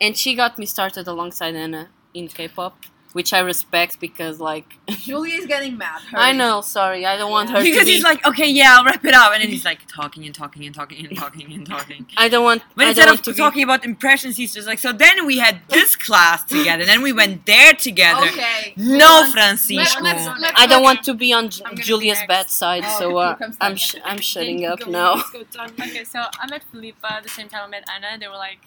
And 0.00 0.16
she 0.16 0.34
got 0.34 0.58
me 0.58 0.66
started 0.66 1.06
alongside 1.08 1.54
Anna 1.54 1.88
in 2.14 2.28
K-pop, 2.28 2.76
which 3.12 3.32
I 3.32 3.38
respect 3.40 3.98
because 4.00 4.40
like 4.40 4.74
Julia 4.88 5.36
is 5.40 5.46
getting 5.46 5.78
mad. 5.78 6.00
I 6.14 6.32
know, 6.32 6.60
sorry, 6.60 7.06
I 7.06 7.16
don't 7.16 7.30
want 7.30 7.48
her 7.50 7.62
Because 7.62 7.80
to 7.80 7.84
be. 7.86 7.92
he's 7.92 8.04
like, 8.04 8.26
okay, 8.26 8.48
yeah, 8.50 8.76
I'll 8.76 8.84
wrap 8.84 9.02
it 9.04 9.14
up, 9.14 9.32
and 9.32 9.42
then 9.42 9.48
he's 9.50 9.64
like 9.64 9.80
talking 9.88 10.24
and 10.26 10.34
talking 10.34 10.66
and 10.66 10.74
talking 10.74 11.06
and 11.06 11.16
talking 11.16 11.50
and 11.52 11.66
talking. 11.66 12.06
I 12.18 12.28
don't 12.28 12.44
want. 12.44 12.62
But 12.74 12.84
I 12.84 12.88
instead 12.90 13.08
of 13.08 13.14
want 13.16 13.24
to 13.24 13.32
talking 13.34 13.62
about 13.62 13.84
impressions, 13.86 14.36
he's 14.36 14.52
just 14.52 14.66
like, 14.66 14.78
so 14.78 14.92
then 14.92 15.24
we 15.26 15.38
had 15.38 15.60
this 15.70 15.96
class 16.06 16.44
together, 16.44 16.84
then 16.84 17.00
we 17.02 17.12
went 17.14 17.46
there 17.46 17.72
together. 17.72 18.26
Okay. 18.26 18.74
No, 18.76 19.30
Francisco. 19.32 19.76
Let's- 19.76 19.94
Francisco. 19.94 20.02
let's- 20.04 20.40
let's- 20.42 20.58
Be. 20.58 20.62
I 20.62 20.66
don't 20.66 20.82
want 20.82 21.02
to 21.04 21.14
be 21.14 21.32
on 21.32 21.48
Ju- 21.48 21.62
I'm 21.64 21.70
gonna 21.70 21.76
be 21.76 21.82
Julia's 21.82 22.18
next. 22.18 22.28
bad 22.28 22.50
side, 22.50 22.82
Oh, 22.86 22.98
so 22.98 23.08
here 23.10 23.18
uh, 23.18 23.34
comes 23.36 23.56
I'm 23.60 23.70
Tanya. 23.72 23.78
sh- 23.78 23.94
I'm 24.04 24.18
shutting 24.20 24.60
Go, 24.60 24.72
up 24.74 24.80
go, 24.80 24.90
now. 24.90 25.14
Let's 25.14 25.30
go, 25.30 25.42
Tanya. 25.44 25.72
Okay, 25.80 26.04
so 26.04 26.20
I 26.40 26.50
met 26.50 26.62
Felipa 26.72 27.10
at 27.12 27.22
the 27.22 27.28
same 27.30 27.48
time 27.48 27.62
I 27.64 27.68
met 27.68 27.84
Anna. 27.94 28.18
They 28.18 28.28
were 28.28 28.34
like, 28.34 28.58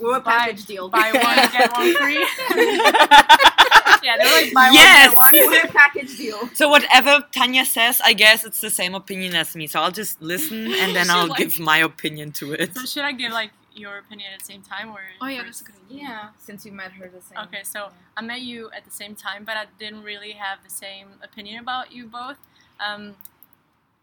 We're 0.00 0.16
a 0.16 0.20
Buy- 0.20 0.30
package 0.38 0.64
deal. 0.66 0.88
buy 0.88 1.10
one, 1.12 1.50
get 1.52 1.72
one 1.72 1.94
free. 2.00 2.26
yeah, 4.02 4.16
they 4.18 4.24
were 4.24 4.42
like, 4.44 4.52
buy 4.54 4.70
Yes! 4.72 5.14
one, 5.14 5.30
get 5.32 5.44
one. 5.46 5.52
We're 5.52 5.64
a 5.64 5.68
package 5.72 6.16
deal. 6.16 6.48
So 6.54 6.68
whatever 6.68 7.24
Tanya 7.32 7.64
says, 7.64 8.00
I 8.04 8.12
guess 8.12 8.44
it's 8.44 8.60
the 8.60 8.70
same 8.70 8.94
opinion 8.94 9.34
as 9.34 9.54
me. 9.56 9.66
So 9.66 9.80
I'll 9.80 9.90
just 9.90 10.20
listen 10.22 10.72
and 10.74 10.94
then 10.94 11.10
I'll 11.10 11.28
like- 11.28 11.38
give 11.38 11.58
my 11.60 11.78
opinion 11.78 12.32
to 12.32 12.52
it. 12.52 12.74
So 12.76 12.84
should 12.86 13.04
I 13.04 13.12
give 13.12 13.32
like 13.32 13.50
your 13.74 13.98
opinion 13.98 14.28
at 14.32 14.38
the 14.40 14.44
same 14.44 14.62
time 14.62 14.90
or? 14.90 15.00
Oh 15.20 15.26
yeah, 15.26 15.42
first? 15.42 15.46
that's 15.46 15.60
a 15.62 15.64
good 15.64 15.74
idea. 15.90 16.02
Yeah. 16.08 16.28
Since 16.38 16.64
you 16.64 16.72
met 16.72 16.92
her 16.92 17.08
the 17.08 17.20
same. 17.22 17.38
Okay, 17.46 17.62
so 17.64 17.88
I 18.16 18.22
met 18.22 18.40
you 18.40 18.70
at 18.76 18.84
the 18.84 18.90
same 18.90 19.14
time, 19.14 19.44
but 19.44 19.56
I 19.56 19.66
didn't 19.78 20.02
really 20.02 20.32
have 20.32 20.62
the 20.62 20.70
same 20.70 21.08
opinion 21.22 21.60
about 21.60 21.92
you 21.92 22.06
both. 22.06 22.36
Um, 22.80 23.14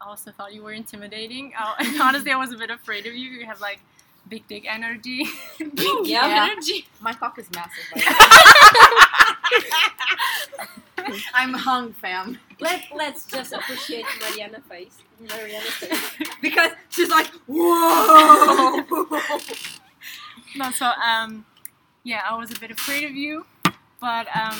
I 0.00 0.08
also 0.08 0.30
thought 0.32 0.52
you 0.52 0.62
were 0.62 0.72
intimidating. 0.72 1.52
I, 1.56 1.98
honestly, 2.02 2.32
I 2.32 2.36
was 2.36 2.52
a 2.52 2.56
bit 2.56 2.70
afraid 2.70 3.06
of 3.06 3.14
you. 3.14 3.30
You 3.30 3.46
have 3.46 3.60
like 3.60 3.80
big 4.28 4.46
dick 4.48 4.64
energy. 4.68 5.24
Yeah. 6.04 6.04
Yeah. 6.04 6.48
Energy. 6.50 6.86
My 7.00 7.12
cock 7.12 7.38
is 7.38 7.48
massive. 7.54 7.84
By 7.92 8.00
the 8.00 8.06
way. 11.12 11.18
I'm 11.34 11.52
hung, 11.54 11.92
fam. 11.92 12.38
Let 12.60 12.82
Let's 12.94 13.24
just 13.26 13.52
appreciate 13.52 14.04
Mariana 14.20 14.60
face. 14.68 14.98
Mariana's 15.20 15.70
face. 15.74 16.28
Because 16.42 16.72
she's 16.90 17.08
like, 17.08 17.28
whoa. 17.46 18.82
no, 20.56 20.70
so 20.72 20.86
um, 20.86 21.44
yeah, 22.04 22.22
I 22.28 22.36
was 22.36 22.50
a 22.50 22.58
bit 22.58 22.70
afraid 22.72 23.04
of 23.04 23.12
you, 23.12 23.46
but 24.00 24.26
um, 24.36 24.58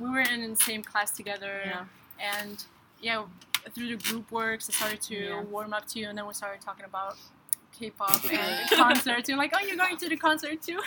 we 0.00 0.10
were 0.10 0.20
in 0.20 0.50
the 0.50 0.56
same 0.56 0.82
class 0.82 1.12
together, 1.12 1.60
Yeah. 1.64 1.84
and 2.20 2.64
yeah, 3.00 3.22
through 3.72 3.96
the 3.96 4.02
group 4.02 4.30
works, 4.32 4.68
I 4.68 4.72
started 4.72 5.00
to 5.02 5.14
Yeah. 5.14 5.40
warm 5.42 5.72
up 5.72 5.86
to 5.88 6.00
you, 6.00 6.08
and 6.08 6.18
then 6.18 6.26
we 6.26 6.34
started 6.34 6.60
talking 6.60 6.84
about 6.84 7.16
K-pop 7.82 8.32
and 8.32 8.70
concerts. 8.76 9.28
You're 9.28 9.38
like, 9.38 9.52
oh, 9.54 9.60
you're 9.66 9.76
going 9.76 9.96
to 9.96 10.08
the 10.08 10.16
concert 10.16 10.62
too, 10.62 10.80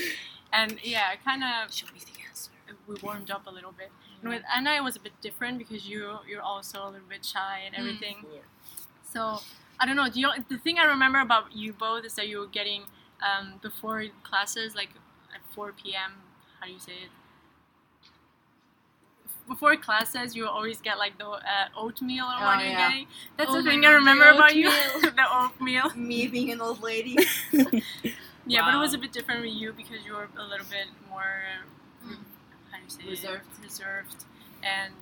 and 0.52 0.78
yeah, 0.82 1.14
kind 1.24 1.42
of 1.44 1.72
Show 1.72 1.86
me 1.94 2.00
the 2.00 2.20
answer. 2.28 2.50
we 2.88 2.96
warmed 3.02 3.30
up 3.30 3.46
a 3.46 3.50
little 3.50 3.72
bit. 3.72 3.90
And 4.20 4.30
with 4.30 4.42
Anna, 4.54 4.72
it 4.72 4.82
was 4.82 4.96
a 4.96 5.00
bit 5.00 5.12
different 5.20 5.58
because 5.58 5.88
you 5.88 6.18
you're 6.28 6.42
also 6.42 6.82
a 6.82 6.90
little 6.90 7.08
bit 7.08 7.24
shy 7.24 7.60
and 7.64 7.74
everything. 7.74 8.16
Yeah. 8.34 8.40
So 9.12 9.40
I 9.78 9.86
don't 9.86 9.96
know. 9.96 10.08
Do 10.10 10.20
you 10.20 10.28
the 10.48 10.58
thing 10.58 10.78
I 10.78 10.84
remember 10.84 11.20
about 11.20 11.54
you 11.54 11.72
both 11.72 12.04
is 12.04 12.14
that 12.14 12.28
you 12.28 12.38
were 12.40 12.46
getting 12.46 12.82
um, 13.22 13.54
before 13.62 14.04
classes, 14.22 14.74
like 14.74 14.90
at 15.34 15.40
4 15.54 15.72
p.m. 15.72 16.12
How 16.58 16.66
do 16.66 16.72
you 16.72 16.80
say 16.80 16.92
it? 16.92 17.10
Before 19.50 19.74
classes, 19.76 20.36
you 20.36 20.46
always 20.46 20.80
get 20.80 20.96
like 20.96 21.18
the 21.18 21.26
uh, 21.28 21.40
oatmeal 21.76 22.24
or 22.24 22.38
Oh, 22.38 22.44
what 22.46 22.58
are 22.60 22.64
you 22.64 22.70
yeah. 22.70 22.88
getting? 22.88 23.06
That's 23.36 23.50
Oh 23.50 23.56
the 23.56 23.64
thing 23.64 23.80
God, 23.82 23.88
I 23.90 23.92
remember 23.94 24.30
about 24.30 24.54
you, 24.54 24.70
the 25.02 25.26
oatmeal. 25.28 25.90
Me 25.96 26.28
being 26.28 26.52
an 26.52 26.60
old 26.60 26.80
lady. 26.82 27.18
Yeah, 28.46 28.62
but 28.64 28.74
it 28.74 28.78
was 28.78 28.94
a 28.94 28.98
bit 28.98 29.12
different 29.12 29.42
with 29.42 29.52
you 29.54 29.72
because 29.72 30.04
you 30.04 30.12
were 30.14 30.28
a 30.38 30.42
little 30.44 30.66
bit 30.70 30.86
more 31.08 31.42
uh, 31.52 32.14
how 32.72 32.78
do 32.78 32.84
you 32.84 32.90
say 32.90 33.02
it? 33.04 33.10
Reserved. 33.10 33.46
reserved, 33.62 34.24
and 34.62 34.94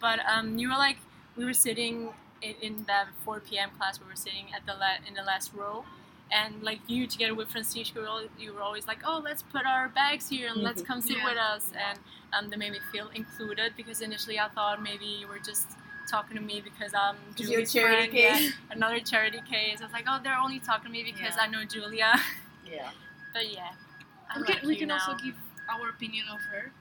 but 0.00 0.18
um, 0.30 0.58
you 0.58 0.68
were 0.68 0.76
like 0.76 0.98
we 1.36 1.44
were 1.44 1.54
sitting 1.54 2.10
in, 2.42 2.54
in 2.62 2.84
that 2.86 3.06
4 3.24 3.40
p.m. 3.40 3.70
class. 3.78 3.98
We 4.00 4.06
were 4.06 4.16
sitting 4.16 4.46
at 4.54 4.66
the 4.66 4.72
la- 4.74 5.02
in 5.08 5.14
the 5.14 5.22
last 5.22 5.52
row, 5.54 5.84
and 6.30 6.62
like 6.62 6.80
you 6.88 7.06
together 7.06 7.34
with 7.34 7.48
Francisco, 7.48 8.00
you 8.00 8.02
were 8.02 8.08
al- 8.08 8.28
you 8.38 8.52
were 8.52 8.62
always 8.62 8.86
like, 8.86 8.98
oh, 9.06 9.20
let's 9.24 9.42
put 9.42 9.64
our 9.66 9.88
bags 9.88 10.28
here 10.28 10.48
and 10.52 10.62
let's 10.62 10.82
come 10.82 11.00
sit 11.00 11.16
Yeah. 11.18 11.24
with 11.24 11.38
us, 11.38 11.72
and 11.88 11.98
um, 12.32 12.50
they 12.50 12.56
made 12.56 12.72
me 12.72 12.80
feel 12.92 13.08
included 13.14 13.72
because 13.76 14.00
initially 14.00 14.38
I 14.38 14.48
thought 14.48 14.82
maybe 14.82 15.06
you 15.06 15.26
were 15.28 15.38
just 15.38 15.68
talking 16.10 16.36
to 16.36 16.42
me 16.42 16.60
because 16.60 16.92
I'm 16.94 17.16
Is 17.38 17.50
your 17.50 17.64
charity 17.64 18.10
friend, 18.22 18.42
yeah, 18.44 18.50
another 18.70 19.00
charity 19.00 19.40
case. 19.48 19.80
I 19.80 19.84
was 19.84 19.92
like, 19.92 20.04
oh, 20.08 20.20
they're 20.22 20.36
only 20.38 20.60
talking 20.60 20.86
to 20.86 20.90
me 20.92 21.02
because 21.04 21.34
Yeah. 21.36 21.42
I 21.42 21.46
know 21.48 21.64
Julia. 21.64 22.12
Yeah. 22.68 22.90
But 23.32 23.52
yeah, 23.52 23.70
I 24.28 24.38
We 24.38 24.44
like 24.44 24.58
can, 24.58 24.68
we 24.68 24.74
you 24.74 24.80
can 24.80 24.90
also 24.90 25.14
give 25.14 25.34
our 25.72 25.88
opinion 25.88 26.24
of 26.32 26.40
her. 26.52 26.72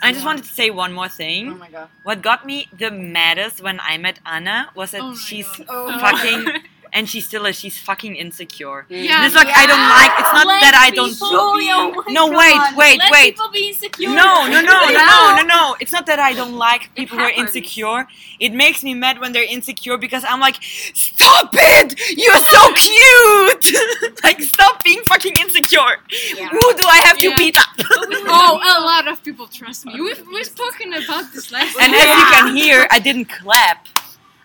I 0.00 0.12
just 0.12 0.24
wanted 0.24 0.44
to 0.44 0.50
say 0.50 0.70
one 0.70 0.92
more 0.94 1.08
thing. 1.08 1.48
Oh 1.48 1.50
thing. 1.50 1.58
my 1.58 1.70
god. 1.70 1.88
What 2.04 2.22
got 2.22 2.46
me 2.46 2.68
the 2.72 2.90
maddest 2.90 3.60
when 3.62 3.80
I 3.80 3.98
met 3.98 4.20
Anna 4.24 4.70
was 4.74 4.92
that 4.92 5.02
Oh 5.02 5.14
she's 5.14 5.46
God. 5.46 5.66
Oh. 5.68 5.98
fucking 5.98 6.62
and 6.92 7.08
she 7.08 7.20
still 7.20 7.46
is. 7.46 7.58
She's 7.58 7.78
fucking 7.78 8.16
insecure. 8.16 8.86
Mm. 8.90 9.04
Yeah. 9.04 9.26
It's 9.26 9.34
like 9.34 9.48
I 9.48 9.66
don't 9.66 9.88
like. 9.88 10.12
It's 10.20 10.32
not 10.32 10.46
Let 10.46 10.60
that 10.60 10.74
I 10.74 10.90
don't. 10.90 11.10
people 11.10 11.28
Julia, 11.30 11.72
oh 11.74 12.02
my 12.06 12.12
No, 12.12 12.28
God. 12.30 12.36
wait, 12.76 12.76
wait, 12.76 12.98
Let 12.98 13.12
wait. 13.12 13.34
people 13.34 13.50
be 13.50 13.68
insecure. 13.68 14.08
No, 14.10 14.46
no, 14.46 14.60
no, 14.60 14.72
no, 14.88 14.90
no, 14.90 15.36
no, 15.36 15.42
no. 15.46 15.76
It's 15.80 15.92
not 15.92 16.06
that 16.06 16.18
I 16.18 16.32
don't 16.34 16.54
like 16.56 16.94
people 16.94 17.18
who 17.18 17.24
are 17.24 17.30
insecure. 17.30 18.06
It 18.40 18.52
makes 18.52 18.82
me 18.84 18.94
mad 18.94 19.20
when 19.20 19.32
they're 19.32 19.42
insecure 19.48 19.98
because 19.98 20.24
I'm 20.26 20.40
like, 20.40 20.56
stop 20.62 21.50
it! 21.52 21.98
You're 22.16 22.36
so 22.36 22.72
cute! 22.86 24.22
like, 24.24 24.40
stop 24.42 24.82
being 24.84 25.02
fucking 25.04 25.34
insecure. 25.40 25.96
Yeah. 26.36 26.48
Who 26.48 26.60
do 26.74 26.84
I 26.86 26.98
have 27.04 27.18
to 27.18 27.34
beat 27.36 27.58
up? 27.58 27.66
Oh, 27.80 28.58
a 28.62 28.80
lot 28.84 29.08
of 29.08 29.22
people 29.24 29.46
trust 29.46 29.86
me. 29.86 30.00
We've, 30.00 30.24
we've 30.28 30.46
spoken 30.46 30.92
about 30.94 31.32
this 31.32 31.50
last 31.52 31.76
and 31.80 31.92
time. 31.92 32.00
as 32.00 32.18
you 32.18 32.24
can 32.36 32.56
hear, 32.56 32.86
I 32.90 32.98
didn't 32.98 33.26
clap. 33.26 33.86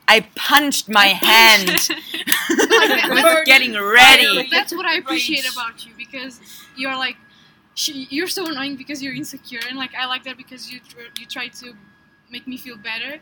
I 0.08 0.22
punched 0.36 0.90
my 0.90 1.08
hand. 1.08 1.70
I 2.50 3.10
was 3.38 3.46
getting 3.46 3.74
ready. 3.74 4.48
That's 4.50 4.74
what 4.74 4.86
I 4.86 4.96
appreciate 4.96 5.50
about 5.52 5.86
you 5.86 5.94
because 5.98 6.40
you're 6.76 6.96
like, 6.98 7.16
you're 7.76 8.28
so 8.28 8.46
annoying 8.48 8.76
because 8.76 9.02
you're 9.02 9.16
insecure, 9.16 9.62
and 9.68 9.78
like 9.78 9.96
I 9.96 10.06
like 10.06 10.24
that 10.26 10.38
because 10.38 10.72
you 10.72 10.80
you 11.20 11.26
try 11.26 11.48
to 11.48 11.74
make 12.30 12.48
me 12.48 12.58
feel 12.58 12.78
better. 12.78 13.20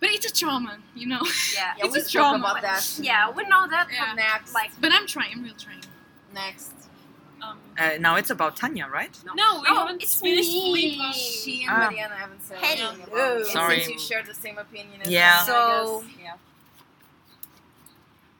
But 0.00 0.10
it's 0.10 0.26
a 0.26 0.32
trauma, 0.32 0.78
you 0.94 1.06
know. 1.06 1.22
Yeah. 1.54 1.72
Yeah, 1.78 1.84
It's 1.86 1.94
we 1.94 2.00
a 2.00 2.04
trauma. 2.04 2.38
about 2.50 2.62
that. 2.62 2.98
Yeah, 3.00 3.30
we 3.30 3.44
know 3.44 3.66
that. 3.68 3.88
Yeah. 3.90 4.06
but 4.10 4.16
Next. 4.16 4.52
Like, 4.54 4.70
But 4.80 4.92
I'm 4.92 5.06
trying. 5.06 5.32
I'm 5.32 5.42
real 5.42 5.54
trying. 5.54 5.80
Next. 6.34 6.72
Um, 7.50 7.58
Uh, 7.78 7.90
now 7.98 8.14
it's 8.16 8.30
about 8.30 8.56
Tanya, 8.56 8.86
right? 8.92 9.10
no, 9.24 9.60
we 9.60 9.66
Oh, 9.68 9.74
haven't 9.80 10.02
it's 10.02 10.20
finished 10.20 10.48
me. 10.52 10.96
Filippo. 10.96 11.12
She 11.12 11.62
and 11.64 11.70
Ah. 11.72 11.78
Mariana 11.90 12.14
haven't 12.14 12.42
said 12.46 12.58
Hello. 12.60 12.88
anything 12.90 13.06
about 13.12 13.40
it. 13.40 13.46
Sorry. 13.48 13.80
Since 13.82 13.88
you 13.94 13.98
share 13.98 14.22
the 14.22 14.34
same 14.34 14.58
opinion 14.58 15.00
as 15.02 15.08
Yeah. 15.08 15.40
me, 15.40 15.46
So- 15.46 16.04
yeah. 16.22 16.34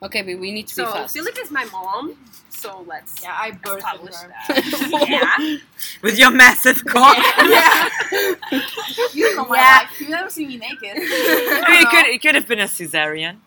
Okay, 0.03 0.23
but 0.23 0.39
we 0.39 0.53
need 0.53 0.67
to 0.69 0.77
be 0.77 0.83
so 0.85 0.93
fast. 0.93 1.15
Philip 1.15 1.37
is 1.41 1.51
my 1.51 1.65
mom. 1.67 2.17
So 2.51 2.85
let's 2.87 3.23
Yeah, 3.23 3.37
I 3.45 3.53
birthed 3.53 3.79
establish 3.79 4.15
her. 4.17 4.29
that. 4.29 5.09
yeah. 5.09 5.57
With 6.03 6.19
your 6.19 6.31
massive 6.31 6.85
cock. 6.85 7.17
yeah. 7.17 7.89
you 9.13 9.25
don't 9.27 9.37
know 9.37 9.45
my 9.47 9.57
Yeah. 9.57 9.79
life. 9.89 10.01
You 10.01 10.09
never 10.11 10.31
seen 10.31 10.49
me 10.49 10.59
naked. 10.59 10.95
I 10.95 11.71
mean, 11.71 11.83
it 11.83 11.91
could 11.91 12.07
it 12.07 12.23
could 12.23 12.35
have 12.35 12.47
been 12.47 12.61
a 12.61 12.65
cesarean. 12.69 13.39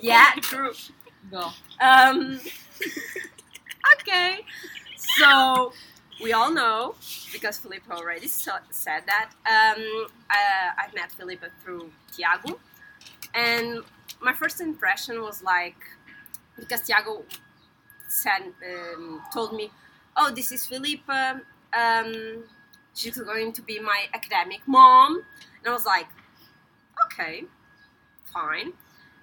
Yeah. 0.00 0.30
True. 0.40 0.72
Go. 1.30 1.50
Um, 1.80 2.40
okay, 3.94 4.44
so 5.18 5.72
we 6.22 6.32
all 6.32 6.52
know 6.52 6.94
because 7.32 7.58
Felipe 7.58 7.84
already 7.90 8.28
so- 8.28 8.64
said 8.70 9.02
that. 9.06 9.30
Um, 9.46 10.06
uh, 10.30 10.70
I 10.78 10.88
met 10.94 11.12
Felipe 11.12 11.44
through 11.62 11.90
Tiago, 12.14 12.58
and 13.34 13.82
my 14.20 14.32
first 14.32 14.60
impression 14.60 15.22
was 15.22 15.42
like 15.42 15.76
because 16.58 16.82
Tiago 16.82 17.24
said 18.08 18.52
um, 18.66 19.22
told 19.32 19.54
me, 19.54 19.70
"Oh, 20.16 20.30
this 20.34 20.52
is 20.52 20.66
Felipe. 20.66 21.08
Um, 21.10 22.44
she's 22.94 23.18
going 23.18 23.52
to 23.54 23.62
be 23.62 23.78
my 23.80 24.06
academic 24.14 24.62
mom," 24.66 25.22
and 25.60 25.68
I 25.68 25.72
was 25.72 25.86
like, 25.86 26.08
"Okay, 27.06 27.44
fine." 28.32 28.72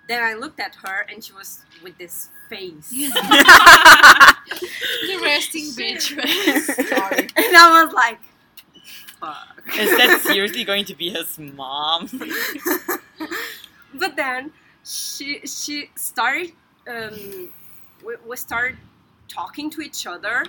Then 0.07 0.21
I 0.23 0.33
looked 0.33 0.59
at 0.59 0.75
her, 0.83 1.05
and 1.09 1.23
she 1.23 1.33
was 1.33 1.61
with 1.81 1.97
this 1.97 2.29
face. 2.49 2.93
The 5.07 5.19
resting 5.21 5.65
bitch. 5.65 6.03
Sorry. 6.89 7.29
And 7.35 7.57
I 7.57 7.83
was 7.83 7.93
like, 7.93 8.19
fuck. 9.19 9.77
Is 9.77 9.97
that 9.97 10.21
seriously 10.21 10.63
going 10.63 10.85
to 10.85 10.95
be 10.95 11.09
his 11.09 11.37
mom? 11.39 12.09
But 13.93 14.15
then 14.15 14.51
she 14.83 15.41
she 15.45 15.91
started 15.95 16.51
um, 16.87 17.53
we, 18.03 18.15
we 18.27 18.35
started 18.35 18.77
talking 19.27 19.69
to 19.71 19.81
each 19.81 20.07
other. 20.07 20.45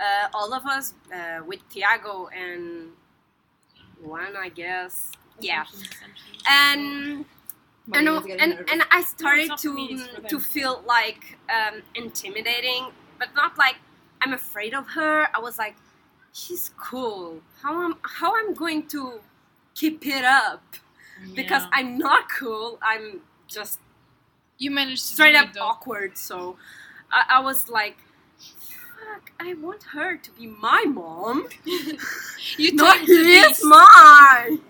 Uh, 0.00 0.28
all 0.34 0.52
of 0.52 0.66
us 0.66 0.94
uh, 1.14 1.42
with 1.46 1.60
Tiago 1.70 2.28
and 2.36 2.88
one, 4.02 4.36
I 4.36 4.48
guess. 4.48 5.12
Yeah. 5.38 5.64
And 6.48 7.24
and, 7.90 8.08
and, 8.38 8.50
nervous. 8.52 8.72
and 8.72 8.82
I 8.90 9.02
started 9.02 9.48
not 9.48 9.58
to 9.60 9.68
for 9.70 9.74
me, 9.74 9.88
it's 9.92 10.06
for 10.06 10.20
them. 10.20 10.30
to 10.30 10.40
feel 10.40 10.82
like 10.86 11.38
um, 11.50 11.82
intimidating, 11.94 12.86
but 13.18 13.34
not 13.34 13.58
like 13.58 13.76
I'm 14.20 14.32
afraid 14.32 14.74
of 14.74 14.86
her. 14.90 15.26
I 15.34 15.40
was 15.40 15.58
like, 15.58 15.76
she's 16.32 16.70
cool. 16.78 17.40
How 17.62 17.82
am 17.84 17.96
how 18.02 18.36
I'm 18.36 18.54
going 18.54 18.86
to 18.88 19.20
keep 19.74 20.06
it 20.06 20.24
up? 20.24 20.62
Because 21.34 21.64
I'm 21.72 21.98
not 21.98 22.28
cool. 22.30 22.78
I'm 22.82 23.20
just 23.48 23.80
you 24.58 24.70
managed 24.70 25.06
to 25.08 25.14
straight 25.14 25.34
up 25.34 25.48
it, 25.48 25.54
though. 25.54 25.62
awkward. 25.62 26.16
So 26.18 26.56
I, 27.10 27.24
I 27.36 27.40
was 27.40 27.68
like, 27.68 27.98
fuck. 28.38 29.32
I 29.40 29.54
want 29.54 29.82
her 29.94 30.16
to 30.16 30.30
be 30.32 30.46
my 30.46 30.84
mom, 30.86 31.48
You 32.56 32.72
not 32.74 32.98
tamed 32.98 33.08
the 33.08 33.24
his 33.24 33.46
beast. 33.48 33.64
mom. 33.64 34.62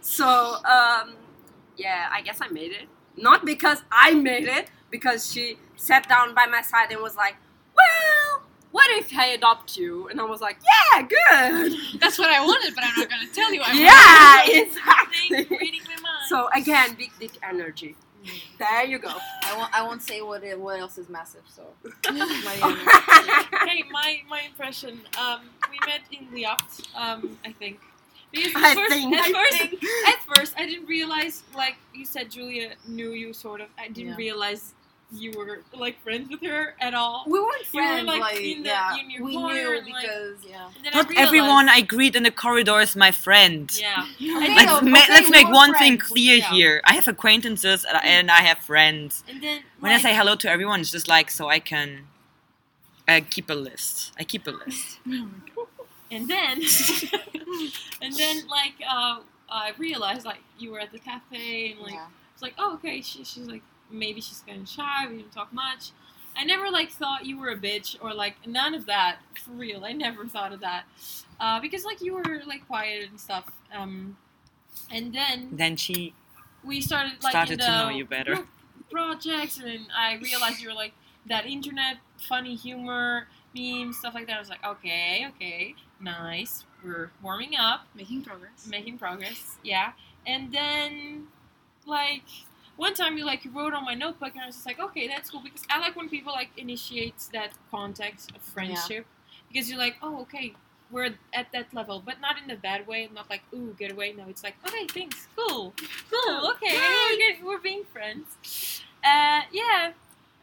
so 0.00 0.56
um, 0.64 1.14
yeah, 1.78 2.08
I 2.12 2.20
guess 2.22 2.38
I 2.42 2.48
made 2.48 2.72
it. 2.72 2.88
Not 3.16 3.44
because 3.44 3.82
I 3.90 4.14
made 4.14 4.44
it, 4.48 4.70
because 4.90 5.32
she 5.32 5.58
sat 5.76 6.08
down 6.08 6.34
by 6.34 6.46
my 6.46 6.62
side 6.62 6.92
and 6.92 7.00
was 7.02 7.16
like, 7.16 7.36
"Well, 7.76 8.42
what 8.70 8.86
if 8.98 9.16
I 9.16 9.26
adopt 9.28 9.76
you?" 9.76 10.08
And 10.08 10.20
I 10.20 10.24
was 10.24 10.40
like, 10.40 10.58
"Yeah, 10.70 11.02
good. 11.02 11.72
That's 12.00 12.18
what 12.18 12.30
I 12.30 12.40
wanted, 12.44 12.74
but 12.74 12.84
I'm 12.84 12.94
not 12.96 13.08
gonna 13.10 13.32
tell 13.32 13.52
you. 13.52 13.62
I 13.64 13.72
yeah, 13.88 14.52
Thanks 14.52 14.76
exactly." 14.76 15.44
for 15.44 15.58
reading 15.58 15.80
my 15.86 15.94
mind. 16.02 16.28
So 16.28 16.48
again, 16.54 16.94
big 16.94 17.12
dick 17.18 17.32
energy. 17.42 17.96
There 18.58 18.84
you 18.84 18.98
go. 18.98 19.08
I 19.42 19.56
won't. 19.56 19.74
I 19.74 19.82
won't 19.86 20.02
say 20.02 20.20
what 20.22 20.42
it, 20.44 20.58
what 20.58 20.78
else 20.80 20.98
is 20.98 21.08
massive. 21.08 21.42
So. 21.48 21.62
Mariana. 22.12 22.76
okay, 23.62 23.84
my 23.90 24.20
my 24.28 24.42
impression. 24.46 25.00
Um, 25.18 25.42
we 25.70 25.78
met 25.86 26.02
in 26.10 26.26
Liacht. 26.28 26.94
Um, 26.96 27.38
I 27.44 27.52
think. 27.52 27.80
Because 28.30 28.54
at 28.54 28.62
I 28.62 28.74
first, 28.74 28.92
think. 28.92 29.14
at 29.16 29.24
I 29.24 29.32
first, 29.32 29.56
think. 29.58 29.84
at 30.08 30.36
first, 30.36 30.54
I 30.58 30.66
didn't 30.66 30.86
realize. 30.86 31.42
Like 31.54 31.76
you 31.94 32.04
said, 32.04 32.30
Julia 32.30 32.72
knew 32.86 33.10
you 33.12 33.32
sort 33.32 33.60
of. 33.60 33.68
I 33.78 33.88
didn't 33.88 34.10
Yeah. 34.10 34.16
realize 34.16 34.74
you 35.10 35.32
were 35.32 35.62
like 35.72 35.98
friends 36.02 36.28
with 36.28 36.42
her 36.42 36.74
at 36.82 36.92
all. 36.92 37.24
we 37.26 37.40
weren't 37.40 37.64
You 37.72 37.80
were, 37.80 37.86
friends. 37.88 38.06
like, 38.06 38.20
like, 38.20 38.36
in 38.40 38.62
the- 38.62 38.68
yeah, 38.68 38.94
in 39.00 39.10
your 39.10 39.24
we 39.24 39.32
corner 39.32 39.54
knew 39.54 39.78
and, 39.78 39.86
like- 39.88 40.02
because 40.02 40.36
yeah. 40.46 40.66
And 40.76 40.84
then 40.84 40.92
I 40.92 40.96
Not 40.98 41.08
realized- 41.08 41.26
everyone 41.28 41.68
I 41.70 41.80
greet 41.80 42.14
in 42.14 42.24
the 42.24 42.30
corridor 42.30 42.78
is 42.80 42.94
my 42.94 43.10
friend. 43.10 43.74
Yeah. 43.74 44.04
Okay, 44.20 44.54
Let's, 44.54 44.70
though, 44.70 44.80
ma- 44.82 44.98
okay, 44.98 45.12
let's 45.14 45.30
make 45.30 45.46
we're 45.46 45.52
one 45.54 45.74
thing 45.76 45.96
clear 45.96 46.36
Yeah. 46.36 46.50
here. 46.50 46.82
I 46.84 46.92
have 46.92 47.08
acquaintances 47.08 47.86
and 47.86 47.96
I- 47.96 48.04
and 48.04 48.30
I 48.30 48.42
have 48.42 48.58
friends. 48.58 49.24
And 49.26 49.42
then 49.42 49.62
When 49.80 49.92
I 49.92 49.98
say 49.98 50.14
hello 50.14 50.36
to 50.36 50.50
everyone, 50.50 50.80
it's 50.80 50.90
just 50.90 51.08
like 51.08 51.30
so 51.30 51.48
I 51.48 51.60
can 51.60 52.08
uh, 53.08 53.20
keep 53.30 53.48
a 53.48 53.54
list. 53.54 54.12
I 54.18 54.24
keep 54.24 54.46
a 54.46 54.50
list. 54.50 54.98
and 56.10 56.28
then 56.28 56.62
and 58.02 58.14
then 58.14 58.46
like 58.48 58.74
uh, 58.88 59.20
I 59.48 59.72
realized 59.78 60.24
like 60.24 60.40
you 60.58 60.72
were 60.72 60.80
at 60.80 60.92
the 60.92 60.98
cafe 60.98 61.72
and 61.72 61.80
like 61.80 61.94
yeah. 61.94 62.06
it's 62.32 62.42
like 62.42 62.54
oh 62.58 62.74
okay 62.74 63.00
she, 63.00 63.24
she's 63.24 63.46
like 63.46 63.62
maybe 63.90 64.20
she's 64.20 64.42
kind 64.46 64.62
of 64.62 64.68
shy 64.68 65.06
we 65.08 65.18
didn't 65.18 65.32
talk 65.32 65.52
much. 65.52 65.90
I 66.36 66.44
never 66.44 66.70
like 66.70 66.90
thought 66.90 67.26
you 67.26 67.38
were 67.38 67.48
a 67.48 67.56
bitch 67.56 67.96
or 68.00 68.14
like 68.14 68.46
none 68.46 68.74
of 68.74 68.86
that 68.86 69.18
for 69.44 69.50
real. 69.52 69.84
I 69.84 69.92
never 69.92 70.24
thought 70.26 70.52
of 70.52 70.60
that. 70.60 70.84
Uh, 71.40 71.60
because 71.60 71.84
like 71.84 72.00
you 72.00 72.14
were 72.14 72.42
like 72.46 72.66
quiet 72.66 73.08
and 73.10 73.18
stuff 73.18 73.50
um, 73.74 74.16
and 74.90 75.12
then 75.14 75.48
Then 75.52 75.76
she 75.76 76.14
we 76.64 76.80
started 76.80 77.22
like 77.22 77.32
started 77.32 77.54
in 77.54 77.58
to 77.60 77.70
know 77.70 77.88
you 77.88 78.04
better. 78.04 78.38
projects 78.90 79.58
and 79.58 79.86
I 79.96 80.16
realized 80.16 80.60
you 80.60 80.68
were 80.68 80.74
like 80.74 80.92
that 81.26 81.46
internet 81.46 81.98
funny 82.28 82.54
humor 82.54 83.28
memes 83.56 83.98
stuff 83.98 84.14
like 84.14 84.26
that. 84.26 84.36
I 84.36 84.40
was 84.40 84.48
like 84.48 84.64
okay 84.64 85.26
okay 85.36 85.74
nice. 86.00 86.64
We're 86.84 87.10
warming 87.22 87.56
up. 87.58 87.86
Making 87.94 88.22
progress. 88.22 88.66
making 88.70 88.98
progress 88.98 89.56
yeah. 89.64 89.92
And 90.26 90.52
then 90.52 91.28
like 91.86 92.24
one 92.76 92.94
time 92.94 93.18
you 93.18 93.24
like 93.24 93.42
wrote 93.52 93.74
on 93.74 93.84
my 93.84 93.94
notebook 93.94 94.32
and 94.34 94.42
i 94.42 94.46
was 94.46 94.54
just 94.54 94.66
like 94.66 94.78
okay 94.78 95.08
that's 95.08 95.30
cool 95.30 95.40
because 95.42 95.62
i 95.70 95.80
like 95.80 95.96
when 95.96 96.08
people 96.08 96.32
like 96.32 96.50
initiates 96.56 97.26
that 97.28 97.50
contact 97.70 98.30
of 98.36 98.42
friendship 98.42 99.04
because 99.50 99.68
you're 99.68 99.78
like 99.78 99.96
oh 100.02 100.20
okay 100.20 100.54
we're 100.90 101.10
at 101.34 101.50
that 101.52 101.72
level 101.74 102.02
but 102.04 102.20
not 102.20 102.36
in 102.42 102.50
a 102.50 102.56
bad 102.56 102.86
way 102.86 103.08
not 103.14 103.28
like 103.28 103.42
ooh 103.52 103.74
get 103.78 103.90
away 103.90 104.14
no 104.16 104.24
it's 104.28 104.42
like 104.44 104.54
okay 104.66 104.86
thanks 104.86 105.26
cool 105.36 105.74
cool 106.10 106.50
okay 106.50 106.78
we're, 107.42 107.48
we're 107.48 107.58
being 107.58 107.84
friends. 107.84 108.82
Uh 109.04 109.42
yeah 109.52 109.92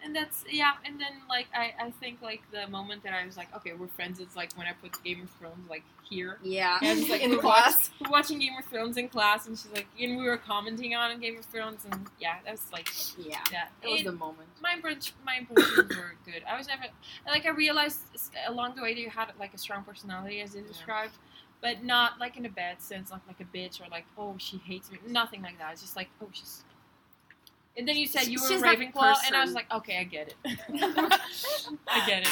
and 0.06 0.16
that's 0.16 0.46
yeah 0.50 0.72
and 0.86 1.00
then 1.02 1.12
like 1.28 1.48
I, 1.54 1.74
I 1.82 1.90
think 2.00 2.22
like 2.22 2.42
the 2.52 2.68
moment 2.70 3.04
that 3.04 3.14
i 3.14 3.26
was 3.26 3.36
like 3.38 3.54
okay 3.56 3.74
we're 3.74 3.88
friends 3.88 4.20
it's 4.20 4.36
like 4.36 4.54
when 4.56 4.68
i 4.68 4.72
put 4.74 5.04
game 5.04 5.22
of 5.24 5.30
thrones 5.32 5.68
like 5.70 5.84
here 6.10 6.38
Yeah. 6.44 6.78
Yeah, 6.84 6.94
just 6.94 7.10
like 7.10 7.22
in 7.28 7.38
class. 7.40 7.90
we're 8.00 8.12
watching 8.12 8.38
Game 8.38 8.54
of 8.60 8.66
Thrones 8.66 8.96
in 8.98 9.10
class, 9.10 9.48
and 9.48 9.58
she's 9.58 9.72
like, 9.72 9.88
and 10.00 10.18
we 10.20 10.24
were 10.24 10.38
commenting 10.38 10.94
on 10.94 11.20
Game 11.20 11.36
of 11.40 11.46
Thrones, 11.46 11.84
and 11.90 12.06
yeah, 12.20 12.36
that 12.46 12.52
was 12.52 12.72
like 12.72 12.88
Yeah. 13.18 13.40
that. 13.52 13.72
That 13.82 13.90
was 13.92 14.04
the 14.04 14.12
moment. 14.12 14.50
my 14.62 14.74
impression, 14.74 15.16
my 15.26 15.38
impressions 15.40 15.76
were 15.98 16.14
good. 16.24 16.44
I 16.48 16.56
was 16.60 16.68
never 16.68 16.84
like 17.26 17.48
I 17.48 17.50
realized 17.50 18.02
along 18.48 18.76
the 18.76 18.84
way 18.84 18.94
that 18.94 19.00
you 19.02 19.10
had 19.10 19.32
like 19.40 19.56
a 19.56 19.58
strong 19.58 19.84
personality, 19.84 20.42
as 20.42 20.54
you 20.56 20.62
described, 20.62 21.14
but 21.60 21.84
not 21.84 22.20
like 22.20 22.38
in 22.38 22.46
a 22.46 22.50
bad 22.50 22.84
sense, 22.84 23.10
not 23.10 23.22
like 23.26 23.40
a 23.40 23.58
bitch 23.58 23.82
or 23.82 23.88
like 23.90 24.06
oh 24.16 24.36
she 24.38 24.58
hates 24.58 24.92
me, 24.92 25.00
nothing 25.08 25.42
like 25.42 25.58
that. 25.58 25.72
It's 25.74 25.82
just 25.82 25.96
like 25.96 26.10
oh 26.22 26.28
she's 26.34 26.64
And 27.78 27.88
then 27.88 27.98
you 27.98 28.08
said 28.08 28.28
you 28.28 28.42
were 28.42 28.48
She's 28.48 28.62
that 28.62 28.78
Ravenclaw, 28.78 29.16
and 29.28 29.36
I 29.36 29.44
was 29.44 29.54
like, 29.54 29.72
okay, 29.74 29.98
I 30.00 30.04
get 30.06 30.30
it. 30.30 30.36
I 31.88 32.06
get 32.08 32.24
it. 32.24 32.30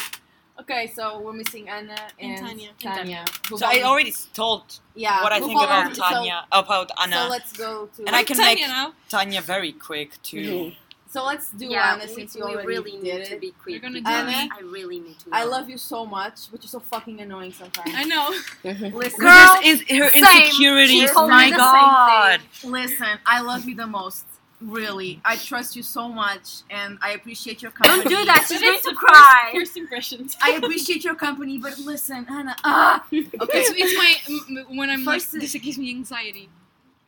Okay, 0.60 0.92
so 0.94 1.20
we're 1.20 1.32
missing 1.32 1.68
Anna 1.68 1.96
and, 2.18 2.38
And 2.38 2.46
Tanya. 2.46 2.70
Tanya. 2.80 3.24
who 3.50 3.58
So 3.58 3.66
I 3.66 3.82
already 3.82 4.14
told 4.32 4.78
yeah, 4.94 5.20
what 5.22 5.32
I 5.32 5.40
think 5.40 5.52
follow- 5.52 5.64
about 5.64 5.96
so- 5.96 6.02
Tanya, 6.02 6.46
about 6.52 6.90
Anna. 7.02 7.16
So, 7.24 7.28
let's 7.28 7.52
go 7.52 7.86
to. 7.96 8.06
and 8.06 8.14
I 8.14 8.22
can 8.22 8.36
Tanya 8.36 8.54
make 8.54 8.68
now. 8.68 8.92
Tanya 9.08 9.40
very 9.40 9.72
quick 9.72 10.10
too. 10.22 10.72
So 11.10 11.24
let's 11.24 11.50
do 11.50 11.66
yeah, 11.66 11.94
Anna 11.94 12.06
we, 12.06 12.14
since 12.14 12.34
we 12.34 12.40
you 12.40 12.46
already 12.46 12.66
really 12.66 12.90
did 12.92 13.02
need 13.02 13.10
it. 13.10 13.24
to 13.30 13.36
be 13.38 13.50
quick. 13.52 13.72
You're 13.72 13.80
gonna 13.82 14.00
because 14.00 14.24
do 14.24 14.30
it. 14.30 14.50
I 14.56 14.60
really 14.62 14.98
need 15.00 15.18
to. 15.20 15.30
Know. 15.30 15.36
I 15.36 15.44
love 15.44 15.68
you 15.68 15.76
so 15.78 16.04
much, 16.06 16.50
but 16.50 16.62
you're 16.62 16.68
so 16.68 16.80
fucking 16.80 17.20
annoying 17.20 17.52
sometimes. 17.52 17.90
I 17.94 18.04
know. 18.04 18.30
Listen, 18.64 19.20
Girl, 19.20 19.58
Because 19.60 19.82
in, 19.88 19.96
her 19.98 20.10
same. 20.10 20.24
insecurities, 20.24 21.00
She 21.02 21.06
told 21.08 21.30
me 21.30 21.36
my 21.36 21.50
god. 21.50 22.40
listen, 22.64 23.18
I 23.26 23.40
love 23.42 23.64
you 23.64 23.74
the 23.76 23.86
most. 23.86 24.24
Really, 24.60 25.20
I 25.24 25.36
trust 25.36 25.76
you 25.76 25.82
so 25.82 26.08
much, 26.08 26.62
and 26.70 26.96
I 27.02 27.10
appreciate 27.12 27.60
your 27.60 27.70
company. 27.72 28.02
Don't 28.04 28.08
do 28.20 28.24
that. 28.24 28.46
She's 28.48 28.60
going 28.60 28.78
to 28.80 28.94
cry. 28.94 29.50
First 29.54 29.76
impressions. 29.76 30.36
I 30.42 30.52
appreciate 30.52 31.04
your 31.04 31.16
company, 31.16 31.58
but 31.58 31.76
listen, 31.80 32.24
Anna. 32.30 32.56
Ah, 32.64 33.04
okay. 33.12 33.28
It's, 33.34 33.70
it's 33.76 33.96
my 33.98 34.14
m- 34.28 34.66
m- 34.70 34.76
when 34.76 34.88
I'm 34.90 35.04
First- 35.04 35.34
like 35.34 35.42
this 35.42 35.54
gives 35.54 35.76
me 35.76 35.90
anxiety. 35.90 36.48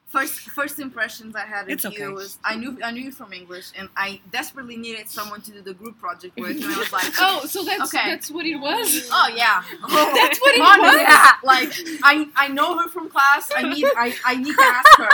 First, 0.09 0.35
first 0.51 0.79
impressions 0.79 1.35
I 1.35 1.41
had 1.41 1.63
of 1.65 1.71
It's 1.71 1.85
you 1.85 2.13
was 2.13 2.39
I 2.45 2.55
knew 2.57 2.79
I 2.83 2.91
knew 2.93 3.03
you 3.03 3.11
from 3.13 3.33
English, 3.33 3.73
and 3.77 3.89
I 3.97 4.21
desperately 4.31 4.77
needed 4.77 5.09
someone 5.09 5.41
to 5.43 5.51
do 5.51 5.61
the 5.63 5.75
group 5.75 5.99
project 5.99 6.39
with, 6.39 6.57
and 6.63 6.65
I 6.65 6.79
was 6.79 6.93
like, 6.93 7.13
Oh, 7.19 7.45
so 7.47 7.65
that's 7.65 7.93
Okay. 7.95 8.09
that's 8.11 8.31
what 8.31 8.47
it 8.47 8.57
was. 8.57 9.09
oh 9.11 9.33
yeah, 9.35 9.63
That's 9.89 10.39
what 10.41 10.55
it 10.55 10.61
Honestly, 10.61 11.01
was? 11.01 11.09
Yeah. 11.09 11.33
Like 11.43 11.73
I 12.05 12.29
I 12.37 12.49
know 12.49 12.79
her 12.79 12.89
from 12.89 13.09
class. 13.11 13.51
I 13.57 13.63
need 13.73 13.85
I, 13.97 14.15
I 14.25 14.37
need 14.37 14.55
to 14.55 14.63
ask 14.63 14.99
her. 14.99 15.09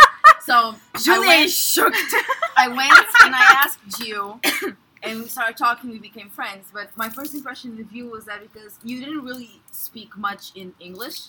So 0.45 0.74
I 0.95 0.99
Julie 1.01 1.26
went, 1.28 1.51
shook. 1.51 1.95
I 2.57 2.68
went 2.68 2.93
and 3.24 3.34
I 3.34 3.64
asked 3.64 4.05
you, 4.05 4.40
and 5.03 5.20
we 5.20 5.28
started 5.28 5.57
talking. 5.57 5.90
We 5.90 5.99
became 5.99 6.30
friends. 6.30 6.68
But 6.72 6.97
my 6.97 7.09
first 7.09 7.34
impression 7.34 7.78
of 7.80 7.93
you 7.93 8.09
was 8.09 8.24
that 8.24 8.40
because 8.43 8.78
you 8.82 8.99
didn't 8.99 9.24
really 9.24 9.61
speak 9.70 10.16
much 10.16 10.51
in 10.57 10.74
English, 10.80 11.20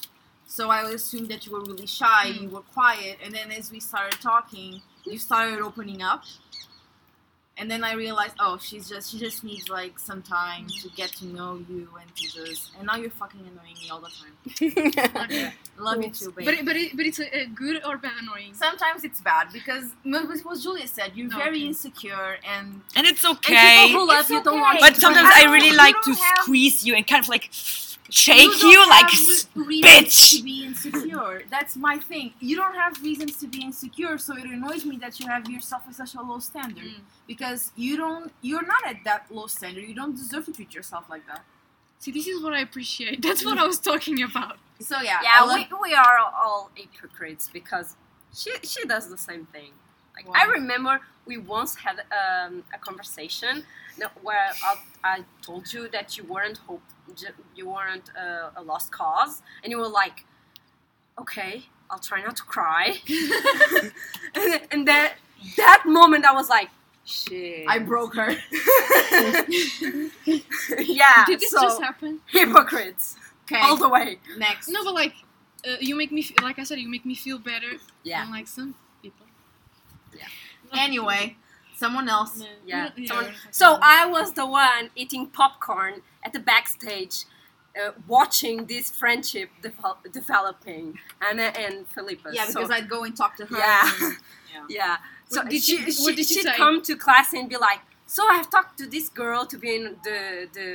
so 0.48 0.70
I 0.70 0.82
assumed 0.90 1.30
that 1.30 1.46
you 1.46 1.52
were 1.54 1.62
really 1.62 1.86
shy. 1.86 2.32
Hmm. 2.32 2.44
You 2.44 2.50
were 2.50 2.62
quiet, 2.62 3.20
and 3.24 3.34
then 3.34 3.52
as 3.52 3.72
we 3.72 3.80
started 3.80 4.20
talking, 4.20 4.82
you 5.06 5.20
started 5.20 5.60
opening 5.60 6.02
up. 6.02 6.24
And 7.56 7.70
then 7.70 7.84
I 7.84 7.94
realized, 7.94 8.34
oh, 8.40 8.58
she's 8.58 8.90
just 8.90 9.12
she 9.12 9.20
just 9.20 9.44
needs 9.44 9.70
like 9.70 10.00
some 10.00 10.24
time 10.24 10.66
to 10.82 10.90
get 10.96 11.12
to 11.18 11.26
know 11.28 11.62
you 11.70 11.88
and 12.02 12.10
to 12.16 12.24
just. 12.24 12.72
And 12.78 12.88
now 12.88 12.96
you're 12.96 13.12
fucking 13.12 13.42
annoying 13.42 13.76
me 13.82 13.90
all 13.92 14.00
the 14.02 14.10
time. 14.10 14.34
Okay. 15.24 15.54
Love 15.78 16.04
you 16.04 16.10
too, 16.10 16.32
babe. 16.32 16.46
But 16.46 16.54
it, 16.56 16.66
but 16.66 16.76
it, 16.76 16.98
but 16.98 17.06
it's 17.06 17.20
a, 17.20 17.42
a 17.42 17.46
good 17.46 17.84
or 17.86 17.98
bad 17.98 18.14
annoying. 18.22 18.54
Sometimes 18.56 19.04
it's 19.04 19.22
bad 19.22 19.52
because 19.54 19.92
what 20.44 20.60
Julia 20.60 20.88
said, 20.88 21.12
you're 21.16 21.30
very 21.30 21.58
Okay. 21.60 21.68
insecure 21.68 22.38
and 22.48 22.82
And 22.96 23.06
it's 23.08 23.24
And 23.24 23.38
okay. 23.38 23.86
people 23.88 24.02
who 24.02 24.08
love 24.08 24.22
It's 24.22 24.30
you 24.32 24.44
don't 24.44 24.60
want 24.60 24.80
But 24.80 24.96
sometimes 24.98 25.30
I 25.34 25.46
really 25.52 25.76
like 25.76 25.96
to 26.04 26.12
have- 26.14 26.44
squeeze 26.44 26.84
you 26.86 26.96
and 26.96 27.06
kind 27.06 27.24
of 27.24 27.30
like 27.30 27.50
shake 28.14 28.52
don't 28.52 28.72
you, 28.72 28.80
like 28.90 29.10
have 29.10 29.20
s- 29.20 29.48
bitch. 29.56 30.38
to 30.38 30.44
be 30.44 30.66
insecure. 30.66 31.44
That's 31.50 31.76
my 31.76 31.98
thing. 31.98 32.34
You 32.40 32.56
don't 32.56 32.76
have 32.76 33.02
reasons 33.02 33.38
to 33.42 33.48
be 33.48 33.62
insecure, 33.64 34.18
so 34.18 34.36
it 34.38 34.46
annoys 34.46 34.86
me 34.86 34.98
that 34.98 35.20
you 35.20 35.28
have 35.28 35.50
yourself 35.50 35.84
at 35.88 35.96
such 35.96 36.14
a 36.16 36.22
low 36.22 36.40
standard 36.40 36.84
Mm. 36.84 37.02
because 37.28 37.72
you 37.76 37.98
don't. 37.98 38.32
You're 38.42 38.66
not 38.76 38.84
at 38.86 38.98
that 39.06 39.22
low 39.32 39.48
standard. 39.48 39.84
You 39.92 39.96
don't 39.96 40.16
deserve 40.16 40.46
to 40.46 40.54
treat 40.54 40.74
yourself 40.74 41.06
like 41.10 41.26
that. 41.28 41.44
See, 42.00 42.12
this 42.12 42.28
is 42.28 42.44
what 42.44 42.54
I 42.54 42.60
appreciate. 42.60 43.22
That's 43.22 43.44
what 43.46 43.58
I 43.58 43.66
was 43.66 43.80
talking 43.80 44.22
about. 44.24 44.58
So 44.80 45.00
yeah, 45.02 45.20
Yeah, 45.24 45.42
love- 45.46 45.68
we, 45.72 45.90
we 45.90 45.94
are 45.94 46.18
all 46.44 46.70
hypocrites 46.76 47.50
because 47.52 47.96
she 48.36 48.52
she 48.64 48.84
does 48.86 49.10
the 49.10 49.18
same 49.18 49.46
thing. 49.48 49.72
Like 50.16 50.26
I 50.36 50.46
remember 50.52 51.00
we 51.26 51.38
once 51.38 51.76
had 51.76 51.98
um, 52.12 52.64
a 52.74 52.78
conversation 52.80 53.64
where 54.22 54.52
I, 54.64 54.76
I 55.04 55.20
told 55.42 55.72
you 55.72 55.88
that 55.90 56.18
you 56.18 56.24
weren't 56.26 56.58
hope 56.58 56.82
you 57.56 57.70
weren't 57.70 58.10
uh, 58.20 58.50
a 58.56 58.62
lost 58.64 58.92
cause, 58.92 59.42
and 59.64 59.72
you 59.72 59.78
were 59.78 59.88
like, 59.88 60.26
"Okay, 61.20 61.64
I'll 61.90 62.00
try 62.00 62.22
not 62.22 62.36
to 62.38 62.44
cry." 62.44 62.96
and, 64.36 64.62
and 64.72 64.88
then 64.88 65.12
that 65.58 65.84
moment, 65.86 66.26
I 66.26 66.34
was 66.34 66.50
like, 66.50 66.70
"Shit." 67.06 67.66
I 67.68 67.80
broke 67.80 68.16
her. 68.16 68.32
yeah. 70.80 71.26
Did 71.26 71.40
this 71.40 71.52
so, 71.52 71.62
just 71.62 71.82
happen? 71.82 72.20
hypocrites 72.28 73.16
Okay, 73.44 73.60
all 73.62 73.76
the 73.78 73.90
way. 73.90 74.18
next. 74.38 74.70
No, 74.70 74.84
but 74.84 74.94
like, 74.94 75.14
uh, 75.68 75.76
you 75.80 75.96
make 75.96 76.12
me 76.12 76.22
f- 76.22 76.42
like 76.44 76.60
I 76.60 76.64
said, 76.64 76.80
you 76.80 76.90
make 76.90 77.06
me 77.06 77.14
feel 77.16 77.38
better 77.38 77.72
Yeah. 78.04 78.24
than 78.24 78.32
like 78.32 78.48
some 78.48 78.68
people. 78.68 78.80
Anyway, 80.76 81.38
someone 81.76 82.10
else. 82.10 82.40
Yeah. 82.66 82.90
Yeah, 82.96 83.08
someone- 83.08 83.26
we're 83.26 83.32
not 83.32 83.36
talking 83.36 83.52
So 83.52 83.80
I 83.82 84.06
was 84.06 84.34
the 84.34 84.46
one 84.46 84.90
eating 84.96 85.28
popcorn 85.28 86.02
at 86.24 86.34
the 86.34 86.40
backstage, 86.40 87.26
uh, 87.80 87.92
watching 88.08 88.66
this 88.66 88.90
friendship 88.92 89.50
devel- 89.62 89.98
developing, 90.12 91.00
Anna 91.28 91.52
and 91.58 91.88
Philippa. 91.88 92.30
Yeah, 92.34 92.46
because 92.48 92.68
so, 92.68 92.74
I'd 92.74 92.90
go 92.90 93.04
and 93.04 93.16
talk 93.16 93.36
to 93.38 93.46
her. 93.46 93.58
Yeah. 93.58 93.92
and- 94.02 94.18
yeah. 94.70 94.98
So 95.30 95.42
What 95.42 95.50
did 95.50 95.64
she, 95.64 95.78
she- 95.78 95.92
she, 95.92 96.04
what 96.04 96.16
did 96.16 96.26
she 96.28 96.36
she'd 96.36 96.44
say? 96.44 96.56
come 96.56 96.82
to 96.84 96.96
class 96.96 97.34
and 97.34 97.50
be 97.50 97.58
like, 97.58 97.80
"So 98.06 98.22
I've 98.28 98.50
talked 98.52 98.78
to 98.78 98.86
this 98.86 99.10
girl 99.10 99.46
to 99.48 99.58
be 99.58 99.76
in 99.76 99.84
the 100.04 100.48
the 100.54 100.70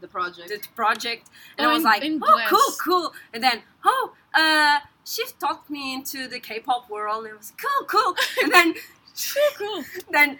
the 0.00 0.06
project. 0.08 0.48
the 0.48 0.60
project," 0.76 1.28
and 1.58 1.66
Oh, 1.66 1.70
I 1.70 1.72
was 1.72 1.78
in- 1.82 1.90
like, 1.92 2.02
in 2.04 2.22
"Oh, 2.22 2.32
Bless. 2.36 2.48
cool, 2.50 2.70
cool," 2.84 3.14
and 3.34 3.42
then, 3.42 3.62
"Oh, 3.84 4.12
uh." 4.34 4.78
She 5.08 5.22
talked 5.38 5.70
me 5.70 5.94
into 5.94 6.26
the 6.26 6.40
K-pop 6.40 6.90
world, 6.90 7.26
and 7.26 7.34
it 7.34 7.38
was 7.38 7.52
cool, 7.62 7.86
cool. 7.86 8.16
And 8.42 8.50
then, 8.52 8.72
cool. 8.74 8.82
then 10.12 10.38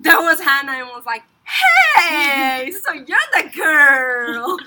there 0.00 0.20
was 0.20 0.40
Hannah, 0.40 0.72
and 0.72 0.88
was 0.88 1.04
like, 1.06 1.22
"Hey, 1.44 2.70
so 2.82 2.92
you're 2.92 3.18
the 3.36 3.50
girl." 3.54 4.58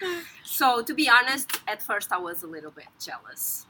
so 0.44 0.82
to 0.82 0.94
be 0.94 1.08
honest, 1.08 1.60
at 1.68 1.82
first 1.82 2.12
I 2.12 2.18
was 2.18 2.42
a 2.42 2.46
little 2.46 2.70
bit 2.70 2.86
jealous. 3.00 3.66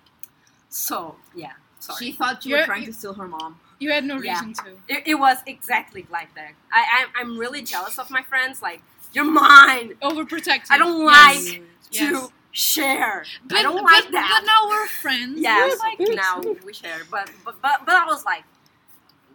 So 0.69 1.17
yeah, 1.35 1.53
sorry. 1.79 1.99
She 1.99 2.13
thought 2.13 2.45
you 2.45 2.53
were 2.53 2.59
You're- 2.59 2.67
trying 2.67 2.81
you- 2.83 2.87
to 2.89 2.93
steal 2.93 3.15
her 3.15 3.29
mom. 3.29 3.61
You 3.79 3.91
had 3.91 4.05
no 4.05 4.21
Yeah. 4.21 4.35
reason 4.35 4.55
to. 4.65 4.71
it, 4.89 5.03
it 5.07 5.15
was 5.17 5.39
exactly 5.47 6.07
like 6.11 6.33
that. 6.37 6.53
I, 6.73 7.07
I 7.17 7.21
I'm 7.21 7.37
really 7.37 7.63
jealous 7.63 7.99
of 7.99 8.11
my 8.11 8.23
friends. 8.23 8.63
Like 8.63 8.81
you're 9.13 9.25
mine. 9.25 9.95
Overprotective. 10.03 10.67
I 10.71 10.79
don't 10.79 11.03
Yes. 11.03 11.49
like 11.51 11.63
Yes. 11.91 12.11
to 12.29 12.33
share. 12.53 13.25
But, 13.45 13.59
I 13.59 13.63
don't 13.63 13.75
but, 13.77 13.85
like 13.85 14.11
that. 14.13 14.41
But 14.41 14.47
now 14.47 14.69
we're 14.69 14.87
friends. 14.87 15.41
Yeah, 15.41 15.67
We're 15.67 15.77
so 15.77 15.83
like, 15.83 15.99
now 16.15 16.41
we 16.65 16.73
share. 16.73 17.01
But 17.11 17.31
but 17.45 17.61
but, 17.61 17.85
but 17.85 17.95
I 17.97 18.05
was 18.07 18.25
like, 18.25 18.45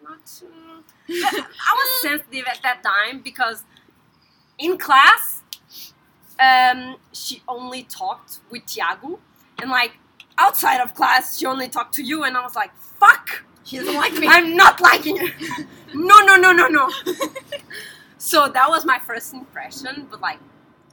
I 1.09 1.75
was 1.75 2.01
sensitive 2.01 2.45
at 2.47 2.59
that 2.63 2.83
time 2.83 3.21
because 3.21 3.63
in 4.57 4.77
class, 4.77 5.43
um, 6.39 6.97
she 7.11 7.41
only 7.47 7.83
talked 7.83 8.39
with 8.49 8.65
Tiago, 8.65 9.19
and 9.61 9.69
like 9.69 9.93
outside 10.37 10.81
of 10.81 10.93
class, 10.93 11.37
she 11.37 11.45
only 11.45 11.67
talked 11.67 11.93
to 11.95 12.03
you, 12.03 12.23
and 12.23 12.37
I 12.37 12.41
was 12.43 12.55
like, 12.55 12.75
fuck. 12.77 13.43
She 13.63 13.77
doesn't 13.77 13.95
like 13.95 14.13
me. 14.13 14.27
I'm 14.29 14.55
not 14.55 14.79
liking 14.79 15.17
her. 15.17 15.27
No, 15.93 16.19
no, 16.19 16.37
no, 16.37 16.53
no, 16.53 16.67
no. 16.67 16.89
so 18.17 18.47
that 18.47 18.69
was 18.69 18.85
my 18.85 18.97
first 18.99 19.33
impression, 19.33 20.07
but 20.09 20.21
like, 20.21 20.39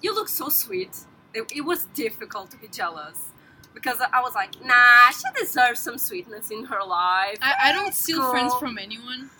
you 0.02 0.12
look 0.12 0.28
so 0.28 0.48
sweet. 0.48 0.96
It, 1.32 1.44
it 1.54 1.60
was 1.60 1.84
difficult 1.94 2.50
to 2.50 2.56
be 2.56 2.66
jealous 2.68 3.30
because 3.74 3.98
I 4.12 4.20
was 4.22 4.34
like, 4.34 4.52
nah, 4.64 5.10
she 5.10 5.24
deserves 5.40 5.80
some 5.80 5.98
sweetness 5.98 6.50
in 6.50 6.64
her 6.66 6.82
life. 6.84 7.38
I, 7.42 7.54
I 7.64 7.72
don't 7.72 7.94
steal 7.94 8.20
Cool. 8.20 8.30
friends 8.30 8.54
from 8.54 8.78
anyone. 8.78 9.30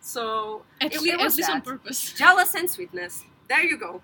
So 0.00 0.62
At, 0.80 0.92
It- 0.94 1.00
le- 1.00 1.08
it 1.08 1.14
at 1.14 1.20
was 1.20 1.36
least 1.36 1.50
on 1.50 1.62
purpose. 1.62 2.12
jealous 2.12 2.54
and 2.54 2.68
sweetness. 2.68 3.24
There 3.48 3.62
you 3.62 3.76
go. 3.76 4.02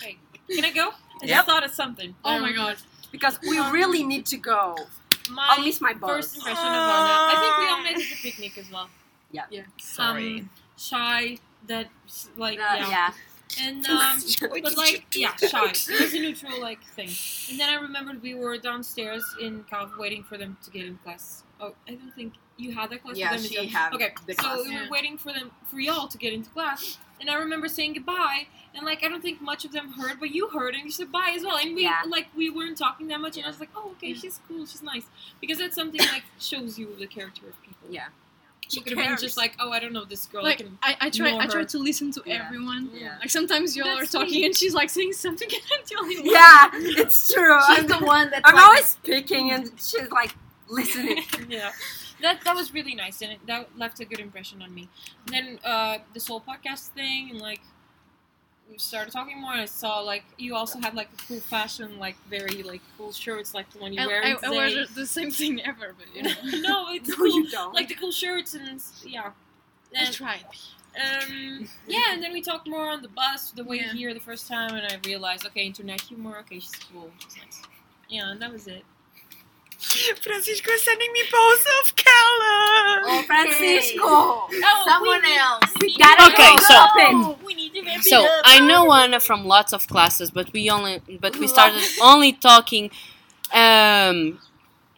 Okay. 0.00 0.18
Can 0.48 0.64
I 0.64 0.70
go? 0.72 0.90
I 1.22 1.26
Yep. 1.26 1.28
just 1.36 1.46
thought 1.48 1.64
of 1.64 1.72
something. 1.72 2.14
Oh 2.24 2.36
Um, 2.36 2.42
my 2.42 2.52
god. 2.52 2.76
Because 3.10 3.38
we 3.42 3.58
really 3.70 4.02
need 4.04 4.26
to 4.26 4.36
go. 4.36 4.76
My 5.30 5.46
I'll 5.50 5.64
miss 5.64 5.80
my 5.80 5.92
bus. 5.94 6.10
first 6.10 6.36
impression 6.36 6.64
of 6.66 6.72
Anna. 6.72 7.32
I 7.32 7.36
think 7.40 7.58
we 7.58 7.66
all 7.72 7.82
made 7.82 7.96
it 7.98 8.08
to 8.08 8.14
the 8.22 8.30
picnic 8.30 8.58
as 8.58 8.70
well. 8.70 8.88
Yeah. 9.30 9.44
Yeah. 9.50 9.62
Sorry. 9.80 10.40
Um, 10.40 10.50
shy. 10.76 11.38
That 11.68 11.88
like 12.36 12.58
Uh, 12.58 12.74
yeah. 12.76 12.88
yeah. 12.88 13.10
And 13.60 13.86
um, 13.88 14.18
but 14.40 14.76
like 14.76 15.06
yeah, 15.14 15.34
shy. 15.36 15.66
It 15.70 16.00
was 16.00 16.14
a 16.14 16.18
neutral 16.20 16.60
like 16.60 16.82
thing. 16.82 17.10
And 17.50 17.60
then 17.60 17.68
I 17.68 17.80
remembered 17.80 18.22
we 18.22 18.34
were 18.34 18.56
downstairs 18.58 19.24
in 19.40 19.64
Calv 19.64 19.92
waiting 19.98 20.22
for 20.22 20.38
them 20.38 20.56
to 20.64 20.70
get 20.70 20.86
in 20.86 20.96
class. 20.98 21.42
Oh, 21.60 21.74
I 21.88 21.92
don't 21.94 22.14
think 22.14 22.34
you 22.56 22.72
had 22.72 22.90
that 22.90 23.02
class. 23.02 23.16
Yeah, 23.16 23.32
with 23.32 23.42
them 23.42 23.50
she 23.50 23.58
as 23.66 23.72
had 23.72 23.94
Okay, 23.94 24.12
the 24.26 24.34
so 24.34 24.42
class. 24.42 24.66
we 24.68 24.74
were 24.74 24.88
waiting 24.90 25.18
for 25.18 25.32
them 25.32 25.50
for 25.66 25.78
y'all 25.80 26.08
to 26.08 26.18
get 26.18 26.32
into 26.32 26.50
class. 26.50 26.98
And 27.20 27.30
I 27.30 27.34
remember 27.34 27.68
saying 27.68 27.92
goodbye, 27.92 28.46
and 28.74 28.84
like 28.84 29.04
I 29.04 29.08
don't 29.08 29.22
think 29.22 29.40
much 29.40 29.64
of 29.64 29.72
them 29.72 29.92
heard, 29.92 30.18
but 30.18 30.30
you 30.34 30.48
heard 30.48 30.74
and 30.74 30.84
you 30.84 30.90
said 30.90 31.12
bye 31.12 31.32
as 31.36 31.44
well. 31.44 31.56
And 31.56 31.74
we 31.74 31.84
Yeah. 31.84 32.02
like 32.08 32.26
we 32.36 32.50
weren't 32.50 32.78
talking 32.78 33.06
that 33.08 33.20
much, 33.20 33.36
and 33.36 33.44
I 33.46 33.48
was 33.48 33.60
like, 33.60 33.70
oh 33.76 33.90
okay, 33.92 34.14
she's 34.14 34.40
cool, 34.48 34.66
she's 34.66 34.82
nice, 34.82 35.04
because 35.40 35.58
that's 35.58 35.74
something 35.76 36.00
like 36.00 36.24
shows 36.40 36.78
you 36.78 36.94
the 36.98 37.06
character 37.06 37.46
of 37.48 37.60
people. 37.62 37.88
Yeah. 37.90 38.06
She 38.68 38.78
She 38.78 38.80
could 38.80 38.96
have 38.96 39.06
been 39.08 39.18
just 39.18 39.36
like, 39.36 39.54
oh 39.60 39.70
I 39.70 39.80
don't 39.80 39.92
know 39.92 40.04
this 40.04 40.26
girl. 40.26 40.46
I 40.46 40.54
can 40.54 40.78
I, 40.82 40.96
I 41.00 41.10
try 41.10 41.36
I 41.36 41.46
try 41.46 41.64
to 41.64 41.78
listen 41.78 42.10
to 42.12 42.22
Yeah. 42.24 42.44
everyone. 42.46 42.90
Yeah. 42.94 43.16
Like 43.20 43.30
sometimes 43.30 43.76
y'all 43.76 43.88
are 43.98 44.06
talking 44.06 44.28
sweet. 44.28 44.44
and 44.46 44.56
she's 44.56 44.74
like 44.74 44.90
saying 44.90 45.12
something 45.12 45.48
and 45.52 45.62
I'm 45.72 45.84
the 45.88 45.96
only 46.00 46.16
one. 46.16 46.26
Yeah, 46.30 46.70
it's 47.02 47.32
true. 47.32 47.58
She's 47.68 47.78
I'm, 47.80 47.86
the 47.86 47.98
one 48.06 48.30
that's 48.30 48.42
I'm 48.48 48.54
like, 48.54 48.64
always 48.64 48.86
speaking 48.86 49.50
and 49.50 49.70
she's 49.76 50.10
like 50.10 50.34
listening. 50.68 51.22
yeah. 51.48 51.70
that 52.22 52.40
that 52.44 52.54
was 52.54 52.72
really 52.72 52.94
nice, 52.94 53.20
and 53.20 53.32
it, 53.32 53.40
that 53.46 53.68
left 53.76 54.00
a 54.00 54.04
good 54.04 54.20
impression 54.20 54.62
on 54.62 54.72
me. 54.74 54.88
And 55.26 55.34
then 55.34 55.58
uh, 55.64 55.98
this 56.14 56.26
whole 56.28 56.40
podcast 56.40 56.88
thing, 56.88 57.30
and 57.30 57.40
like 57.40 57.60
we 58.72 58.78
started 58.78 59.12
talking 59.12 59.40
more. 59.40 59.52
And 59.52 59.60
I 59.60 59.66
saw 59.66 60.00
like 60.00 60.24
you 60.38 60.54
also 60.56 60.80
had 60.80 60.94
like 60.94 61.08
a 61.12 61.16
cool 61.28 61.40
fashion, 61.40 61.98
like 61.98 62.16
very 62.28 62.62
like 62.62 62.80
cool 62.96 63.12
shirts, 63.12 63.54
like 63.54 63.70
the 63.70 63.78
one 63.78 63.92
you 63.92 64.00
I, 64.00 64.06
wear 64.06 64.24
I, 64.24 64.36
I 64.42 64.50
wear 64.50 64.70
the- 64.70 64.88
the 64.94 65.06
same 65.06 65.30
thing 65.30 65.60
ever, 65.64 65.94
but 65.96 66.06
you 66.16 66.22
know. 66.60 66.86
no, 66.86 66.92
it's 66.94 67.08
No, 67.10 67.16
cool. 67.16 67.26
you 67.26 67.50
don't. 67.50 67.74
Like 67.74 67.88
the 67.88 67.94
cool 67.94 68.10
shirts 68.10 68.54
and 68.54 68.82
yeah. 69.04 69.30
I 69.96 70.04
And, 70.04 70.14
tried. 70.14 70.44
um, 70.96 71.68
yeah, 71.86 72.12
and 72.14 72.22
then 72.22 72.32
we 72.32 72.40
talked 72.40 72.66
more 72.66 72.88
on 72.90 73.02
the 73.02 73.08
bus, 73.08 73.50
the 73.50 73.62
way 73.64 73.76
Yeah. 73.76 73.92
here 73.92 74.14
the 74.14 74.20
first 74.20 74.48
time, 74.48 74.74
and 74.74 74.86
I 74.90 74.98
realized, 75.06 75.46
okay, 75.46 75.66
internet 75.66 76.00
humor, 76.00 76.38
okay, 76.40 76.60
she's 76.60 76.72
cool, 76.90 77.10
she's 77.18 77.36
nice. 77.36 77.62
Yeah, 78.08 78.30
and 78.30 78.40
that 78.40 78.50
was 78.52 78.66
it. 78.68 78.84
Francisco 79.82 80.70
is 80.70 80.82
sending 80.82 81.12
me 81.12 81.22
posts 81.30 81.66
of 81.80 81.96
Keller. 81.96 83.02
Oh, 83.04 83.22
Francisco. 83.26 83.98
Oh, 84.02 84.84
Someone 84.86 85.24
else. 85.24 85.72
We 85.80 85.96
gotta 85.96 86.32
Okay, 86.32 86.56
so- 86.58 86.64
Stop 86.64 87.42
we 87.44 87.54
need 87.54 87.74
to 87.74 87.82
wrap 87.82 87.98
it 87.98 88.04
So 88.04 88.24
up. 88.24 88.42
I 88.44 88.60
know 88.60 88.92
Anna 88.92 89.18
from 89.20 89.44
lots 89.44 89.72
of 89.72 89.86
classes, 89.88 90.30
but 90.30 90.52
we 90.52 90.70
only 90.70 91.00
but 91.20 91.36
we 91.36 91.46
started 91.48 91.82
only 92.02 92.32
talking 92.32 92.90
um, 93.52 94.38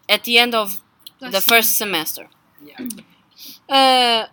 at 0.08 0.24
the 0.24 0.38
end 0.38 0.54
of 0.54 0.80
the 1.20 1.40
first 1.40 1.76
semester. 1.78 2.28
Yeah. 2.64 2.78
Uh, 3.68 4.26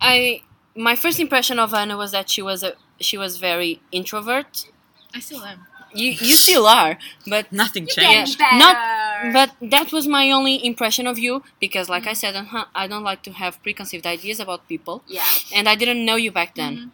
I 0.00 0.42
my 0.74 0.96
first 0.96 1.18
impression 1.20 1.58
of 1.58 1.72
Anna 1.74 1.96
was 1.96 2.12
that 2.12 2.28
she 2.28 2.42
was 2.42 2.62
a 2.62 2.74
she 3.00 3.16
was 3.16 3.38
very 3.38 3.80
introvert. 3.90 4.66
I 5.14 5.20
still 5.20 5.44
am. 5.44 5.66
You 5.94 6.10
you 6.10 6.36
still 6.36 6.66
are, 6.66 6.98
but 7.26 7.52
Nothing 7.62 7.84
Get 7.84 7.96
changed. 7.96 8.40
Yeah. 8.40 8.58
better. 8.58 9.32
but 9.32 9.70
that 9.70 9.92
was 9.92 10.06
my 10.08 10.30
only 10.30 10.64
impression 10.64 11.06
of 11.06 11.18
you 11.18 11.42
because, 11.60 11.88
like 11.88 12.06
I 12.06 12.14
said, 12.14 12.34
uh 12.36 12.64
I 12.74 12.86
don't 12.86 13.04
like 13.04 13.22
to 13.24 13.32
have 13.32 13.62
preconceived 13.62 14.06
ideas 14.06 14.40
about 14.40 14.66
people, 14.68 15.02
yeah. 15.06 15.24
and 15.54 15.68
I 15.68 15.74
didn't 15.74 16.04
know 16.04 16.16
you 16.16 16.32
back 16.32 16.54
then. 16.54 16.92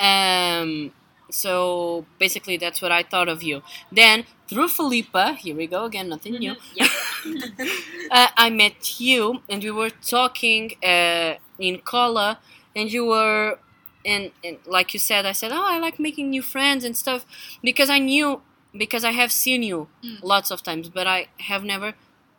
Um, 0.00 0.92
so 1.30 2.04
basically, 2.18 2.56
that's 2.56 2.80
what 2.82 2.92
I 2.92 3.02
thought 3.02 3.28
of 3.28 3.42
you. 3.42 3.62
Then 3.90 4.24
through 4.48 4.68
Felipa, 4.68 5.36
here 5.36 5.56
we 5.56 5.66
go 5.66 5.84
again, 5.84 6.08
nothing 6.08 6.34
new. 6.34 6.54
Yep. 6.74 6.90
uh, 8.10 8.28
I 8.36 8.50
met 8.50 9.00
you, 9.00 9.42
and 9.48 9.62
we 9.62 9.70
were 9.70 9.90
talking 9.90 10.72
uh, 10.82 11.34
in 11.58 11.78
Kola, 11.78 12.38
and 12.76 12.92
you 12.92 13.06
were, 13.06 13.58
and, 14.04 14.32
and 14.44 14.58
like 14.66 14.92
you 14.94 15.00
said, 15.00 15.26
I 15.26 15.32
said, 15.32 15.52
oh, 15.52 15.64
I 15.64 15.78
like 15.78 15.98
making 15.98 16.30
new 16.30 16.42
friends 16.42 16.84
and 16.84 16.96
stuff, 16.96 17.24
because 17.62 17.90
I 17.90 17.98
knew, 17.98 18.42
because 18.76 19.04
I 19.04 19.12
have 19.12 19.32
seen 19.32 19.62
you 19.62 19.88
Mm. 20.04 20.18
lots 20.22 20.50
of 20.50 20.62
times, 20.62 20.88
but 20.88 21.06
I 21.06 21.28
have 21.40 21.64
never 21.64 21.94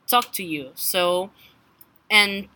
talked 0.07 0.33
to 0.35 0.43
you. 0.43 0.71
So, 0.75 1.31
and 2.09 2.47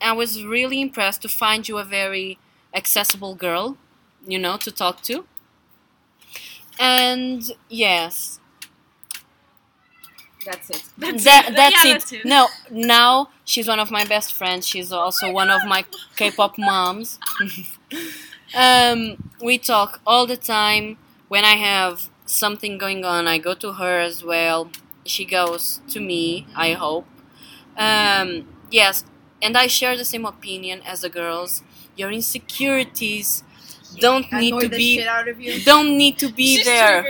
I 0.00 0.12
was 0.12 0.44
really 0.44 0.80
impressed 0.80 1.22
to 1.22 1.28
find 1.28 1.68
you 1.68 1.78
a 1.78 1.84
very 1.84 2.38
accessible 2.74 3.34
girl, 3.34 3.76
you 4.26 4.38
know, 4.38 4.56
to 4.58 4.70
talk 4.70 5.02
to. 5.02 5.26
And 6.78 7.42
yes, 7.68 8.40
That's 10.44 10.70
it. 10.70 10.82
That's 10.98 11.24
that, 11.24 11.46
it. 11.50 11.56
that's 11.56 11.84
Yeah, 11.84 11.90
it. 11.90 11.92
that's 11.94 12.12
it. 12.12 12.24
No, 12.24 12.48
now 12.70 13.30
she's 13.44 13.66
one 13.66 13.80
of 13.80 13.90
my 13.90 14.04
best 14.04 14.32
friends. 14.34 14.66
She's 14.66 14.92
also 14.92 15.30
one 15.32 15.50
of 15.50 15.64
my 15.64 15.84
K-pop 16.16 16.58
moms. 16.58 17.18
um, 18.56 19.30
we 19.42 19.58
talk 19.58 20.00
all 20.06 20.26
the 20.26 20.36
time. 20.36 20.98
When 21.28 21.44
I 21.44 21.56
have 21.56 22.08
something 22.26 22.78
going 22.78 23.04
on, 23.04 23.26
I 23.26 23.38
go 23.38 23.54
to 23.54 23.74
her 23.74 23.98
as 24.00 24.22
well. 24.24 24.70
She 25.04 25.24
goes 25.24 25.80
to 25.88 26.00
me. 26.00 26.46
I 26.54 26.72
hope. 26.72 27.06
Um, 27.76 28.46
yes, 28.70 29.04
and 29.42 29.56
I 29.56 29.66
share 29.66 29.96
the 29.96 30.04
same 30.04 30.24
opinion 30.24 30.82
as 30.86 31.00
the 31.02 31.08
girls. 31.10 31.62
Your 31.96 32.10
insecurities 32.12 33.42
don't 33.98 34.30
need 34.32 34.54
Annoy 34.54 34.60
to 34.62 34.68
the 34.68 34.76
be 34.76 34.98
shit 34.98 35.06
out 35.08 35.28
don't 35.64 35.96
need 35.96 36.18
to 36.18 36.28
be 36.32 36.56
She's 36.56 36.64
there. 36.66 37.04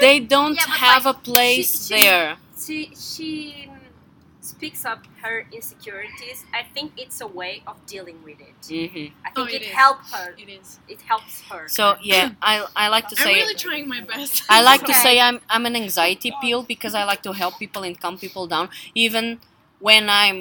They 0.00 0.20
don't 0.20 0.54
Yeah, 0.54 0.62
have 0.66 1.04
like, 1.04 1.16
a 1.16 1.18
place 1.20 1.88
she- 1.88 1.94
she- 1.94 2.00
there. 2.02 2.36
She 2.66 2.90
she 2.96 3.68
speaks 4.64 4.84
up 4.84 5.00
her 5.22 5.46
insecurities. 5.52 6.44
I 6.52 6.62
think 6.74 6.92
it's 6.96 7.20
a 7.20 7.26
way 7.26 7.62
of 7.66 7.76
dealing 7.86 8.18
with 8.24 8.38
it. 8.40 8.56
hmm 8.68 9.12
I 9.26 9.30
think 9.30 9.36
Oh, 9.36 9.44
it, 9.44 9.54
it 9.60 9.62
is. 9.62 9.68
helps 9.82 10.12
her. 10.14 10.34
It 10.38 10.48
is. 10.48 10.78
It 10.88 11.00
helps 11.02 11.42
her. 11.50 11.68
So 11.68 11.96
yeah, 12.02 12.32
I 12.42 12.54
I 12.76 12.88
like 12.88 13.06
to 13.12 13.16
I'm 13.18 13.24
say 13.26 13.34
really 13.34 13.54
trying 13.66 13.86
my 13.88 14.00
best. 14.00 14.42
I 14.48 14.62
like 14.62 14.82
to 14.90 14.94
say 14.94 15.20
I'm 15.20 15.40
I'm 15.54 15.64
an 15.66 15.76
anxiety 15.76 16.32
pill 16.42 16.62
because 16.62 16.94
I 16.94 17.04
like 17.04 17.22
to 17.28 17.32
help 17.32 17.58
people 17.58 17.82
and 17.88 17.94
calm 18.00 18.16
people 18.18 18.46
down, 18.46 18.66
even 18.94 19.24
when 19.80 20.08
I'm 20.08 20.38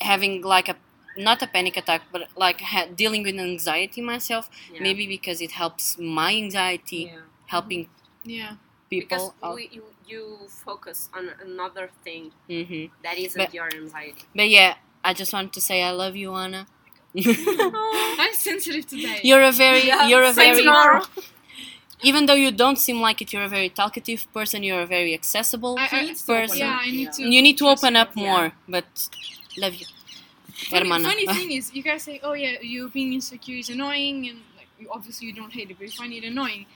having 0.00 0.42
like 0.42 0.68
a 0.68 0.76
not 1.16 1.42
a 1.42 1.46
panic 1.46 1.76
attack, 1.76 2.02
but 2.12 2.22
like 2.36 2.60
ha- 2.60 2.88
dealing 3.02 3.22
with 3.22 3.36
anxiety 3.38 4.00
myself. 4.02 4.50
Yeah. 4.72 4.82
Maybe 4.82 5.06
because 5.06 5.40
it 5.40 5.52
helps 5.52 5.98
my 5.98 6.34
anxiety 6.34 7.02
Yeah. 7.12 7.20
helping 7.46 7.88
yeah. 8.24 8.56
people. 8.90 9.34
out. 9.42 9.54
we, 9.56 9.68
you 9.72 9.82
you 10.06 10.38
focus 10.48 11.08
on 11.14 11.30
another 11.42 11.90
thing 12.04 12.30
hmm 12.48 12.86
that 13.02 13.16
isn't 13.18 13.38
But- 13.40 13.54
your 13.54 13.68
anxiety. 13.74 14.22
But 14.34 14.48
yeah, 14.48 14.74
I 15.04 15.12
just 15.14 15.32
wanted 15.32 15.52
to 15.54 15.60
say 15.60 15.82
I 15.82 15.90
love 15.90 16.16
you, 16.16 16.34
Anna. 16.34 16.66
I'm 17.16 18.34
sensitive 18.34 18.86
today. 18.86 19.20
you're 19.22 19.42
a 19.42 19.52
very 19.52 19.86
Yeah, 19.86 20.08
you're 20.08 20.24
a 20.24 20.32
very 20.32 20.62
tomorrow. 20.62 21.02
even 22.02 22.26
though 22.26 22.34
you 22.44 22.50
don't 22.50 22.78
seem 22.78 23.00
like 23.00 23.22
it, 23.22 23.32
you're 23.32 23.44
a 23.44 23.48
very 23.48 23.68
talkative 23.68 24.26
person. 24.32 24.62
You're 24.62 24.82
a 24.82 24.86
very 24.86 25.14
accessible 25.14 25.76
I- 25.78 25.88
I- 25.92 26.14
person. 26.26 26.58
yeah, 26.58 26.78
I 26.80 26.90
need 26.90 27.12
to. 27.12 27.22
You 27.22 27.40
need 27.42 27.56
to 27.58 27.66
open 27.68 27.96
up 27.96 28.10
Yeah. 28.14 28.22
more, 28.26 28.52
but 28.68 28.84
love 29.56 29.74
you, 29.74 29.86
Funny, 30.70 30.80
hermana. 30.88 31.08
funny 31.08 31.26
thing 31.26 31.52
is, 31.52 31.72
you 31.74 31.82
guys 31.82 32.02
say, 32.02 32.20
"Oh 32.22 32.32
yeah, 32.34 32.60
you 32.60 32.88
being 32.88 33.12
insecure 33.12 33.58
is 33.58 33.68
annoying," 33.70 34.28
and 34.28 34.38
like, 34.58 34.68
obviously 34.90 35.26
you 35.28 35.32
don't 35.40 35.52
hate 35.52 35.70
it, 35.70 35.76
but 35.78 35.86
you 35.86 35.92
find 35.92 36.12
it 36.12 36.24
annoying. 36.24 36.66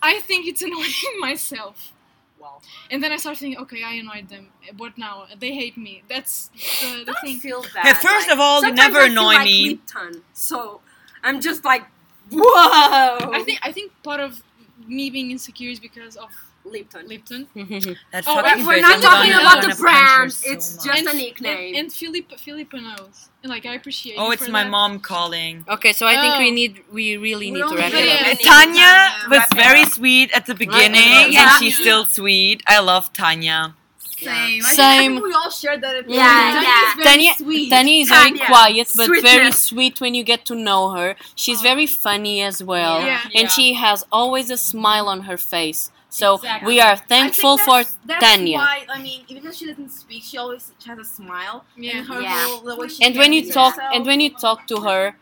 I 0.00 0.20
think 0.20 0.46
it's 0.46 0.62
annoying 0.62 1.14
myself, 1.20 1.92
Wow. 2.40 2.60
and 2.90 3.02
then 3.02 3.10
I 3.12 3.16
start 3.16 3.36
thinking, 3.38 3.58
"Okay, 3.62 3.82
I 3.82 3.94
annoyed 3.94 4.28
them. 4.28 4.48
Eh, 4.66 4.72
what 4.76 4.96
now? 4.96 5.26
They 5.38 5.52
hate 5.52 5.76
me." 5.76 6.02
That's 6.08 6.48
the, 6.80 6.98
the 7.00 7.04
Don't 7.06 7.20
thing. 7.22 7.38
feel 7.40 7.62
bad. 7.74 7.86
Okay, 7.86 7.94
first 7.94 8.28
like, 8.28 8.34
of 8.34 8.40
all, 8.40 8.64
you 8.64 8.72
never 8.72 8.98
I 8.98 9.02
feel 9.08 9.12
annoy 9.12 9.34
like 9.34 9.44
me. 9.44 9.68
Lipton, 9.70 10.22
so 10.32 10.80
I'm 11.22 11.40
just 11.40 11.64
like, 11.64 11.84
whoa. 12.30 13.30
I 13.32 13.42
think 13.44 13.58
I 13.62 13.72
think 13.72 13.92
part 14.02 14.20
of 14.20 14.42
me 14.86 15.10
being 15.10 15.30
insecure 15.30 15.70
is 15.70 15.80
because 15.80 16.16
of 16.16 16.30
Lipton. 16.70 17.06
Lipton. 17.08 17.46
That 18.12 18.24
Oh, 18.26 18.42
fucking 18.42 18.66
We're 18.66 18.80
not 18.80 19.00
talking 19.02 19.32
about 19.32 19.62
gonna 19.62 19.74
the 19.74 19.82
punch 19.82 20.08
her 20.08 20.16
brand. 20.16 20.32
so 20.32 20.52
It's 20.52 20.76
much. 20.76 20.86
just 20.86 21.14
a 21.14 21.16
nickname. 21.16 21.68
And, 21.74 21.76
and 21.76 21.92
Philip 21.92 22.26
Philippa 22.38 22.76
knows. 22.80 23.28
And, 23.42 23.50
like 23.50 23.66
I 23.66 23.74
appreciate. 23.74 24.16
oh, 24.18 24.26
you 24.26 24.32
it's 24.32 24.44
for 24.46 24.50
my 24.52 24.64
that. 24.64 24.70
mom 24.70 25.00
calling. 25.00 25.64
Okay, 25.68 25.92
so 25.92 26.06
I 26.06 26.16
think 26.22 26.38
we 26.38 26.50
Oh. 26.50 26.54
need 26.60 26.82
we 26.92 27.16
really 27.16 27.50
We 27.52 27.60
need 27.62 27.68
to 27.68 27.76
wrap 27.76 27.92
it 27.92 27.96
up. 27.96 28.20
Yeah. 28.20 28.30
And 28.30 28.40
Tanya 28.40 28.92
was 29.30 29.38
Wrap 29.40 29.54
very 29.54 29.84
sweet 29.86 30.30
at 30.32 30.46
the 30.46 30.54
beginning, 30.54 31.32
Yeah. 31.32 31.42
and 31.42 31.50
she's 31.58 31.76
still 31.78 32.04
sweet. 32.04 32.62
I 32.66 32.80
love 32.80 33.12
Tanya. 33.12 33.74
Same. 33.98 34.34
I 34.34 34.48
think- 34.50 34.64
I 34.64 34.74
Same. 34.74 35.12
think 35.14 35.24
we 35.26 35.32
all 35.32 35.50
shared 35.50 35.80
that 35.82 35.94
opinion. 36.00 36.18
Yeah, 36.18 36.26
Tanya 36.26 36.68
yeah. 36.68 36.88
is 36.88 36.94
very 36.94 37.04
Tanya, 37.08 37.34
sweet. 37.36 37.70
Tanya 37.70 38.02
is 38.02 38.08
very 38.08 38.30
Tanya. 38.30 38.46
quiet 38.46 38.88
but 38.96 39.08
very 39.22 39.52
sweet 39.52 40.00
when 40.00 40.12
you 40.16 40.24
get 40.24 40.44
to 40.46 40.54
know 40.56 40.90
her. 40.90 41.14
She's 41.36 41.60
oh. 41.60 41.62
very 41.70 41.86
funny 41.86 42.42
as 42.42 42.60
well, 42.60 42.96
Yeah. 43.06 43.20
and 43.36 43.48
she 43.48 43.74
has 43.74 44.04
always 44.10 44.50
a 44.50 44.56
smile 44.58 45.06
on 45.08 45.20
her 45.30 45.36
face. 45.36 45.92
So 46.18 46.34
Exactly. 46.34 46.66
we 46.66 46.80
are 46.80 46.92
I 46.92 46.96
think 46.96 47.08
thankful 47.08 47.58
for 47.58 47.78
that's, 47.84 47.96
that's 48.10 48.24
Tanya. 48.26 48.58
Why, 48.58 48.84
I 48.88 49.00
mean, 49.00 49.20
even 49.28 49.44
though 49.44 49.52
she 49.52 49.66
doesn't 49.66 49.90
speak, 49.90 50.22
she 50.24 50.36
always 50.36 50.72
has 50.84 50.98
a 50.98 51.04
smile. 51.04 51.64
Yeah. 51.76 51.98
And 51.98 52.06
her 52.08 52.20
Yeah. 52.20 52.46
whole, 52.46 52.62
the 52.68 52.74
way 52.76 52.88
she 52.88 53.04
And 53.04 53.16
when 53.16 53.32
you 53.32 53.42
talk 53.58 53.74
herself. 53.76 53.94
and 53.94 54.04
when 54.04 54.18
you 54.20 54.30
talk 54.30 54.66
to 54.72 54.76
her, 54.88 55.02
yeah. 55.06 55.12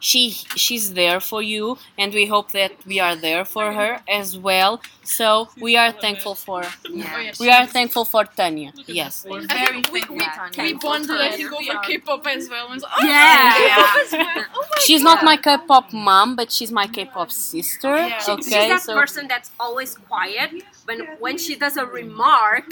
She 0.00 0.30
she's 0.56 0.94
there 0.94 1.20
for 1.20 1.42
you, 1.42 1.78
and 1.98 2.12
we 2.12 2.26
hope 2.26 2.52
that 2.52 2.72
we 2.86 3.00
are 3.00 3.16
there 3.16 3.44
for 3.44 3.72
her 3.72 4.00
as 4.08 4.36
well. 4.38 4.80
So 5.02 5.48
we 5.60 5.76
are 5.76 5.92
thankful 5.92 6.34
for 6.34 6.62
Yeah. 6.88 7.30
Oh, 7.30 7.30
we 7.40 7.50
are 7.50 7.66
thankful 7.66 8.04
for 8.04 8.24
Tanya. 8.24 8.72
Yes. 8.86 9.24
We're 9.28 9.42
very 9.46 9.78
we- 9.78 9.82
thankful, 10.00 10.16
we- 10.16 10.24
Tanya. 10.24 10.62
We 10.62 10.72
bonded, 10.74 11.20
I 11.20 11.30
think, 11.32 11.52
over. 11.52 11.78
K-pop 11.86 12.26
as 12.26 12.48
well. 12.48 12.72
And 12.72 12.80
so, 12.80 12.88
oh, 12.90 13.06
Yeah. 13.06 13.52
K-pop 13.56 13.96
as 14.04 14.12
well. 14.12 14.44
Oh 14.56 14.66
She's 14.86 15.02
God. 15.02 15.14
not 15.16 15.24
my 15.24 15.36
K-pop 15.36 15.92
mom, 15.92 16.36
but 16.36 16.50
she's 16.50 16.72
my 16.72 16.86
K-pop 16.86 17.30
sister. 17.30 17.96
Yeah. 17.96 18.18
She- 18.20 18.36
She's 18.42 18.50
that 18.50 18.80
so 18.82 18.94
person 18.94 19.28
that's 19.28 19.50
always 19.60 19.94
quiet, 19.96 20.50
but 20.86 20.98
when 21.20 21.36
she 21.38 21.54
does 21.56 21.76
a 21.76 21.84
remark, 21.86 22.66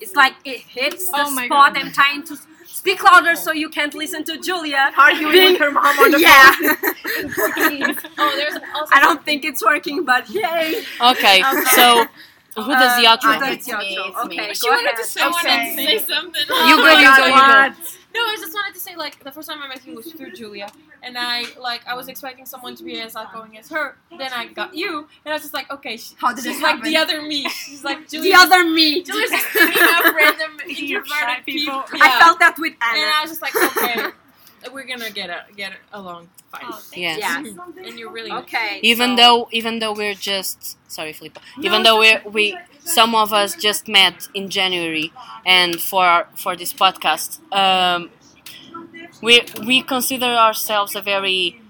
it's 0.00 0.14
like 0.14 0.34
it 0.44 0.60
hits 0.60 1.08
oh 1.08 1.16
the 1.16 1.24
Oh 1.26 1.30
my 1.30 1.46
spot. 1.46 1.74
God. 1.74 1.82
I'm 1.82 1.92
trying 1.92 2.22
to 2.24 2.36
speak 2.88 3.02
louder 3.04 3.36
so 3.36 3.52
you 3.52 3.68
can't 3.68 3.94
listen 3.94 4.24
to 4.24 4.38
Julia 4.38 4.92
Arguing 4.96 5.52
with 5.52 5.58
her 5.58 5.70
mom 5.70 5.98
on 5.98 6.10
the 6.10 6.20
yeah. 6.20 6.54
Oh, 8.18 8.32
there's 8.36 8.54
also. 8.74 8.94
I 8.94 9.00
don't 9.00 9.24
think 9.24 9.44
it's 9.44 9.62
working, 9.64 10.04
but 10.04 10.28
yay. 10.30 10.84
okay. 11.00 11.42
Okay. 11.52 11.70
So 11.78 12.06
who 12.56 12.72
does 12.82 12.94
the 13.00 13.06
Uh, 13.06 13.16
outro? 13.16 13.34
who 13.34 13.40
does 13.40 13.56
It's 13.56 13.66
me, 13.68 13.74
outro? 13.74 14.08
it's 14.08 14.24
me. 14.28 14.40
Okay, 14.40 14.54
She 14.54 14.68
wanted 14.70 14.96
to 14.96 15.04
say, 15.04 15.20
I 15.22 15.28
wanted 15.28 15.48
to 15.48 15.54
Okay. 15.54 15.86
say 15.86 15.98
something. 15.98 16.42
You 16.68 16.76
go, 16.76 16.82
my 16.82 17.00
you 17.00 17.06
God, 17.08 17.18
go, 17.18 17.26
you 17.26 17.42
go. 17.52 17.58
No, 18.14 18.20
I 18.32 18.36
just 18.44 18.54
wanted 18.58 18.74
to 18.74 18.80
say 18.80 18.94
like 18.96 19.22
the 19.24 19.32
first 19.32 19.48
time 19.48 19.60
I 19.62 19.68
met 19.68 19.86
you 19.86 19.94
was 19.94 20.12
through 20.12 20.32
Julia, 20.32 20.68
and 21.02 21.16
I 21.18 21.44
like 21.58 21.86
I 21.86 21.94
was 21.94 22.08
expecting 22.08 22.46
someone 22.46 22.74
to 22.76 22.84
be 22.84 23.00
as 23.00 23.16
outgoing 23.16 23.56
as 23.58 23.68
her. 23.70 23.96
Then 24.16 24.32
I 24.32 24.46
got 24.46 24.74
you, 24.74 24.98
and 25.24 25.32
I 25.32 25.32
was 25.32 25.42
just 25.42 25.54
like, 25.54 25.70
okay, 25.70 25.96
she, 25.96 26.14
How 26.18 26.32
did 26.32 26.44
she's 26.44 26.60
like 26.60 26.82
the 26.82 26.96
other 26.96 27.22
me. 27.22 27.48
She's 27.48 27.84
like 27.84 28.08
The 28.10 28.34
other 28.34 28.64
me. 28.64 29.02
Julia's 29.02 29.30
just 29.30 29.46
picking 29.52 29.82
up 29.82 30.14
random 30.14 30.60
introverted 30.68 31.06
shy 31.06 31.40
people. 31.44 31.82
people. 31.82 32.00
I 32.02 32.18
felt 32.18 32.38
that 32.40 32.56
with 32.58 32.74
Anna, 32.82 33.00
and 33.02 33.10
I 33.10 33.22
was 33.22 33.30
just 33.30 33.42
like, 33.42 33.54
okay, 33.56 34.08
we're 34.72 34.86
gonna 34.86 35.10
get 35.10 35.30
a, 35.30 35.44
get 35.56 35.72
along 35.92 36.28
fine. 36.50 36.62
Oh, 36.64 36.82
Yes. 36.94 37.18
Yeah. 37.20 37.38
And 37.84 37.98
you're 37.98 38.10
really. 38.10 38.32
Okay. 38.32 38.80
Even 38.82 39.10
so- 39.10 39.16
though, 39.16 39.48
even 39.52 39.78
though 39.78 39.92
we're 39.92 40.14
just 40.14 40.76
sorry, 40.90 41.12
Felipe. 41.12 41.38
Even 41.60 41.82
though 41.82 41.98
we 42.00 42.16
we 42.30 42.58
some 42.80 43.14
of 43.14 43.32
us 43.32 43.54
just 43.54 43.88
met 43.88 44.28
in 44.34 44.48
January, 44.48 45.12
and 45.46 45.80
for 45.80 46.26
for 46.34 46.56
this 46.56 46.72
podcast, 46.72 47.40
um, 47.52 48.10
we 49.22 49.42
we 49.66 49.82
consider 49.82 50.26
ourselves 50.26 50.94
a 50.94 51.00
very 51.00 51.60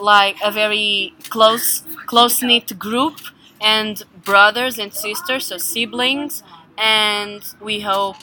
like 0.00 0.36
a 0.44 0.50
very 0.50 1.14
close 1.30 1.82
close 2.06 2.42
knit 2.42 2.78
group 2.78 3.18
and 3.60 4.02
brothers 4.24 4.78
and 4.78 4.92
sisters, 4.92 5.46
so 5.46 5.56
siblings, 5.58 6.42
and 6.76 7.42
we 7.60 7.80
hope 7.80 8.16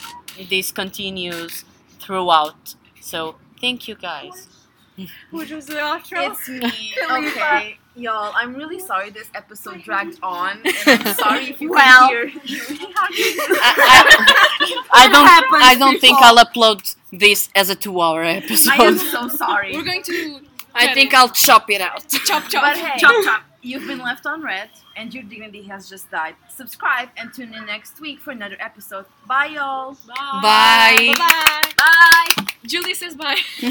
this 0.48 0.70
continues 0.70 1.64
throughout. 2.00 2.74
So 3.00 3.36
thank 3.60 3.88
you 3.88 3.94
guys. 3.96 4.48
Which 5.30 5.50
was 5.50 5.66
the 5.66 5.74
outro? 5.74 6.30
It's 6.30 6.48
me. 6.48 6.94
Okay, 7.10 7.78
y'all. 7.96 8.32
I'm 8.34 8.54
really 8.54 8.78
sorry 8.78 9.10
this 9.10 9.28
episode 9.34 9.82
dragged 9.82 10.18
on, 10.22 10.58
and 10.86 11.06
I'm 11.06 11.14
sorry 11.14 11.50
if 11.50 11.60
you 11.60 11.70
Well. 11.70 12.08
can 12.08 12.28
hear. 12.40 12.40
I, 13.64 14.76
I, 14.90 14.90
I 14.92 15.08
don't 15.08 15.62
I 15.62 15.74
don't 15.76 16.00
think 16.00 16.18
before. 16.18 16.38
I'll 16.38 16.44
upload 16.44 16.94
this 17.12 17.48
as 17.54 17.70
a 17.70 17.74
two 17.74 18.00
hour 18.00 18.22
episode. 18.22 18.72
I 18.78 18.84
am 18.84 18.98
so 18.98 19.28
sorry. 19.28 19.72
We're 19.76 19.84
going 19.84 20.02
to 20.04 20.40
I 20.74 20.94
think 20.94 21.12
I'll 21.14 21.28
chop 21.28 21.68
it 21.70 21.80
out. 21.80 22.08
chop 22.08 22.48
chop. 22.48 22.62
But 22.62 22.76
hey, 22.78 22.98
Chop 22.98 23.24
chop. 23.24 23.42
you've 23.60 23.86
been 23.86 23.98
left 23.98 24.24
on 24.26 24.42
red, 24.42 24.70
and 24.96 25.12
your 25.12 25.22
dignity 25.24 25.62
has 25.64 25.88
just 25.88 26.10
died. 26.10 26.34
Subscribe 26.48 27.10
and 27.18 27.32
tune 27.34 27.52
in 27.54 27.66
next 27.66 28.00
week 28.00 28.20
for 28.20 28.30
another 28.30 28.56
episode. 28.58 29.04
Bye, 29.26 29.46
y'all. 29.54 29.96
Bye. 30.40 31.12
Bye. 31.18 31.62
Bye. 31.76 32.46
Julie 32.64 32.94
says 32.94 33.14
bye. 33.14 33.36